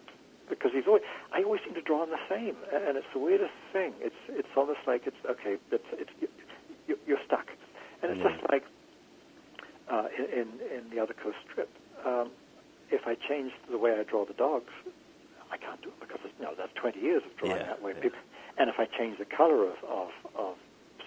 because 0.49 0.71
he's 0.75 0.85
always. 0.87 1.03
I 1.33 1.43
always 1.43 1.61
seem 1.65 1.75
to 1.75 1.81
draw 1.83 2.05
him 2.05 2.11
the 2.11 2.21
same, 2.29 2.57
and 2.73 2.97
it's 2.97 3.09
the 3.15 3.19
weirdest 3.21 3.55
thing. 3.73 3.95
It's 4.01 4.19
it's 4.29 4.49
almost 4.57 4.81
like 4.87 5.03
it's 5.07 5.17
okay. 5.25 5.57
It's 5.73 5.89
it's 5.93 6.13
you, 6.87 6.99
you're 7.07 7.23
stuck, 7.27 7.47
and 8.03 8.13
it's 8.13 8.21
Yeah. 8.21 8.31
just 8.31 8.43
like 8.53 8.65
uh, 9.91 10.07
in 10.19 10.27
in 10.41 10.49
in 10.77 10.83
the 10.91 11.01
other 11.01 11.15
coast 11.15 11.39
strip. 11.51 11.71
Um, 12.05 12.31
if 12.91 13.03
I 13.07 13.17
change 13.17 13.51
the 13.71 13.79
way 13.79 13.99
I 13.99 14.05
draw 14.05 14.25
the 14.25 14.35
dogs, 14.39 14.71
I 15.51 15.57
can't 15.57 15.81
do 15.83 15.89
it 15.89 15.99
because 15.99 16.21
it's, 16.25 16.35
you 16.39 16.45
know 16.45 16.55
that's 16.57 16.73
20 16.79 17.01
years 17.01 17.23
of 17.27 17.35
drawing 17.37 17.63
Yeah, 17.63 17.67
that 17.75 17.83
way. 17.83 17.93
yeah. 17.97 18.03
People, 18.03 18.21
and 18.59 18.71
if 18.71 18.79
I 18.79 18.87
change 18.87 19.19
the 19.19 19.25
color 19.27 19.65
of 19.67 19.79
of, 19.89 20.11
of 20.37 20.55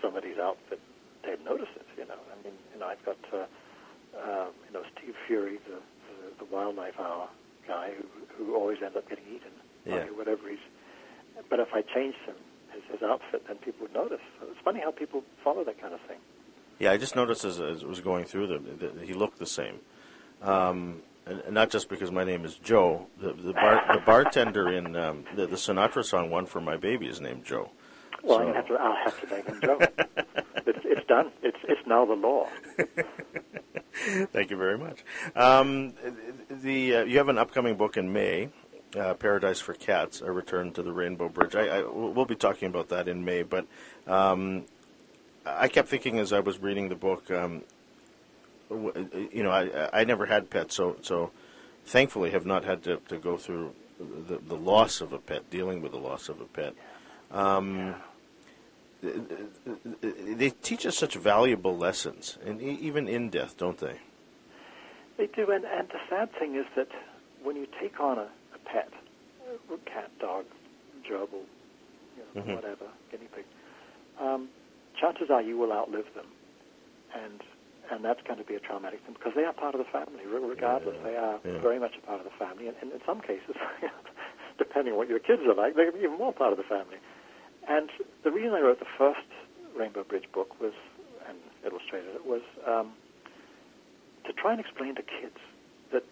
somebody's 0.02 0.38
outfit, 0.40 0.80
they'd 1.24 1.40
notice 1.46 1.72
it. 1.78 1.86
You 1.98 2.06
know, 2.08 2.20
I 2.20 2.36
mean, 2.44 2.56
you 2.74 2.80
know, 2.80 2.88
I've 2.88 3.04
got. 3.06 3.18
Uh, 3.32 3.46
um, 4.18 4.48
you 4.68 4.74
know, 4.74 4.84
Steve 4.98 5.16
Fury, 5.28 5.60
the, 5.68 5.76
the, 5.76 6.46
the 6.46 6.54
wildlife 6.54 7.00
hour 7.00 7.28
guy 7.68 7.92
who, 8.38 8.46
who 8.46 8.56
always 8.56 8.78
ends 8.84 8.96
up 8.98 9.08
getting 9.10 9.26
eaten 9.28 9.52
Yeah. 9.86 10.00
by 10.06 10.12
whatever 10.12 10.50
he's. 10.50 10.60
But 11.50 11.60
if 11.60 11.70
I 11.74 11.82
changed 11.82 12.18
him, 12.26 12.36
his, 12.74 12.84
his 12.92 13.02
outfit, 13.04 13.44
then 13.48 13.58
people 13.58 13.82
would 13.84 13.94
notice. 13.94 14.20
So 14.40 14.48
it's 14.52 14.60
funny 14.64 14.80
how 14.82 14.92
people 14.92 15.24
follow 15.44 15.64
that 15.64 15.80
kind 15.82 15.94
of 15.94 16.02
thing. 16.02 16.18
Yeah, 16.80 16.92
I 16.92 16.98
just 16.98 17.16
noticed 17.16 17.44
as, 17.46 17.60
as 17.60 17.82
it 17.84 17.88
was 17.88 18.00
going 18.00 18.26
through 18.26 18.48
them 18.48 18.66
that 18.80 19.06
he 19.06 19.14
looked 19.14 19.40
the 19.40 19.46
same. 19.46 19.80
Um, 20.42 21.02
and, 21.26 21.42
and 21.42 21.54
not 21.54 21.70
just 21.70 21.90
because 21.90 22.12
my 22.12 22.24
name 22.24 22.46
is 22.46 22.56
Joe. 22.56 23.08
The, 23.22 23.34
the, 23.34 23.54
bar, 23.54 23.84
the 23.94 24.00
bartender 24.06 24.70
in 24.70 24.96
um, 24.96 25.26
the, 25.36 25.46
the 25.48 25.58
Sinatra 25.58 26.04
song 26.06 26.30
"One 26.30 26.46
for 26.46 26.62
My 26.62 26.78
Baby" 26.78 27.08
is 27.08 27.20
named 27.20 27.44
Joe. 27.46 27.70
Well, 28.24 28.38
So- 28.40 28.44
gonna 28.46 28.56
have 28.56 28.68
to, 28.68 28.74
I'll 28.76 28.96
have 29.04 29.22
to 29.22 29.36
make 29.36 29.46
him 29.46 29.62
Joe. 29.62 29.80
it's, 30.56 30.80
it's 30.84 31.08
done. 31.08 31.32
It's, 31.42 31.58
it's 31.64 31.86
now 31.88 32.06
the 32.06 32.14
law. 32.14 32.48
Thank 34.32 34.52
you 34.52 34.58
very 34.58 34.78
much. 34.78 35.04
Um, 35.36 35.94
the 36.50 36.98
uh, 36.98 37.04
you 37.04 37.18
have 37.18 37.30
an 37.30 37.38
upcoming 37.38 37.76
book 37.76 37.98
in 37.98 38.14
May, 38.14 38.50
uh, 38.98 39.14
Paradise 39.16 39.60
for 39.60 39.74
Cats: 39.74 40.22
A 40.22 40.32
Return 40.32 40.72
to 40.74 40.84
the 40.84 40.92
Rainbow 40.92 41.30
Bridge. 41.30 41.56
I, 41.56 41.80
I 41.80 41.82
we'll 41.82 42.26
be 42.26 42.36
talking 42.36 42.68
about 42.68 42.90
that 42.90 43.08
in 43.08 43.26
May, 43.26 43.44
but 43.44 43.66
um, 44.08 44.66
I 45.46 45.68
kept 45.68 45.90
thinking 45.90 46.20
as 46.20 46.32
I 46.32 46.40
was 46.40 46.60
reading 46.60 46.90
the 46.90 46.96
book, 46.96 47.30
um, 47.32 47.64
you 48.70 49.44
know, 49.44 49.52
I, 49.52 50.02
I 50.02 50.04
never 50.04 50.26
had 50.26 50.50
pets, 50.50 50.76
so 50.76 50.98
so 51.02 51.32
thankfully 51.86 52.32
have 52.32 52.46
not 52.46 52.64
had 52.64 52.84
to, 52.84 52.98
to 53.10 53.18
go 53.18 53.38
through 53.38 53.74
the, 54.00 54.38
the 54.38 54.56
loss 54.56 55.02
of 55.02 55.12
a 55.14 55.18
pet, 55.18 55.50
dealing 55.50 55.82
with 55.82 55.92
the 55.92 55.98
loss 55.98 56.30
of 56.30 56.40
a 56.40 56.46
pet. 56.46 56.74
Um, 57.32 57.96
they 59.02 60.50
teach 60.62 60.86
us 60.86 60.98
such 60.98 61.16
valuable 61.16 61.78
lessons, 61.78 62.38
and 62.46 62.62
even 62.62 63.08
in 63.08 63.30
death, 63.30 63.56
don't 63.58 63.78
they? 63.78 64.00
They 65.18 65.28
do, 65.28 65.52
and, 65.52 65.66
and 65.66 65.88
the 65.90 66.00
sad 66.10 66.30
thing 66.38 66.56
is 66.56 66.66
that 66.76 66.90
when 67.44 67.56
you 67.56 67.68
take 67.80 68.00
on 68.00 68.18
a, 68.18 68.28
a 68.56 68.60
pet, 68.66 68.90
a 69.72 69.78
cat, 69.90 70.12
dog, 70.20 70.46
gerbil, 71.10 71.44
you 72.16 72.24
know, 72.36 72.42
mm-hmm. 72.42 72.54
whatever, 72.56 72.86
guinea 73.12 73.28
pig, 73.34 73.46
um, 74.20 74.50
chances 75.00 75.30
are 75.30 75.42
you 75.42 75.58
will 75.58 75.72
outlive 75.72 76.06
them, 76.16 76.28
and 77.16 77.42
and 77.92 78.06
that's 78.06 78.22
going 78.22 78.38
to 78.38 78.46
be 78.46 78.54
a 78.54 78.60
traumatic 78.60 79.02
thing 79.06 79.14
because 79.14 79.34
they 79.36 79.44
are 79.44 79.54
part 79.54 79.74
of 79.74 79.80
the 79.80 79.92
family, 79.92 80.26
regardless. 80.26 80.96
Yeah, 80.98 81.10
they 81.10 81.16
are 81.16 81.40
yeah. 81.44 81.60
very 81.60 81.80
much 81.80 81.96
a 81.98 82.06
part 82.06 82.20
of 82.20 82.26
the 82.26 82.38
family, 82.38 82.68
and, 82.68 82.78
and 82.82 82.92
in 82.92 83.00
some 83.06 83.22
cases, 83.22 83.56
depending 84.58 84.94
on 84.94 85.00
what 85.00 85.10
your 85.10 85.20
kids 85.20 85.42
are 85.48 85.56
like, 85.56 85.76
they're 85.76 85.96
even 85.98 86.18
more 86.18 86.34
part 86.34 86.52
of 86.52 86.58
the 86.58 86.64
family. 86.64 86.98
And 87.70 87.90
the 88.24 88.32
reason 88.32 88.54
I 88.54 88.62
wrote 88.62 88.80
the 88.80 88.90
first 88.98 89.30
Rainbow 89.78 90.04
Bridge 90.04 90.26
book 90.34 90.60
was, 90.60 90.74
and 91.30 91.38
illustrated 91.64 92.16
it, 92.16 92.26
was 92.26 92.42
um, 92.66 92.94
to 94.26 94.34
try 94.34 94.52
and 94.52 94.60
explain 94.60 94.96
to 94.96 95.04
kids 95.04 95.38
that 95.94 96.04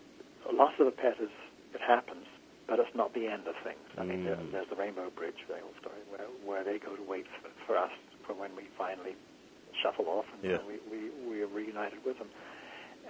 loss 0.54 0.74
of 0.80 0.86
a 0.86 0.92
pet 0.92 1.18
is, 1.20 1.34
it 1.74 1.82
happens, 1.82 2.26
but 2.68 2.80
it's 2.80 2.94
not 2.94 3.14
the 3.14 3.26
end 3.26 3.48
of 3.48 3.56
things. 3.64 3.82
I 3.98 4.04
mean, 4.04 4.24
mm. 4.24 4.52
there's 4.52 4.70
the 4.70 4.76
Rainbow 4.76 5.10
Bridge, 5.10 5.42
the 5.48 5.56
old 5.56 5.74
story, 5.82 6.00
where, 6.14 6.30
where 6.46 6.64
they 6.64 6.78
go 6.78 6.96
to 6.96 7.04
wait 7.04 7.26
for, 7.42 7.50
for 7.66 7.78
us 7.78 7.92
for 8.26 8.34
when 8.34 8.56
we 8.56 8.70
finally 8.78 9.16
shuffle 9.82 10.06
off 10.08 10.26
and 10.34 10.52
yeah. 10.52 10.58
we, 10.68 10.78
we, 10.90 11.10
we 11.30 11.42
are 11.42 11.48
reunited 11.48 12.00
with 12.06 12.18
them. 12.20 12.30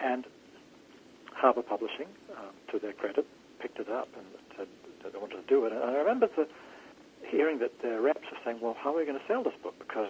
And 0.01 0.25
Harbour 1.33 1.63
Publishing, 1.63 2.07
um, 2.31 2.53
to 2.71 2.79
their 2.79 2.93
credit, 2.93 3.25
picked 3.59 3.79
it 3.79 3.89
up 3.89 4.07
and 4.15 4.25
said 4.55 4.67
that 5.03 5.13
they 5.13 5.19
wanted 5.19 5.41
to 5.41 5.47
do 5.47 5.65
it. 5.65 5.71
And 5.73 5.83
I 5.83 5.93
remember 5.97 6.27
the 6.35 6.47
hearing 7.25 7.59
that 7.59 7.81
the 7.81 7.99
reps 7.99 8.27
are 8.31 8.39
saying, 8.45 8.59
well, 8.61 8.75
how 8.79 8.93
are 8.93 8.97
we 8.97 9.05
going 9.05 9.19
to 9.19 9.27
sell 9.27 9.43
this 9.43 9.55
book? 9.63 9.75
Because 9.79 10.09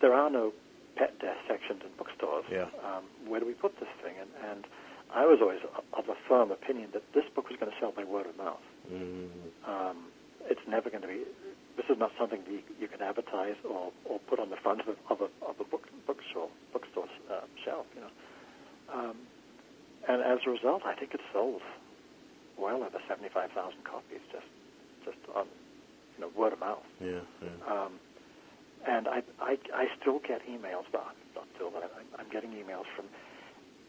there 0.00 0.14
are 0.14 0.30
no 0.30 0.52
pet 0.96 1.18
death 1.20 1.36
sections 1.48 1.82
in 1.84 1.90
bookstores. 1.98 2.44
Yeah. 2.50 2.68
Um, 2.84 3.04
where 3.28 3.40
do 3.40 3.46
we 3.46 3.54
put 3.54 3.78
this 3.78 3.88
thing? 4.02 4.14
And, 4.20 4.30
and 4.50 4.66
I 5.14 5.24
was 5.24 5.38
always 5.40 5.60
of 5.92 6.08
a 6.08 6.16
firm 6.28 6.50
opinion 6.50 6.90
that 6.92 7.02
this 7.14 7.24
book 7.34 7.48
was 7.48 7.58
going 7.58 7.70
to 7.70 7.78
sell 7.80 7.92
by 7.92 8.04
word 8.04 8.26
of 8.26 8.36
mouth. 8.36 8.64
Mm-hmm. 8.90 9.70
Um, 9.70 9.96
it's 10.48 10.60
never 10.68 10.90
going 10.90 11.02
to 11.02 11.08
be. 11.08 11.24
This 11.76 11.86
is 11.90 11.98
not 11.98 12.12
something 12.18 12.40
you, 12.48 12.60
you 12.80 12.88
can 12.88 13.02
advertise 13.02 13.56
or, 13.68 13.92
or 14.04 14.18
put 14.30 14.38
on 14.38 14.50
the 14.50 14.56
front 14.56 14.80
of 14.80 14.88
a, 14.88 14.96
of 15.12 15.20
a, 15.20 15.28
of 15.44 15.60
a 15.60 15.64
book 15.64 15.84
bookstore 16.06 16.48
bookstore 16.72 17.04
uh, 17.30 17.40
shelf. 17.64 17.86
You 17.94 18.02
know, 18.02 18.12
um, 18.92 19.16
and 20.08 20.22
as 20.22 20.38
a 20.46 20.50
result, 20.50 20.82
I 20.86 20.94
think 20.94 21.12
it 21.14 21.20
sold 21.32 21.60
well 22.56 22.82
over 22.82 22.98
seventy 23.08 23.28
five 23.28 23.50
thousand 23.52 23.84
copies 23.84 24.24
just 24.32 24.46
just 25.04 25.18
on 25.34 25.46
you 26.16 26.24
know, 26.24 26.30
word 26.36 26.52
of 26.52 26.60
mouth. 26.60 26.84
Yeah. 27.00 27.20
yeah. 27.42 27.48
Um, 27.68 28.00
and 28.86 29.08
I, 29.08 29.22
I, 29.40 29.58
I 29.74 29.84
still 30.00 30.20
get 30.20 30.42
emails, 30.48 30.86
but 30.92 31.04
not 31.34 31.46
still, 31.54 31.70
but 31.70 31.84
I'm, 31.84 32.06
I'm 32.18 32.30
getting 32.30 32.50
emails 32.50 32.86
from, 32.94 33.06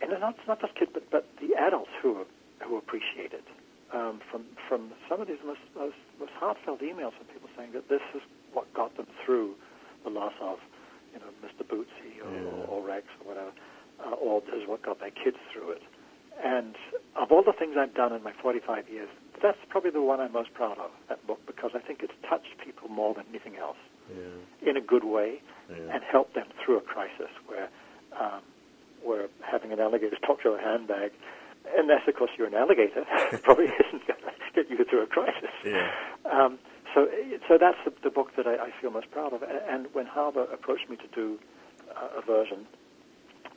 and 0.01 0.11
not 0.19 0.35
not 0.47 0.61
just 0.61 0.75
kids, 0.75 0.91
but 0.93 1.09
but 1.11 1.27
the 1.41 1.55
adults 1.55 1.91
who 2.01 2.25
who 2.65 2.77
appreciate 2.77 3.33
it. 3.33 3.45
Um, 3.93 4.19
from 4.29 4.43
from 4.67 4.91
some 5.09 5.21
of 5.21 5.27
these 5.27 5.39
most, 5.45 5.61
most 5.75 6.01
most 6.19 6.33
heartfelt 6.39 6.81
emails 6.81 7.13
from 7.15 7.27
people 7.31 7.49
saying 7.55 7.71
that 7.73 7.87
this 7.89 8.03
is 8.15 8.21
what 8.53 8.71
got 8.73 8.95
them 8.97 9.07
through 9.25 9.55
the 10.03 10.09
loss 10.09 10.33
of, 10.41 10.57
you 11.13 11.19
know, 11.19 11.29
Mr. 11.43 11.65
Bootsy 11.67 12.17
or, 12.23 12.31
yeah. 12.31 12.49
or, 12.67 12.81
or 12.81 12.87
Rex 12.87 13.05
or 13.21 13.29
whatever, 13.29 13.51
uh, 14.03 14.15
or 14.15 14.41
this 14.41 14.63
is 14.63 14.67
what 14.67 14.83
got 14.83 14.99
their 14.99 15.11
kids 15.11 15.37
through 15.53 15.71
it. 15.71 15.81
And 16.43 16.75
of 17.15 17.31
all 17.31 17.43
the 17.43 17.53
things 17.53 17.75
I've 17.77 17.95
done 17.95 18.13
in 18.13 18.23
my 18.23 18.33
45 18.41 18.89
years, 18.89 19.09
that's 19.41 19.57
probably 19.69 19.91
the 19.91 20.01
one 20.01 20.19
I'm 20.19 20.31
most 20.31 20.53
proud 20.53 20.77
of, 20.77 20.91
that 21.09 21.25
book, 21.27 21.39
because 21.45 21.71
I 21.75 21.79
think 21.79 22.01
it's 22.03 22.13
touched 22.27 22.57
people 22.63 22.89
more 22.89 23.13
than 23.13 23.25
anything 23.29 23.55
else 23.57 23.77
yeah. 24.09 24.69
in 24.69 24.77
a 24.77 24.81
good 24.81 25.03
way 25.03 25.41
yeah. 25.69 25.93
and 25.93 26.03
helped 26.03 26.35
them 26.35 26.47
through 26.63 26.77
a 26.77 26.81
crisis 26.81 27.29
where, 27.45 27.69
um, 28.19 28.41
where 29.03 29.27
having 29.41 29.71
an 29.71 29.79
alligator 29.79 30.17
talk 30.25 30.41
to 30.43 30.49
a 30.49 30.59
handbag, 30.61 31.11
unless, 31.77 32.07
of 32.07 32.15
course, 32.15 32.31
you're 32.37 32.47
an 32.47 32.55
alligator, 32.55 33.05
probably 33.43 33.65
isn't 33.87 34.07
going 34.07 34.19
to 34.21 34.31
get 34.55 34.69
you 34.69 34.83
through 34.85 35.03
a 35.03 35.07
crisis. 35.07 35.51
Yeah. 35.65 35.91
Um, 36.25 36.59
so, 36.93 37.07
so 37.47 37.57
that's 37.59 37.77
the, 37.85 37.93
the 38.03 38.09
book 38.09 38.35
that 38.37 38.47
I, 38.47 38.55
I, 38.55 38.71
feel 38.81 38.89
most 38.89 39.11
proud 39.11 39.33
of. 39.33 39.43
And 39.43 39.87
when 39.93 40.05
Harbour 40.05 40.43
approached 40.51 40.89
me 40.89 40.95
to 40.95 41.07
do 41.13 41.37
uh, 41.95 42.19
a 42.19 42.21
version, 42.25 42.65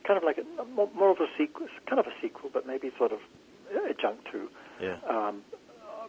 kind 0.03 0.17
of 0.17 0.23
like 0.23 0.37
a, 0.37 0.65
more 0.65 1.11
of 1.11 1.17
a 1.19 1.27
sequel, 1.37 1.67
kind 1.87 1.99
of 1.99 2.05
a 2.05 2.13
sequel, 2.21 2.49
but 2.53 2.67
maybe 2.67 2.91
sort 2.97 3.11
of 3.11 3.19
adjunct 3.89 4.27
to 4.31 4.49
yeah. 4.81 4.97
um, 5.07 5.41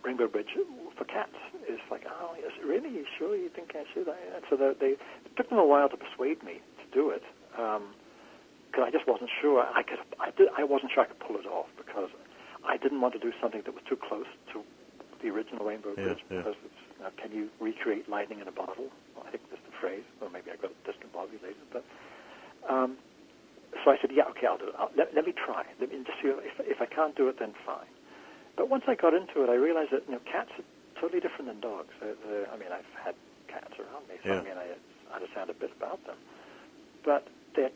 Rainbow 0.05 0.29
Bridge 0.29 0.51
for 0.99 1.05
cats 1.05 1.37
is 1.69 1.79
like, 1.91 2.05
oh, 2.09 2.35
yes, 2.39 2.53
really? 2.65 2.91
You 2.91 3.05
sure 3.19 3.37
you 3.37 3.49
think 3.49 3.73
I 3.75 3.85
should? 3.95 4.09
And 4.09 4.43
so 4.51 4.57
they, 4.57 4.73
they, 4.79 4.93
it 4.99 5.33
took 5.37 5.49
them 5.49 5.59
a 5.59 5.67
while 5.67 5.89
to 5.89 5.97
persuade 5.97 6.43
me 6.43 6.59
to 6.59 6.87
do 6.93 7.11
it 7.11 7.23
because 7.53 7.79
um, 7.79 8.87
I 8.87 8.91
just 8.91 9.07
wasn't 9.07 9.31
sure. 9.41 9.63
I 9.63 9.83
could, 9.83 9.99
I, 10.21 10.31
did, 10.31 10.49
I 10.57 10.65
wasn't 10.65 10.93
sure 10.93 11.05
I 11.05 11.07
could 11.07 11.21
pull 11.21 11.37
it 11.37 11.47
off 11.47 11.71
because 11.77 12.11
I 12.67 12.77
didn't 12.77 13.01
want 13.01 13.15
to 13.15 13.21
do 13.21 13.33
something 13.41 13.63
that 13.65 13.75
was 13.75 13.83
too 13.89 13.97
close 13.97 14.27
to 14.53 14.63
the 15.23 15.31
original 15.31 15.65
Rainbow 15.65 15.95
Bridge 15.95 16.19
yeah. 16.31 16.43
because 16.43 16.59
it's, 16.65 16.83
uh, 17.03 17.11
can 17.21 17.31
you 17.31 17.49
recreate 17.61 18.09
lightning 18.09 18.41
in 18.41 18.49
a 18.49 18.53
bottle? 18.55 18.91
Well, 19.15 19.25
I 19.27 19.31
think 19.31 19.43
that's 19.51 19.63
the 19.63 19.77
phrase, 19.81 20.05
or 20.21 20.31
maybe 20.31 20.51
I 20.51 20.57
got 20.57 20.75
it 20.75 20.81
discombobulated. 20.83 21.63
But 21.73 21.85
um, 22.69 22.99
so 23.85 23.91
I 23.91 23.97
said, 24.01 24.11
yeah, 24.13 24.27
okay, 24.35 24.47
I'll 24.47 24.59
do 24.59 24.69
it. 24.69 24.75
I'll, 24.79 24.91
let, 24.97 25.15
let 25.15 25.25
me 25.27 25.33
try. 25.33 25.65
Let 25.81 25.91
me 25.91 26.03
just 26.05 26.19
see 26.23 26.29
if, 26.29 26.59
if 26.61 26.83
I 26.83 26.87
can't 26.87 27.17
do 27.17 27.29
it, 27.29 27.39
then 27.39 27.55
fine. 27.65 27.89
But 28.57 28.69
once 28.69 28.85
I 28.87 28.95
got 28.95 29.15
into 29.15 29.43
it, 29.43 29.49
I 29.49 29.55
realized 29.55 29.93
that 29.93 30.05
you 30.07 30.15
know 30.15 30.23
cats 30.31 30.51
are 30.59 30.67
totally 31.01 31.21
different 31.21 31.47
than 31.47 31.61
dogs. 31.61 31.91
They're, 32.01 32.15
they're, 32.27 32.49
I 32.51 32.57
mean, 32.57 32.71
I've 32.73 32.89
had 32.95 33.15
cats 33.49 33.75
around 33.79 34.09
me, 34.09 34.17
so 34.23 34.29
yeah. 34.29 34.41
I 34.41 34.45
mean, 34.45 34.59
I 34.59 35.15
understand 35.15 35.51
a 35.51 35.55
bit 35.55 35.71
about 35.77 36.05
them. 36.07 36.17
But 37.05 37.27
they're 37.57 37.75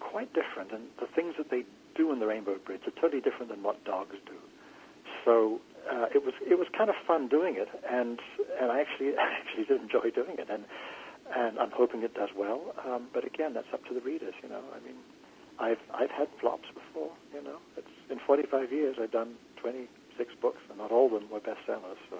quite 0.00 0.32
different, 0.34 0.72
and 0.72 0.88
the 1.00 1.06
things 1.06 1.34
that 1.38 1.50
they 1.50 1.64
do 1.94 2.12
in 2.12 2.18
the 2.18 2.26
Rainbow 2.26 2.56
Bridge 2.58 2.82
are 2.86 2.96
totally 3.00 3.20
different 3.20 3.48
than 3.48 3.62
what 3.62 3.82
dogs 3.84 4.16
do. 4.26 4.36
So 5.24 5.60
uh, 5.90 6.06
it 6.14 6.24
was 6.24 6.34
it 6.44 6.58
was 6.58 6.68
kind 6.76 6.90
of 6.90 6.96
fun 7.06 7.28
doing 7.28 7.56
it, 7.56 7.68
and 7.88 8.20
and 8.60 8.72
I 8.72 8.80
actually 8.80 9.16
I 9.18 9.28
actually 9.40 9.64
did 9.64 9.80
enjoy 9.80 10.10
doing 10.10 10.36
it, 10.38 10.48
and 10.50 10.64
and 11.34 11.58
I'm 11.58 11.70
hoping 11.70 12.02
it 12.02 12.14
does 12.14 12.30
well. 12.36 12.74
Um, 12.86 13.08
but 13.12 13.24
again, 13.24 13.54
that's 13.54 13.68
up 13.72 13.84
to 13.86 13.94
the 13.94 14.00
readers, 14.00 14.34
you 14.42 14.48
know. 14.48 14.62
I 14.74 14.80
mean, 14.84 14.96
I've 15.58 15.82
I've 15.94 16.10
had 16.10 16.28
flops 16.40 16.68
before, 16.72 17.10
you 17.34 17.42
know. 17.42 17.58
It's 17.76 17.90
in 18.10 18.18
45 18.26 18.72
years 18.72 18.96
I've 19.00 19.12
done 19.12 19.34
20 19.62 19.88
six 20.16 20.34
books, 20.40 20.60
and 20.68 20.78
not 20.78 20.90
all 20.90 21.06
of 21.06 21.12
them 21.12 21.30
were 21.30 21.40
bestsellers. 21.40 21.98
So. 22.10 22.18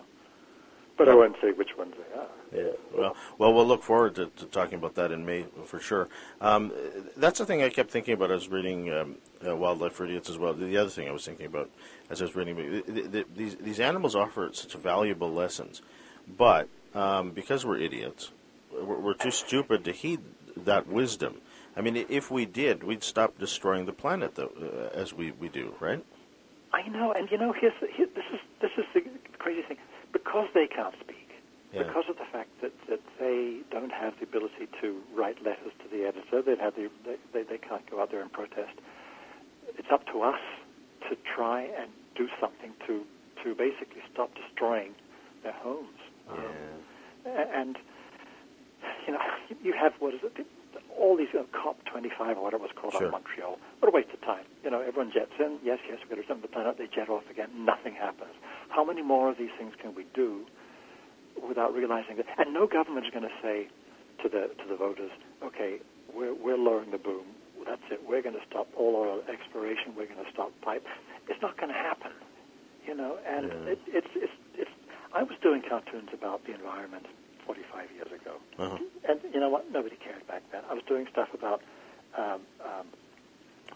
But 0.97 1.11
I 1.11 1.15
won't 1.15 1.37
say 1.43 1.53
which 1.53 1.77
ones 1.77 1.95
they 1.95 2.19
are. 2.19 2.65
Yeah. 2.65 2.73
Well, 2.97 3.17
well, 3.37 3.53
we'll 3.53 3.67
look 3.67 3.83
forward 3.83 4.15
to, 4.15 4.27
to 4.27 4.47
talking 4.47 4.79
about 4.79 4.95
that 4.95 5.13
in 5.13 5.27
May 5.27 5.45
for 5.67 5.79
sure. 5.79 6.09
Um, 6.41 6.73
that's 7.19 7.39
the 7.39 7.45
thing 7.45 7.63
I 7.63 7.69
kept 7.69 7.91
thinking 7.91 8.15
about. 8.15 8.31
As 8.31 8.43
I 8.43 8.45
was 8.45 8.49
reading 8.49 8.93
um, 8.93 9.17
uh, 9.47 9.55
Wildlife 9.55 9.93
for 9.93 10.07
Idiots 10.07 10.31
as 10.31 10.39
well. 10.39 10.55
The 10.55 10.77
other 10.79 10.89
thing 10.89 11.07
I 11.07 11.13
was 11.13 11.25
thinking 11.25 11.47
about 11.47 11.71
as 12.09 12.23
I 12.23 12.25
was 12.25 12.35
reading 12.35 12.57
the, 12.57 13.03
the, 13.03 13.27
these 13.35 13.57
these 13.57 13.81
animals 13.81 14.15
offer 14.15 14.49
such 14.53 14.73
valuable 14.75 15.31
lessons, 15.31 15.83
but 16.39 16.69
um, 16.95 17.31
because 17.31 17.67
we're 17.67 17.79
idiots, 17.79 18.31
we're, 18.73 18.99
we're 18.99 19.15
too 19.15 19.31
stupid 19.31 19.85
to 19.85 19.93
heed 19.93 20.21
that 20.57 20.87
wisdom. 20.87 21.43
I 21.77 21.83
mean, 21.83 22.07
if 22.09 22.31
we 22.31 22.47
did, 22.47 22.83
we'd 22.83 23.05
stop 23.05 23.39
destroying 23.39 23.85
the 23.85 23.93
planet 23.93 24.35
though, 24.35 24.53
uh, 24.61 24.97
as 24.97 25.13
we, 25.13 25.33
we 25.33 25.49
do, 25.49 25.75
right? 25.79 26.03
I 26.77 26.89
know, 26.89 27.11
and 27.13 27.31
you 27.31 27.39
know, 27.39 27.55
here's, 27.59 27.73
here, 27.97 28.07
this 28.15 28.29
is 28.33 28.41
this 28.61 28.71
is 28.77 28.85
the 28.93 29.01
crazy 29.39 29.63
thing. 29.67 29.79
Because 30.13 30.49
they 30.53 30.67
can't 30.67 30.95
speak, 31.01 31.29
yeah. 31.73 31.83
because 31.83 32.05
of 32.09 32.17
the 32.17 32.29
fact 32.31 32.51
that, 32.61 32.73
that 32.89 33.01
they 33.19 33.61
don't 33.71 33.93
have 33.93 34.13
the 34.21 34.25
ability 34.25 34.69
to 34.83 35.01
write 35.15 35.43
letters 35.43 35.73
to 35.81 35.89
the 35.89 36.05
editor, 36.05 36.43
they 36.43 36.57
have 36.63 36.75
the 36.77 36.91
they, 37.33 37.43
they 37.45 37.57
can't 37.57 37.89
go 37.91 38.03
out 38.03 38.11
there 38.11 38.21
and 38.21 38.31
protest. 38.31 38.77
It's 39.79 39.89
up 39.91 40.05
to 40.13 40.21
us 40.21 40.41
to 41.09 41.17
try 41.25 41.63
and 41.63 41.91
do 42.15 42.29
something 42.39 42.73
to 42.87 43.05
to 43.43 43.55
basically 43.55 44.03
stop 44.13 44.31
destroying 44.35 44.93
their 45.43 45.53
homes. 45.55 46.01
Yeah. 46.29 46.35
Um, 46.35 47.49
and 47.55 47.79
you 49.07 49.15
know, 49.15 49.21
you 49.63 49.73
have 49.73 49.95
what 49.99 50.13
is 50.13 50.21
it? 50.23 50.47
All 50.99 51.17
these 51.17 51.33
uh, 51.37 51.45
COP25 51.53 52.37
or 52.37 52.43
whatever 52.45 52.65
it 52.65 52.69
was 52.69 52.77
called 52.77 52.95
sure. 52.95 53.07
on 53.07 53.13
Montreal. 53.13 53.59
What 53.81 53.89
a 53.89 53.95
waste 53.95 54.11
of 54.13 54.21
time. 54.23 54.45
You 54.65 54.71
know, 54.71 54.81
everyone 54.81 55.13
jets 55.13 55.33
in. 55.39 55.59
Yes, 55.63 55.79
yes, 55.89 55.99
we're 56.03 56.17
going 56.17 56.23
to 56.23 56.29
dump 56.29 56.43
the 56.43 56.49
planet. 56.49 56.77
They 56.79 56.87
jet 56.89 57.09
off 57.09 57.25
again. 57.31 57.49
Nothing 57.65 57.95
happens. 57.95 58.33
How 58.69 58.85
many 58.85 59.03
more 59.03 59.31
of 59.31 59.39
these 59.39 59.53
things 59.59 59.73
can 59.81 59.95
we 59.95 60.05
do 60.15 60.47
without 61.47 61.75
realizing 61.75 62.17
that? 62.17 62.27
And 62.39 62.53
no 62.55 62.67
government 62.67 63.07
is 63.07 63.13
going 63.13 63.29
to 63.29 63.37
say 63.43 63.69
to 64.23 64.29
the 64.29 64.49
to 64.63 64.65
the 64.69 64.77
voters, 64.77 65.11
okay, 65.45 65.79
we're 66.15 66.35
we're 66.35 66.59
lowering 66.59 66.91
the 66.91 66.99
boom. 66.99 67.25
That's 67.67 67.83
it. 67.91 68.01
We're 68.07 68.23
going 68.23 68.37
to 68.37 68.45
stop 68.49 68.69
all 68.77 68.95
oil 68.97 69.21
exploration. 69.33 69.95
We're 69.97 70.07
going 70.07 70.25
to 70.25 70.31
stop 70.33 70.53
pipe. 70.63 70.87
It's 71.29 71.43
not 71.43 71.57
going 71.59 71.69
to 71.73 71.79
happen. 71.79 72.13
You 72.87 72.95
know, 72.95 73.19
and 73.27 73.49
Yeah. 73.49 73.73
it, 73.73 73.79
it's 73.89 74.13
it's 74.15 74.33
it's. 74.55 74.71
I 75.15 75.23
was 75.23 75.37
doing 75.43 75.63
cartoons 75.69 76.11
about 76.15 76.45
the 76.47 76.55
environment 76.55 77.07
45 77.47 77.91
years 77.93 78.13
ago. 78.13 78.35
Uh-huh. 78.59 78.79
And 79.09 79.21
you 79.33 79.41
know 79.41 79.49
what? 79.49 79.71
Nobody 79.71 79.97
cared 79.97 80.27
back 80.27 80.43
then. 80.53 80.63
I 80.71 80.75
was 80.75 80.83
doing 80.89 81.07
stuff 81.11 81.29
about 81.33 81.63
um, 82.19 82.41
um, 82.65 82.87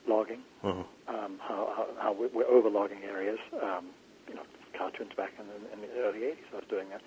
logging, 0.06 0.40
Uh-huh. 0.62 0.82
um, 1.08 1.38
how, 1.40 1.72
how, 1.76 1.86
how 2.00 2.12
we're, 2.12 2.46
overlogging 2.46 3.02
areas. 3.04 3.38
Um, 3.62 3.86
you 4.28 4.34
know, 4.34 4.42
cartoons 4.76 5.12
back 5.16 5.32
in 5.38 5.46
the, 5.46 5.72
in 5.72 5.80
the 5.82 6.00
early 6.02 6.20
80s, 6.20 6.36
I 6.52 6.56
was 6.56 6.64
doing 6.68 6.88
that. 6.90 7.00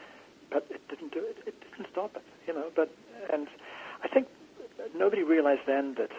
But 0.49 0.67
it 0.69 0.87
didn't 0.87 1.13
do 1.13 1.19
it. 1.19 1.37
It 1.47 1.55
didn't 1.71 1.89
stop 1.91 2.15
it, 2.15 2.23
you 2.47 2.53
know. 2.53 2.69
But 2.75 2.89
and 3.31 3.47
I 4.03 4.07
think 4.07 4.27
nobody 4.95 5.23
realized 5.23 5.61
then 5.65 5.95
that 5.95 6.11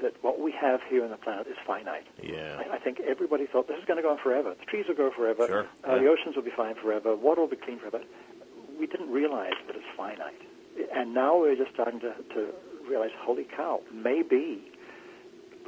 that 0.00 0.14
what 0.22 0.38
we 0.40 0.52
have 0.52 0.80
here 0.88 1.02
on 1.04 1.10
the 1.10 1.16
planet 1.16 1.48
is 1.48 1.56
finite. 1.66 2.06
Yeah. 2.22 2.62
I, 2.70 2.76
I 2.76 2.78
think 2.78 3.00
everybody 3.00 3.46
thought 3.46 3.66
this 3.66 3.78
is 3.78 3.84
going 3.84 3.96
to 3.96 4.02
go 4.02 4.10
on 4.12 4.18
forever. 4.18 4.54
The 4.58 4.64
trees 4.64 4.86
will 4.86 4.94
grow 4.94 5.10
forever. 5.10 5.46
Sure, 5.48 5.66
Uh, 5.86 5.94
yeah. 5.96 6.02
The 6.02 6.08
oceans 6.08 6.36
will 6.36 6.44
be 6.44 6.52
fine 6.56 6.76
forever. 6.76 7.16
Water 7.16 7.40
will 7.40 7.48
be 7.48 7.56
clean 7.56 7.78
forever. 7.80 8.00
We 8.78 8.86
didn't 8.86 9.10
realize 9.10 9.58
that 9.66 9.74
it's 9.76 9.84
finite, 9.96 10.38
and 10.94 11.12
now 11.12 11.38
we're 11.38 11.56
just 11.56 11.72
starting 11.74 12.00
to, 12.00 12.14
to 12.34 12.52
realize, 12.88 13.10
holy 13.20 13.44
cow, 13.56 13.80
maybe 13.92 14.62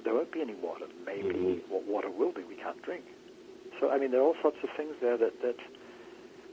there 0.04 0.14
won't 0.14 0.32
be 0.32 0.40
any 0.40 0.54
water. 0.54 0.86
Maybe 1.04 1.34
Mhm. 1.34 1.68
what 1.68 1.84
water 1.84 2.08
will 2.08 2.32
be, 2.32 2.42
we 2.44 2.54
can't 2.56 2.80
drink. 2.82 3.04
So 3.80 3.90
I 3.90 3.98
mean, 3.98 4.10
there 4.12 4.20
are 4.20 4.24
all 4.24 4.36
sorts 4.40 4.56
of 4.62 4.70
things 4.76 4.94
there 5.00 5.16
that 5.18 5.40
that 5.42 5.56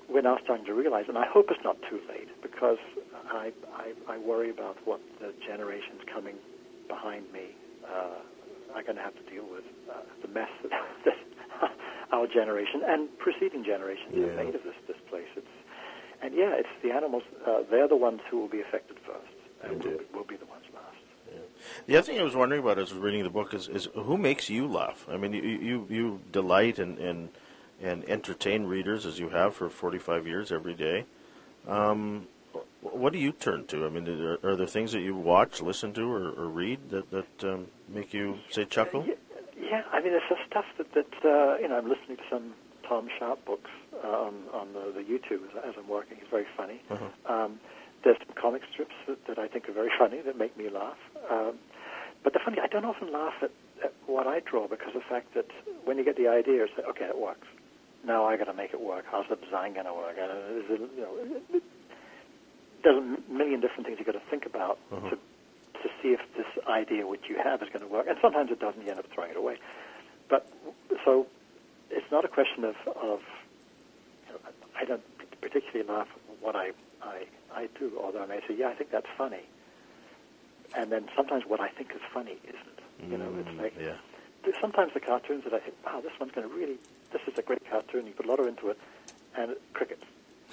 we're 0.10 0.22
now 0.22 0.38
starting 0.43 0.66
to 0.66 0.74
realize, 0.74 1.05
and 1.08 1.18
I 1.18 1.26
hope 1.28 1.51
it's 1.51 1.64
not 1.64 1.78
too 1.89 1.99
late 2.10 2.28
because 2.41 2.80
I 3.30 3.51
I, 3.76 3.93
I 4.08 4.18
worry 4.18 4.49
about 4.49 4.78
what 4.86 4.99
the 5.20 5.34
generations 5.45 6.01
coming 6.14 6.36
behind 6.88 7.32
me 7.32 7.55
uh, 7.88 8.20
are 8.76 8.84
going 8.84 8.95
to 8.95 9.01
have 9.03 9.16
to 9.16 9.24
deal 9.32 9.45
with 9.47 9.64
uh, 9.91 10.01
the 10.22 10.28
mess 10.30 10.49
that, 10.64 10.72
that 11.05 11.72
our 12.12 12.28
generation 12.28 12.82
and 12.88 13.08
preceding 13.20 13.64
generations 13.64 14.12
Yeah. 14.16 14.28
have 14.28 14.36
made 14.36 14.55
of 14.55 14.64
this 14.64 14.76
this 14.88 14.97
place. 15.10 15.28
It's 15.36 15.55
and 16.22 16.34
yeah, 16.34 16.55
it's 16.55 16.70
the 16.84 16.91
animals. 16.91 17.24
Uh, 17.45 17.63
they're 17.70 17.88
the 17.88 17.95
ones 17.95 18.22
who 18.30 18.39
will 18.39 18.47
be 18.47 18.61
affected 18.61 18.97
first, 19.05 19.34
and 19.63 19.84
will, 19.84 19.99
will 20.13 20.24
be 20.26 20.36
the 20.36 20.45
ones 20.45 20.65
last. 20.74 20.86
The 21.86 21.97
other 21.97 22.07
thing 22.07 22.20
I 22.20 22.24
was 22.24 22.36
wondering 22.36 22.61
about 22.61 22.80
as 22.80 22.93
reading 22.93 23.24
the 23.24 23.30
book 23.30 23.53
is, 23.53 23.68
is 23.68 23.89
who 23.93 24.18
makes 24.18 24.49
you 24.49 24.68
laugh? 24.68 25.05
I 25.09 25.18
mean, 25.18 25.34
you 25.34 25.41
you, 25.41 25.88
you 25.89 26.22
delight 26.32 26.80
and, 26.80 26.97
and 26.97 27.30
and 27.82 28.07
entertain 28.09 28.65
readers 28.65 29.05
as 29.05 29.20
you 29.20 29.30
have 29.30 29.55
for 29.55 29.70
45 29.70 30.26
years 30.26 30.51
every 30.51 30.74
day. 30.74 31.05
Um, 31.68 32.28
what 32.82 33.13
do 33.13 33.20
you 33.20 33.32
turn 33.32 33.65
to? 33.68 33.86
I 33.86 33.89
mean, 33.89 34.07
are, 34.07 34.39
are 34.43 34.55
there 34.55 34.68
things 34.68 34.91
that 34.93 35.01
you 35.01 35.15
watch, 35.15 35.61
listen 35.61 35.93
to, 35.93 36.01
or, 36.11 36.30
or 36.32 36.47
read 36.47 36.89
that 36.89 37.11
that 37.11 37.43
um, 37.43 37.68
make 37.88 38.13
you 38.13 38.39
say 38.49 38.65
chuckle? 38.65 39.05
Yeah, 39.05 39.15
yeah, 39.59 39.84
I 39.91 40.01
mean, 40.01 40.13
it's 40.13 40.26
the 40.30 40.38
stuff 40.47 40.65
that, 40.78 40.93
that 40.93 41.13
uh, 41.26 41.57
you 41.57 41.68
know, 41.68 41.78
I'm 41.78 41.89
listening 41.89 42.18
to 42.18 42.24
some 42.30 42.53
Tom 42.88 43.07
Sharpe 43.19 43.43
books 43.45 43.69
uh, 44.03 44.07
on, 44.07 44.33
on 44.53 44.67
the, 44.73 44.91
the 44.93 45.01
YouTube 45.03 45.43
as, 45.49 45.69
as 45.69 45.73
I'm 45.77 45.88
working. 45.89 46.17
He's 46.19 46.29
very 46.29 46.45
funny. 46.55 46.81
Uh-huh. 46.89 47.33
Um, 47.33 47.59
there's 48.03 48.17
some 48.25 48.35
comic 48.39 48.61
strips 48.71 48.93
that, 49.07 49.17
that 49.27 49.39
I 49.39 49.47
think 49.47 49.67
are 49.69 49.73
very 49.73 49.91
funny 49.97 50.21
that 50.21 50.38
make 50.38 50.55
me 50.57 50.69
laugh. 50.69 50.97
Um, 51.29 51.55
but 52.23 52.33
the 52.33 52.39
funny, 52.43 52.57
I 52.61 52.67
don't 52.67 52.85
often 52.85 53.11
laugh 53.11 53.33
at, 53.41 53.51
at 53.83 53.93
what 54.05 54.27
I 54.27 54.39
draw 54.39 54.67
because 54.67 54.89
of 54.95 55.01
the 55.01 55.07
fact 55.09 55.33
that 55.35 55.47
when 55.85 55.97
you 55.97 56.03
get 56.05 56.15
the 56.17 56.27
idea, 56.27 56.63
it's 56.63 56.73
like, 56.77 56.88
okay, 56.88 57.05
it 57.05 57.17
works. 57.17 57.47
Now 58.05 58.25
I 58.25 58.38
got 58.38 58.45
to 58.45 58.53
make 58.53 58.73
it 58.73 58.81
work. 58.81 59.05
How's 59.11 59.25
the 59.29 59.35
design 59.35 59.73
going 59.73 59.85
to 59.85 59.93
work? 59.93 60.15
And 60.19 60.31
is 60.63 60.65
it, 60.69 60.81
you 60.95 61.01
know, 61.01 61.59
there's 62.83 62.97
a 63.03 63.31
million 63.31 63.59
different 63.59 63.85
things 63.85 63.97
you 63.99 64.05
got 64.05 64.13
to 64.13 64.21
think 64.29 64.45
about 64.45 64.77
Uh-huh. 64.91 65.09
to 65.09 65.17
to 65.83 65.89
see 66.01 66.09
if 66.09 66.19
this 66.35 66.47
idea 66.67 67.05
which 67.05 67.21
you 67.29 67.35
have 67.43 67.61
is 67.61 67.69
going 67.69 67.81
to 67.81 67.88
work. 67.88 68.07
And 68.09 68.17
sometimes 68.19 68.49
it 68.49 68.59
doesn't. 68.59 68.81
You 68.83 68.89
end 68.89 68.97
up 68.99 69.05
throwing 69.13 69.29
it 69.29 69.38
away. 69.38 69.57
But 70.27 70.49
so 71.05 71.27
it's 71.91 72.09
not 72.11 72.25
a 72.25 72.27
question 72.27 72.63
of 72.63 72.75
of 73.01 73.19
you 74.27 74.33
know, 74.33 74.39
I 74.79 74.85
don't 74.85 75.03
particularly 75.41 75.88
laugh 75.89 76.07
at 76.13 76.43
what 76.43 76.55
I 76.55 76.71
I 77.01 77.25
I 77.53 77.67
do, 77.79 77.91
although 78.01 78.23
I 78.23 78.25
may 78.27 78.39
say, 78.47 78.55
yeah, 78.57 78.69
I 78.69 78.73
think 78.73 78.91
that's 78.91 79.07
funny. 79.17 79.41
And 80.75 80.91
then 80.91 81.07
sometimes 81.15 81.43
what 81.47 81.59
I 81.61 81.69
think 81.69 81.91
is 81.95 82.01
funny 82.13 82.38
isn't. 82.43 83.11
You 83.11 83.17
know, 83.17 83.31
it's 83.39 83.47
Mm, 83.49 83.61
like 83.61 83.73
yeah. 83.79 83.95
sometimes 84.59 84.93
the 84.93 84.99
cartoons 84.99 85.43
that 85.45 85.53
I 85.53 85.59
think, 85.59 85.75
wow, 85.85 86.01
this 86.01 86.11
one's 86.19 86.31
going 86.33 86.47
to 86.49 86.53
really, 86.53 86.77
this 87.13 87.21
is 87.27 87.38
a 87.38 87.41
great 87.41 87.61
cartoon. 87.69 88.05
You 88.07 88.13
put 88.13 88.25
a 88.25 88.29
lot 88.29 88.39
of 88.39 88.47
into 88.47 88.69
it, 88.69 88.77
and 89.38 89.55
crickets. 89.73 90.03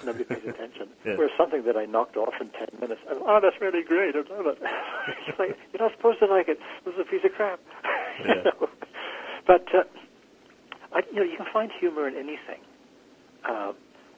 Nobody 0.05 0.23
pays 0.23 0.43
attention. 0.47 0.89
Yeah. 1.05 1.15
Whereas 1.17 1.31
something 1.37 1.63
that 1.63 1.75
I 1.75 1.85
knocked 1.85 2.15
off 2.17 2.33
in 2.39 2.49
ten 2.49 2.67
minutes, 2.79 3.01
and, 3.09 3.19
oh, 3.25 3.39
that's 3.41 3.59
really 3.59 3.83
great. 3.83 4.15
I 4.15 4.19
love 4.19 4.47
it. 4.47 4.59
it's 5.27 5.39
like 5.39 5.57
you're 5.73 5.81
not 5.81 5.91
supposed 5.97 6.19
to 6.19 6.27
like 6.27 6.47
it. 6.47 6.59
This 6.85 6.93
is 6.93 6.99
a 7.01 7.05
piece 7.05 7.23
of 7.25 7.33
crap. 7.33 7.59
You 8.19 8.35
know? 8.35 8.69
But 9.45 9.67
uh, 9.75 9.83
I, 10.95 11.01
you 11.11 11.19
know, 11.19 11.27
you 11.27 11.35
can 11.37 11.47
find 11.51 11.69
humor 11.79 12.07
in 12.07 12.15
anything. 12.15 12.63
Uh, 13.43 13.73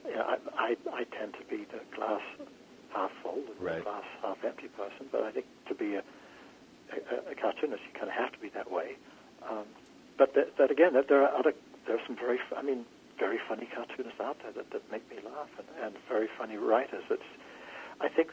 you 0.05 0.15
know, 0.15 0.23
I, 0.23 0.37
I, 0.55 0.69
I 0.93 1.03
tend 1.17 1.33
to 1.35 1.43
be 1.49 1.65
the 1.73 1.81
glass 1.95 2.21
half 2.93 3.11
full 3.21 3.41
and 3.41 3.57
Right. 3.59 3.83
glass 3.83 4.05
half 4.21 4.37
empty 4.45 4.69
person, 4.69 5.09
but 5.11 5.23
I 5.23 5.31
think 5.31 5.45
to 5.67 5.75
be 5.75 5.95
a, 5.95 6.03
a, 6.93 7.31
a 7.33 7.35
cartoonist, 7.35 7.81
you 7.83 7.93
kind 7.97 8.07
of 8.07 8.15
have 8.15 8.31
to 8.31 8.39
be 8.39 8.49
that 8.53 8.71
way. 8.71 8.95
Um, 9.49 9.65
but 10.17 10.33
that, 10.35 10.55
that 10.57 10.71
again, 10.71 10.93
that 10.93 11.09
there 11.09 11.21
are 11.25 11.33
other, 11.35 11.53
there 11.85 11.95
are 11.97 12.05
some 12.07 12.15
very, 12.15 12.39
I 12.55 12.61
mean, 12.61 12.85
very 13.19 13.39
funny 13.49 13.67
cartoonists 13.73 14.21
out 14.21 14.37
there 14.43 14.53
that, 14.53 14.71
that 14.71 14.83
make 14.91 15.03
me 15.09 15.17
laugh, 15.25 15.49
and, 15.57 15.67
and 15.83 15.95
very 16.07 16.29
funny 16.37 16.57
writers. 16.57 17.03
It's, 17.09 17.29
I 17.99 18.07
think, 18.07 18.29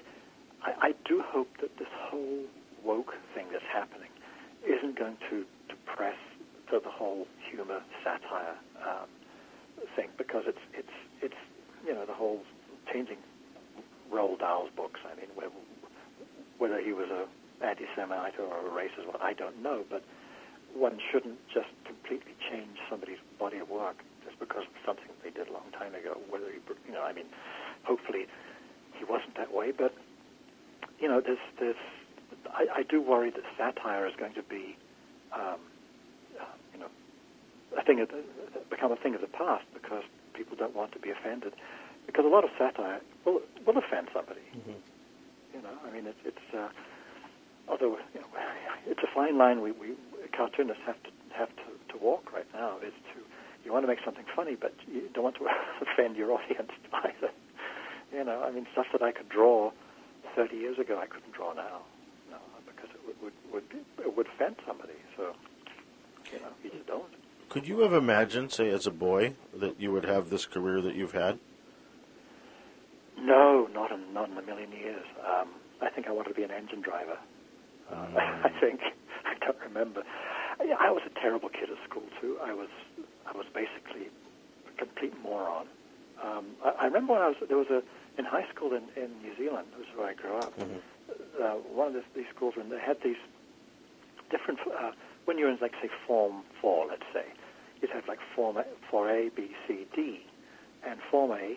I, 0.63 0.89
I 0.89 0.91
do 1.09 1.23
hope 1.25 1.49
that 1.61 1.77
this 1.79 1.89
whole 2.09 2.45
woke 2.85 3.15
thing 3.35 3.47
that's 3.53 3.67
happening 3.73 4.11
isn't 4.63 4.99
going 4.99 5.17
to 5.31 5.45
depress 5.69 6.21
the, 6.71 6.81
the 6.81 6.91
whole 6.91 7.27
humor 7.51 7.81
satire 8.03 8.57
um, 8.81 9.09
thing 9.97 10.09
because 10.17 10.45
it's 10.47 10.65
it's 10.73 10.97
it's 11.23 11.41
you 11.87 11.95
know 11.95 12.07
the 12.07 12.15
whole 12.15 12.41
changing 12.93 13.19
Roald 14.13 14.41
Dahl's 14.41 14.71
books. 14.77 15.01
I 15.05 15.17
mean, 15.17 15.31
whether, 16.59 16.81
he 16.81 16.93
was 16.93 17.09
a 17.11 17.27
anti-Semite 17.65 18.39
or 18.39 18.47
a 18.47 18.71
racist, 18.71 19.07
well, 19.07 19.21
I 19.23 19.33
don't 19.33 19.63
know, 19.63 19.85
but 19.89 20.05
one 20.75 20.99
shouldn't 21.11 21.39
just 21.53 21.71
completely 21.87 22.35
change 22.51 22.77
somebody's 22.91 23.19
body 23.39 23.59
of 23.59 23.71
work 23.71 23.97
just 24.25 24.39
because 24.39 24.65
of 24.65 24.75
something 24.85 25.07
they 25.23 25.31
did 25.31 25.49
a 25.49 25.53
long 25.53 25.71
time 25.73 25.95
ago. 25.95 26.19
Whether 26.29 26.51
he, 26.51 26.59
you 26.87 26.93
know, 26.93 27.03
I 27.03 27.13
mean, 27.13 27.27
hopefully 27.85 28.27
he 28.99 29.05
wasn't 29.05 29.37
that 29.37 29.53
way, 29.55 29.73
but 29.73 29.95
you 31.01 31.09
know, 31.09 31.21
there's 31.21 31.43
there's 31.59 31.77
I, 32.53 32.81
I 32.81 32.83
do 32.83 33.01
worry 33.01 33.31
that 33.31 33.43
satire 33.57 34.07
is 34.07 34.15
going 34.19 34.35
to 34.35 34.43
be, 34.43 34.77
um, 35.33 35.59
a 37.77 37.83
thing 37.83 38.01
of 38.01 38.09
become 38.71 38.93
a 38.93 38.97
thing 38.97 39.15
of 39.15 39.21
the 39.21 39.29
past 39.29 39.65
because 39.73 40.05
people 40.35 40.57
don't 40.57 40.75
want 40.75 40.93
to 40.93 40.99
be 40.99 41.11
offended. 41.11 41.53
Because 42.07 42.25
a 42.25 42.29
lot 42.29 42.45
of 42.45 42.51
satire 42.59 43.01
will 43.25 43.41
will 43.67 43.79
offend 43.79 44.09
somebody. 44.13 44.43
You 45.55 45.63
know, 45.63 45.77
I 45.87 45.91
mean, 45.91 46.07
it's 46.07 46.19
it's 46.25 46.55
uh, 46.55 46.69
although 47.69 47.99
you 48.15 48.21
know, 48.21 48.27
it's 48.87 49.01
a 49.03 49.11
fine 49.15 49.39
line 49.39 49.61
we, 49.61 49.73
we 49.73 49.95
cartoonists 50.37 50.83
have 50.87 51.03
to 51.05 51.11
have 51.35 51.49
to, 51.57 51.93
to 51.93 51.99
walk 52.03 52.33
right 52.33 52.47
now. 52.53 52.79
Is 52.79 52.93
to 53.15 53.21
you 53.65 53.73
want 53.73 53.85
to 53.85 53.89
make 53.89 54.05
something 54.05 54.25
funny, 54.37 54.57
but 54.57 54.75
you 54.87 55.09
don't 55.15 55.25
want 55.25 55.37
to 55.37 55.47
offend 55.81 56.17
your 56.17 56.33
audience 56.33 56.71
either. 56.93 57.31
You 58.13 58.25
know, 58.25 58.43
I 58.45 58.51
mean, 58.51 58.67
stuff 58.73 58.87
that 58.93 59.03
I 59.03 59.11
could 59.11 59.29
draw 59.29 59.73
30 60.37 60.57
years 60.57 60.79
ago, 60.79 61.01
I 61.01 61.07
couldn't 61.07 61.33
draw 61.33 61.53
now. 61.55 61.83
No, 62.31 62.37
because 62.67 62.91
it 62.95 63.01
would 63.07 63.17
would 63.23 63.33
would, 63.53 63.69
be, 63.69 63.79
it 64.03 64.17
would 64.17 64.27
offend 64.27 64.57
somebody. 64.67 64.95
So, 65.17 65.35
you 66.33 66.41
know, 66.41 66.53
you 66.63 66.71
just 66.71 66.87
don't. 66.87 67.11
Could 67.49 67.69
you 67.69 67.81
have 67.81 67.93
imagined, 67.93 68.53
say, 68.53 68.71
as 68.71 68.87
a 68.87 68.91
boy, 68.91 69.35
that 69.55 69.81
you 69.81 69.93
would 69.93 70.05
have 70.05 70.31
this 70.31 70.47
career 70.47 70.81
that 70.81 70.95
you've 70.95 71.13
had? 71.13 71.39
No, 73.19 73.69
not 73.73 73.93
in 73.93 74.13
not 74.13 74.29
in 74.29 74.37
a 74.37 74.43
million 74.43 74.73
years. 74.73 75.05
Um, 75.25 75.49
I 75.81 75.89
think 75.89 76.09
I 76.09 76.13
wanted 76.13 76.31
to 76.31 76.35
be 76.35 76.43
an 76.43 76.51
engine 76.51 76.81
driver. 76.81 77.17
Uh, 77.91 78.07
I 78.17 78.51
think 78.61 78.81
I 79.25 79.35
don't 79.45 79.59
remember. 79.61 80.03
I, 80.61 80.89
I 80.89 80.91
was 80.91 81.03
a 81.07 81.21
terrible 81.21 81.49
kid 81.49 81.71
at 81.71 81.79
school 81.89 82.03
too. 82.21 82.39
I 82.45 82.53
was 82.53 82.69
I 83.27 83.37
was 83.37 83.47
basically 83.55 84.09
a 84.69 84.79
complete 84.79 85.15
moron. 85.23 85.67
Um, 86.23 86.47
I, 86.65 86.71
I 86.81 86.85
remember 86.87 87.13
when 87.15 87.23
I 87.23 87.29
was 87.29 87.37
there 87.49 87.57
was 87.57 87.71
a 87.71 87.83
in 88.19 88.25
high 88.25 88.47
school 88.55 88.73
in, 88.75 88.83
in 89.01 89.11
New 89.23 89.37
Zealand, 89.37 89.69
which 89.79 89.89
is 89.89 89.97
where 89.97 90.09
I 90.09 90.15
grew 90.15 90.37
up. 90.37 90.53
Uh, 90.61 91.55
one 91.73 91.89
of 91.89 91.95
the, 91.95 92.03
these 92.15 92.27
schools, 92.35 92.55
and 92.59 92.71
they 92.71 92.81
had 92.81 92.99
these 93.03 93.17
different. 94.31 94.61
Uh, 94.67 94.91
when 95.25 95.39
you're 95.39 95.51
in 95.51 95.59
like 95.61 95.73
say 95.83 95.89
Form 96.07 96.43
Four, 96.61 96.87
let's 96.89 97.07
say, 97.13 97.25
you'd 97.81 97.91
have 97.91 98.07
like 98.09 98.19
Form 98.35 98.57
A, 98.57 98.65
4A, 98.93 99.35
B, 99.35 99.51
C, 99.67 99.87
D, 99.95 100.21
and 100.87 100.99
Form 101.11 101.33
A. 101.33 101.57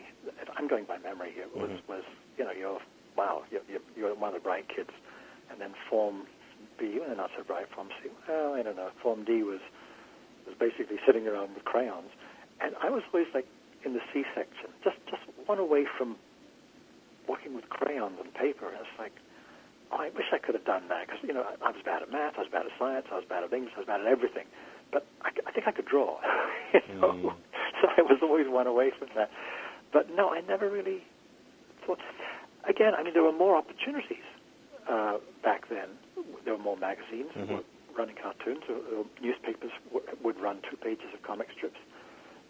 I'm 0.58 0.68
going 0.68 0.86
by 0.86 0.98
memory 0.98 1.32
here. 1.34 1.48
Was 1.56 1.70
mm-hmm. 1.70 1.92
was 1.92 2.04
you 2.38 2.44
know 2.46 2.52
you're 2.52 2.80
wow 3.18 3.44
you're, 3.52 3.62
you're, 3.70 3.82
you're 3.96 4.16
one 4.16 4.30
of 4.30 4.36
the 4.36 4.44
bright 4.44 4.68
kids, 4.74 4.92
and 5.52 5.60
then 5.60 5.72
Form 5.90 6.24
B, 6.80 7.00
well, 7.00 7.16
not 7.16 7.32
so 7.38 7.44
bright. 7.44 7.68
Form 7.74 7.90
C, 8.02 8.10
well 8.28 8.54
I 8.54 8.64
don't 8.64 8.76
know. 8.76 8.90
Form 9.02 9.24
D 9.24 9.44
was 9.44 9.62
was 10.46 10.56
basically 10.60 10.98
sitting 11.06 11.28
around 11.28 11.56
with 11.56 11.66
crayons, 11.66 12.12
and 12.62 12.76
I 12.82 12.90
was 12.90 13.04
always 13.14 13.28
like 13.34 13.48
in 13.86 13.94
the 13.94 14.02
C 14.14 14.24
section, 14.36 14.70
just 14.84 14.98
just 15.10 15.22
one 15.46 15.60
away 15.60 15.86
from 15.98 16.16
working 17.28 17.54
with 17.54 17.70
crayons 17.70 18.18
and 18.24 18.34
paper. 18.34 18.68
And 18.68 18.80
it's 18.80 18.98
like, 18.98 19.14
oh, 19.92 19.98
I 19.98 20.10
wish 20.16 20.28
I 20.32 20.38
could 20.38 20.56
have 20.56 20.66
done 20.66 20.88
that 20.90 21.08
because 21.08 21.22
you 21.24 21.34
know 21.34 21.44
I, 21.44 21.72
was 21.72 21.82
bad 21.86 22.02
at 22.04 22.12
math, 22.12 22.36
I 22.38 22.42
was 22.42 22.52
bad 22.52 22.66
at 22.66 22.72
science, 22.80 23.06
I 23.12 23.16
was 23.16 23.26
bad 23.28 23.44
at 23.44 23.54
English, 23.54 23.74
I 23.76 23.80
was 23.80 23.88
bad 23.88 24.02
at 24.02 24.08
everything. 24.08 24.46
But 24.92 25.06
I, 25.22 25.30
I 25.48 25.52
think 25.52 25.68
I 25.68 25.72
could 25.72 25.86
draw, 25.86 26.18
you 26.74 26.96
know. 27.02 27.12
Mm. 27.14 27.36
So 27.82 27.90
I 27.96 28.02
was 28.02 28.20
always 28.24 28.48
one 28.50 28.66
away 28.66 28.92
from 28.98 29.10
that. 29.16 29.30
But 29.94 30.10
no, 30.10 30.30
I 30.30 30.42
never 30.42 30.70
really 30.70 31.04
thought. 31.86 32.00
Again, 32.68 32.94
I 32.98 33.04
mean, 33.04 33.14
there 33.14 33.24
were 33.24 33.32
more 33.36 33.56
opportunities 33.56 34.26
uh, 34.90 35.18
back 35.44 35.70
then. 35.70 35.90
There 36.44 36.56
were 36.56 36.64
more 36.64 36.78
magazines. 36.78 37.32
Mhm. 37.36 37.64
running 37.98 38.16
cartoons. 38.22 38.64
Or, 38.70 38.78
or 38.98 39.06
newspapers 39.22 39.72
w- 39.92 40.06
would 40.24 40.40
run 40.40 40.62
two 40.70 40.78
pages 40.78 41.10
of 41.14 41.22
comic 41.24 41.48
strips. 41.56 41.80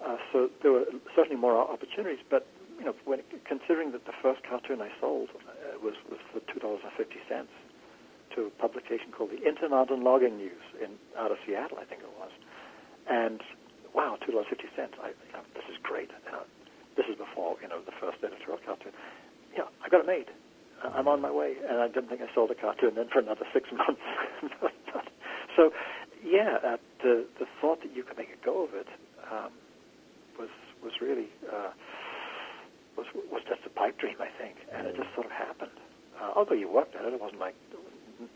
Uh, 0.05 0.17
so 0.31 0.49
there 0.61 0.71
were 0.71 0.85
certainly 1.15 1.39
more 1.39 1.57
opportunities. 1.57 2.19
But 2.29 2.45
you 2.79 2.85
know, 2.85 2.95
when 3.05 3.21
considering 3.47 3.91
that 3.93 4.05
the 4.05 4.13
first 4.21 4.41
cartoon 4.47 4.81
I 4.81 4.89
sold 5.01 5.29
uh, 5.33 5.51
was 5.81 5.95
was 6.09 6.19
for 6.31 6.39
two 6.51 6.59
dollars 6.59 6.81
and 6.83 6.93
fifty 6.93 7.19
cents 7.27 7.51
to 8.35 8.47
a 8.47 8.53
publication 8.61 9.11
called 9.15 9.31
the 9.31 9.41
Intermountain 9.41 10.03
Logging 10.03 10.37
News 10.37 10.63
in 10.81 10.99
out 11.17 11.31
of 11.31 11.37
Seattle, 11.45 11.79
I 11.79 11.85
think 11.85 12.01
it 12.01 12.13
was. 12.19 12.31
And 13.09 13.41
wow, 13.93 14.17
two 14.23 14.31
dollars 14.31 14.47
fifty 14.49 14.69
cents. 14.75 14.93
I, 15.01 15.09
you 15.15 15.33
know, 15.33 15.43
this 15.55 15.65
is 15.71 15.77
great. 15.81 16.11
You 16.25 16.31
know, 16.31 16.43
this 16.95 17.05
is 17.07 17.15
before 17.15 17.57
you 17.61 17.67
know 17.67 17.81
the 17.81 17.95
first 17.99 18.19
editorial 18.23 18.59
cartoon. 18.65 18.93
Yeah, 19.55 19.71
I 19.83 19.89
got 19.89 20.01
it 20.01 20.07
made. 20.07 20.29
I'm 20.83 21.07
on 21.07 21.21
my 21.21 21.31
way, 21.31 21.55
and 21.67 21.79
I 21.81 21.87
didn't 21.87 22.09
think 22.09 22.21
I 22.21 22.29
sold 22.35 22.51
a 22.51 22.55
cartoon 22.55 22.93
then 22.95 23.09
for 23.11 23.19
another 23.19 23.45
six 23.53 23.69
months. 23.73 24.01
so, 25.57 25.71
yeah, 26.23 26.57
uh, 26.63 26.77
the 27.01 27.25
the 27.39 27.45
thought 27.61 27.81
that 27.81 27.95
you 27.95 28.03
could 28.03 28.17
make 28.17 28.29
a 28.29 28.45
go 28.45 28.63
of 28.63 28.73
it 28.73 28.87
um, 29.31 29.51
was 30.37 30.49
was 30.83 30.93
really 31.01 31.29
uh, 31.51 31.71
was 32.97 33.05
was 33.31 33.41
just 33.47 33.61
a 33.65 33.69
pipe 33.69 33.97
dream, 33.97 34.17
I 34.19 34.29
think, 34.41 34.57
and 34.73 34.87
it 34.87 34.97
just 34.97 35.13
sort 35.13 35.25
of 35.25 35.31
happened. 35.31 35.77
Uh, 36.19 36.33
although 36.35 36.55
you 36.57 36.67
worked 36.69 36.95
at 36.95 37.05
it, 37.05 37.13
it 37.13 37.21
wasn't 37.21 37.39
like 37.39 37.55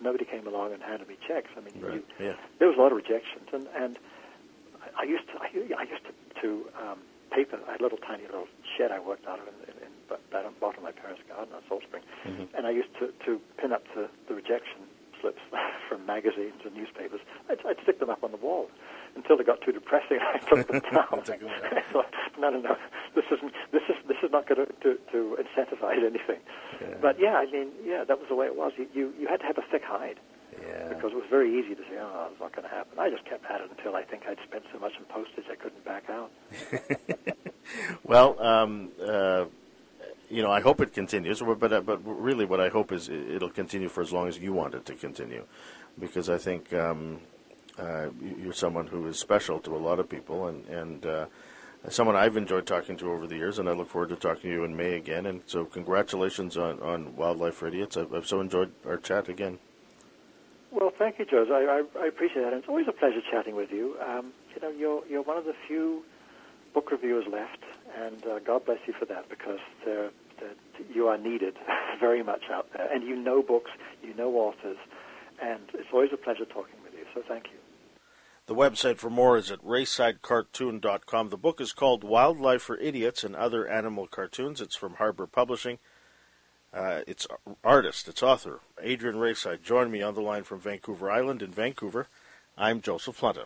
nobody 0.01 0.25
came 0.25 0.45
along 0.45 0.73
and 0.73 0.81
handed 0.81 1.07
me 1.07 1.17
checks. 1.27 1.49
I 1.57 1.61
mean, 1.61 1.73
right. 1.81 1.93
you, 1.95 2.03
yeah. 2.19 2.35
there 2.59 2.67
was 2.67 2.77
a 2.77 2.81
lot 2.81 2.91
of 2.91 2.97
rejections, 2.97 3.49
and 3.51 3.67
and 3.75 3.97
I 4.97 5.03
used 5.03 5.25
to 5.33 5.41
I, 5.41 5.49
I 5.77 5.83
used 5.89 6.05
to, 6.05 6.13
to 6.41 6.47
um, 6.77 6.99
paper. 7.31 7.57
A 7.57 7.81
little 7.81 7.97
tiny 7.97 8.23
little 8.23 8.47
shed 8.77 8.91
I 8.91 8.99
worked 8.99 9.25
out 9.27 9.39
of 9.39 9.47
in, 9.49 9.73
in, 9.73 9.77
in 9.83 9.91
bottom 10.29 10.53
of 10.61 10.83
my 10.83 10.91
parents' 10.91 11.23
garden 11.27 11.53
on 11.55 11.61
Salt 11.67 11.83
Spring, 11.83 12.03
mm-hmm. 12.25 12.55
and 12.55 12.67
I 12.67 12.71
used 12.71 12.93
to 12.99 13.11
to 13.25 13.41
pin 13.57 13.73
up 13.73 13.83
the, 13.95 14.09
the 14.29 14.35
rejection 14.35 14.85
slips 15.21 15.41
from 15.89 16.05
magazines 16.05 16.61
and 16.65 16.75
newspapers. 16.75 17.21
I'd, 17.49 17.59
I'd 17.65 17.81
stick 17.83 17.99
them 17.99 18.09
up 18.09 18.23
on 18.23 18.31
the 18.31 18.37
wall 18.37 18.69
until 19.15 19.37
they 19.37 19.43
got 19.43 19.61
too 19.61 19.71
depressing. 19.71 20.19
I 20.21 20.39
took 20.39 20.67
them 20.67 20.81
down. 20.91 21.07
I 21.71 21.81
thought, 21.91 22.13
no, 22.39 22.49
no, 22.49 22.59
no, 22.59 22.75
this 23.15 23.25
isn't. 23.31 23.53
This 23.71 23.83
is 23.89 23.95
this 24.07 24.17
is 24.23 24.31
not 24.31 24.47
going 24.47 24.65
to, 24.65 24.73
to, 24.83 24.97
to 25.11 25.37
incentivize 25.39 26.03
anything. 26.11 26.39
Yeah. 26.79 26.95
But 27.01 27.19
yeah, 27.19 27.35
I 27.35 27.45
mean, 27.51 27.71
yeah, 27.83 28.03
that 28.03 28.19
was 28.19 28.27
the 28.29 28.35
way 28.35 28.45
it 28.45 28.55
was. 28.55 28.73
You 28.77 28.87
you, 28.93 29.13
you 29.19 29.27
had 29.27 29.39
to 29.41 29.45
have 29.45 29.57
a 29.57 29.65
thick 29.71 29.83
hide. 29.83 30.19
Yeah. 30.61 30.89
Because 30.89 31.13
it 31.13 31.15
was 31.15 31.29
very 31.29 31.57
easy 31.57 31.75
to 31.75 31.81
say, 31.83 31.97
oh, 31.99 32.27
it's 32.29 32.39
not 32.39 32.53
going 32.53 32.67
to 32.67 32.73
happen. 32.75 32.99
I 32.99 33.09
just 33.09 33.23
kept 33.23 33.45
at 33.45 33.61
it 33.61 33.71
until 33.71 33.95
I 33.95 34.03
think 34.03 34.23
I'd 34.27 34.37
spent 34.45 34.63
so 34.73 34.79
much 34.79 34.91
on 34.97 35.05
postage 35.05 35.45
I 35.49 35.55
couldn't 35.55 35.85
back 35.85 36.09
out. 36.09 36.29
well, 38.03 38.39
um, 38.41 38.89
uh, 39.01 39.45
you 40.29 40.41
know, 40.41 40.51
I 40.51 40.61
hope 40.61 40.81
it 40.81 40.93
continues. 40.93 41.41
But 41.41 41.73
uh, 41.73 41.81
but 41.81 41.99
really, 42.05 42.45
what 42.45 42.59
I 42.59 42.69
hope 42.69 42.91
is 42.91 43.09
it'll 43.09 43.49
continue 43.49 43.89
for 43.89 44.01
as 44.01 44.11
long 44.11 44.27
as 44.27 44.39
you 44.39 44.53
want 44.53 44.73
it 44.75 44.85
to 44.85 44.95
continue, 44.95 45.45
because 45.99 46.29
I 46.29 46.37
think 46.37 46.73
um, 46.73 47.19
uh, 47.77 48.07
you're 48.21 48.53
someone 48.53 48.87
who 48.87 49.07
is 49.07 49.19
special 49.19 49.59
to 49.59 49.75
a 49.75 49.77
lot 49.77 49.99
of 49.99 50.09
people, 50.09 50.47
and 50.47 50.65
and 50.67 51.05
uh, 51.05 51.25
someone 51.89 52.15
I've 52.15 52.37
enjoyed 52.37 52.65
talking 52.65 52.97
to 52.97 53.11
over 53.11 53.27
the 53.27 53.35
years, 53.35 53.59
and 53.59 53.67
I 53.67 53.73
look 53.73 53.89
forward 53.89 54.09
to 54.09 54.15
talking 54.15 54.43
to 54.43 54.49
you 54.49 54.63
in 54.63 54.75
May 54.75 54.95
again. 54.95 55.25
And 55.25 55.41
so, 55.45 55.65
congratulations 55.65 56.57
on, 56.57 56.79
on 56.81 57.15
Wildlife 57.15 57.55
for 57.55 57.67
Idiots. 57.67 57.97
I've, 57.97 58.13
I've 58.13 58.27
so 58.27 58.39
enjoyed 58.39 58.71
our 58.85 58.97
chat 58.97 59.29
again. 59.29 59.59
Well, 60.71 60.91
thank 60.97 61.19
you, 61.19 61.25
Joe. 61.25 61.45
I, 61.51 61.99
I, 61.99 62.03
I 62.03 62.07
appreciate 62.07 62.43
that. 62.43 62.53
And 62.53 62.59
it's 62.59 62.69
always 62.69 62.87
a 62.87 62.93
pleasure 62.93 63.21
chatting 63.29 63.55
with 63.55 63.71
you. 63.71 63.97
Um, 64.07 64.31
you 64.55 64.61
know, 64.61 64.69
you're 64.69 65.05
you're 65.09 65.23
one 65.23 65.37
of 65.37 65.45
the 65.45 65.55
few 65.67 66.03
book 66.73 66.91
reviewers 66.91 67.25
left, 67.29 67.63
and 67.99 68.25
uh, 68.25 68.39
God 68.39 68.65
bless 68.65 68.79
you 68.87 68.93
for 68.97 69.05
that 69.05 69.27
because 69.29 69.59
they're, 69.83 70.11
they're, 70.39 70.55
you 70.93 71.07
are 71.07 71.17
needed 71.17 71.55
very 71.99 72.23
much 72.23 72.43
out 72.49 72.67
there, 72.75 72.91
and 72.91 73.03
you 73.03 73.15
know 73.15 73.43
books, 73.43 73.71
you 74.01 74.13
know 74.13 74.33
authors, 74.35 74.77
and 75.41 75.61
it's 75.73 75.89
always 75.91 76.11
a 76.13 76.17
pleasure 76.17 76.45
talking 76.45 76.79
with 76.83 76.93
you. 76.93 77.05
So 77.13 77.21
thank 77.27 77.47
you. 77.51 77.60
The 78.51 78.57
website 78.57 78.97
for 78.97 79.09
more 79.09 79.37
is 79.37 79.49
at 79.49 79.63
raesidecartoon.com. 79.63 81.29
The 81.29 81.37
book 81.37 81.61
is 81.61 81.71
called 81.71 82.03
Wildlife 82.03 82.61
for 82.61 82.77
Idiots 82.79 83.23
and 83.23 83.33
Other 83.33 83.65
Animal 83.65 84.07
Cartoons. 84.07 84.59
It's 84.59 84.75
from 84.75 84.95
Harbour 84.95 85.25
Publishing. 85.25 85.79
Uh, 86.73 86.99
its 87.07 87.25
artist, 87.63 88.09
its 88.09 88.21
author, 88.21 88.59
Adrian 88.81 89.15
Raeside, 89.15 89.63
joined 89.63 89.93
me 89.93 90.01
on 90.01 90.15
the 90.15 90.21
line 90.21 90.43
from 90.43 90.59
Vancouver 90.59 91.09
Island 91.09 91.41
in 91.41 91.51
Vancouver. 91.51 92.09
I'm 92.57 92.81
Joseph 92.81 93.21
Planta. 93.21 93.45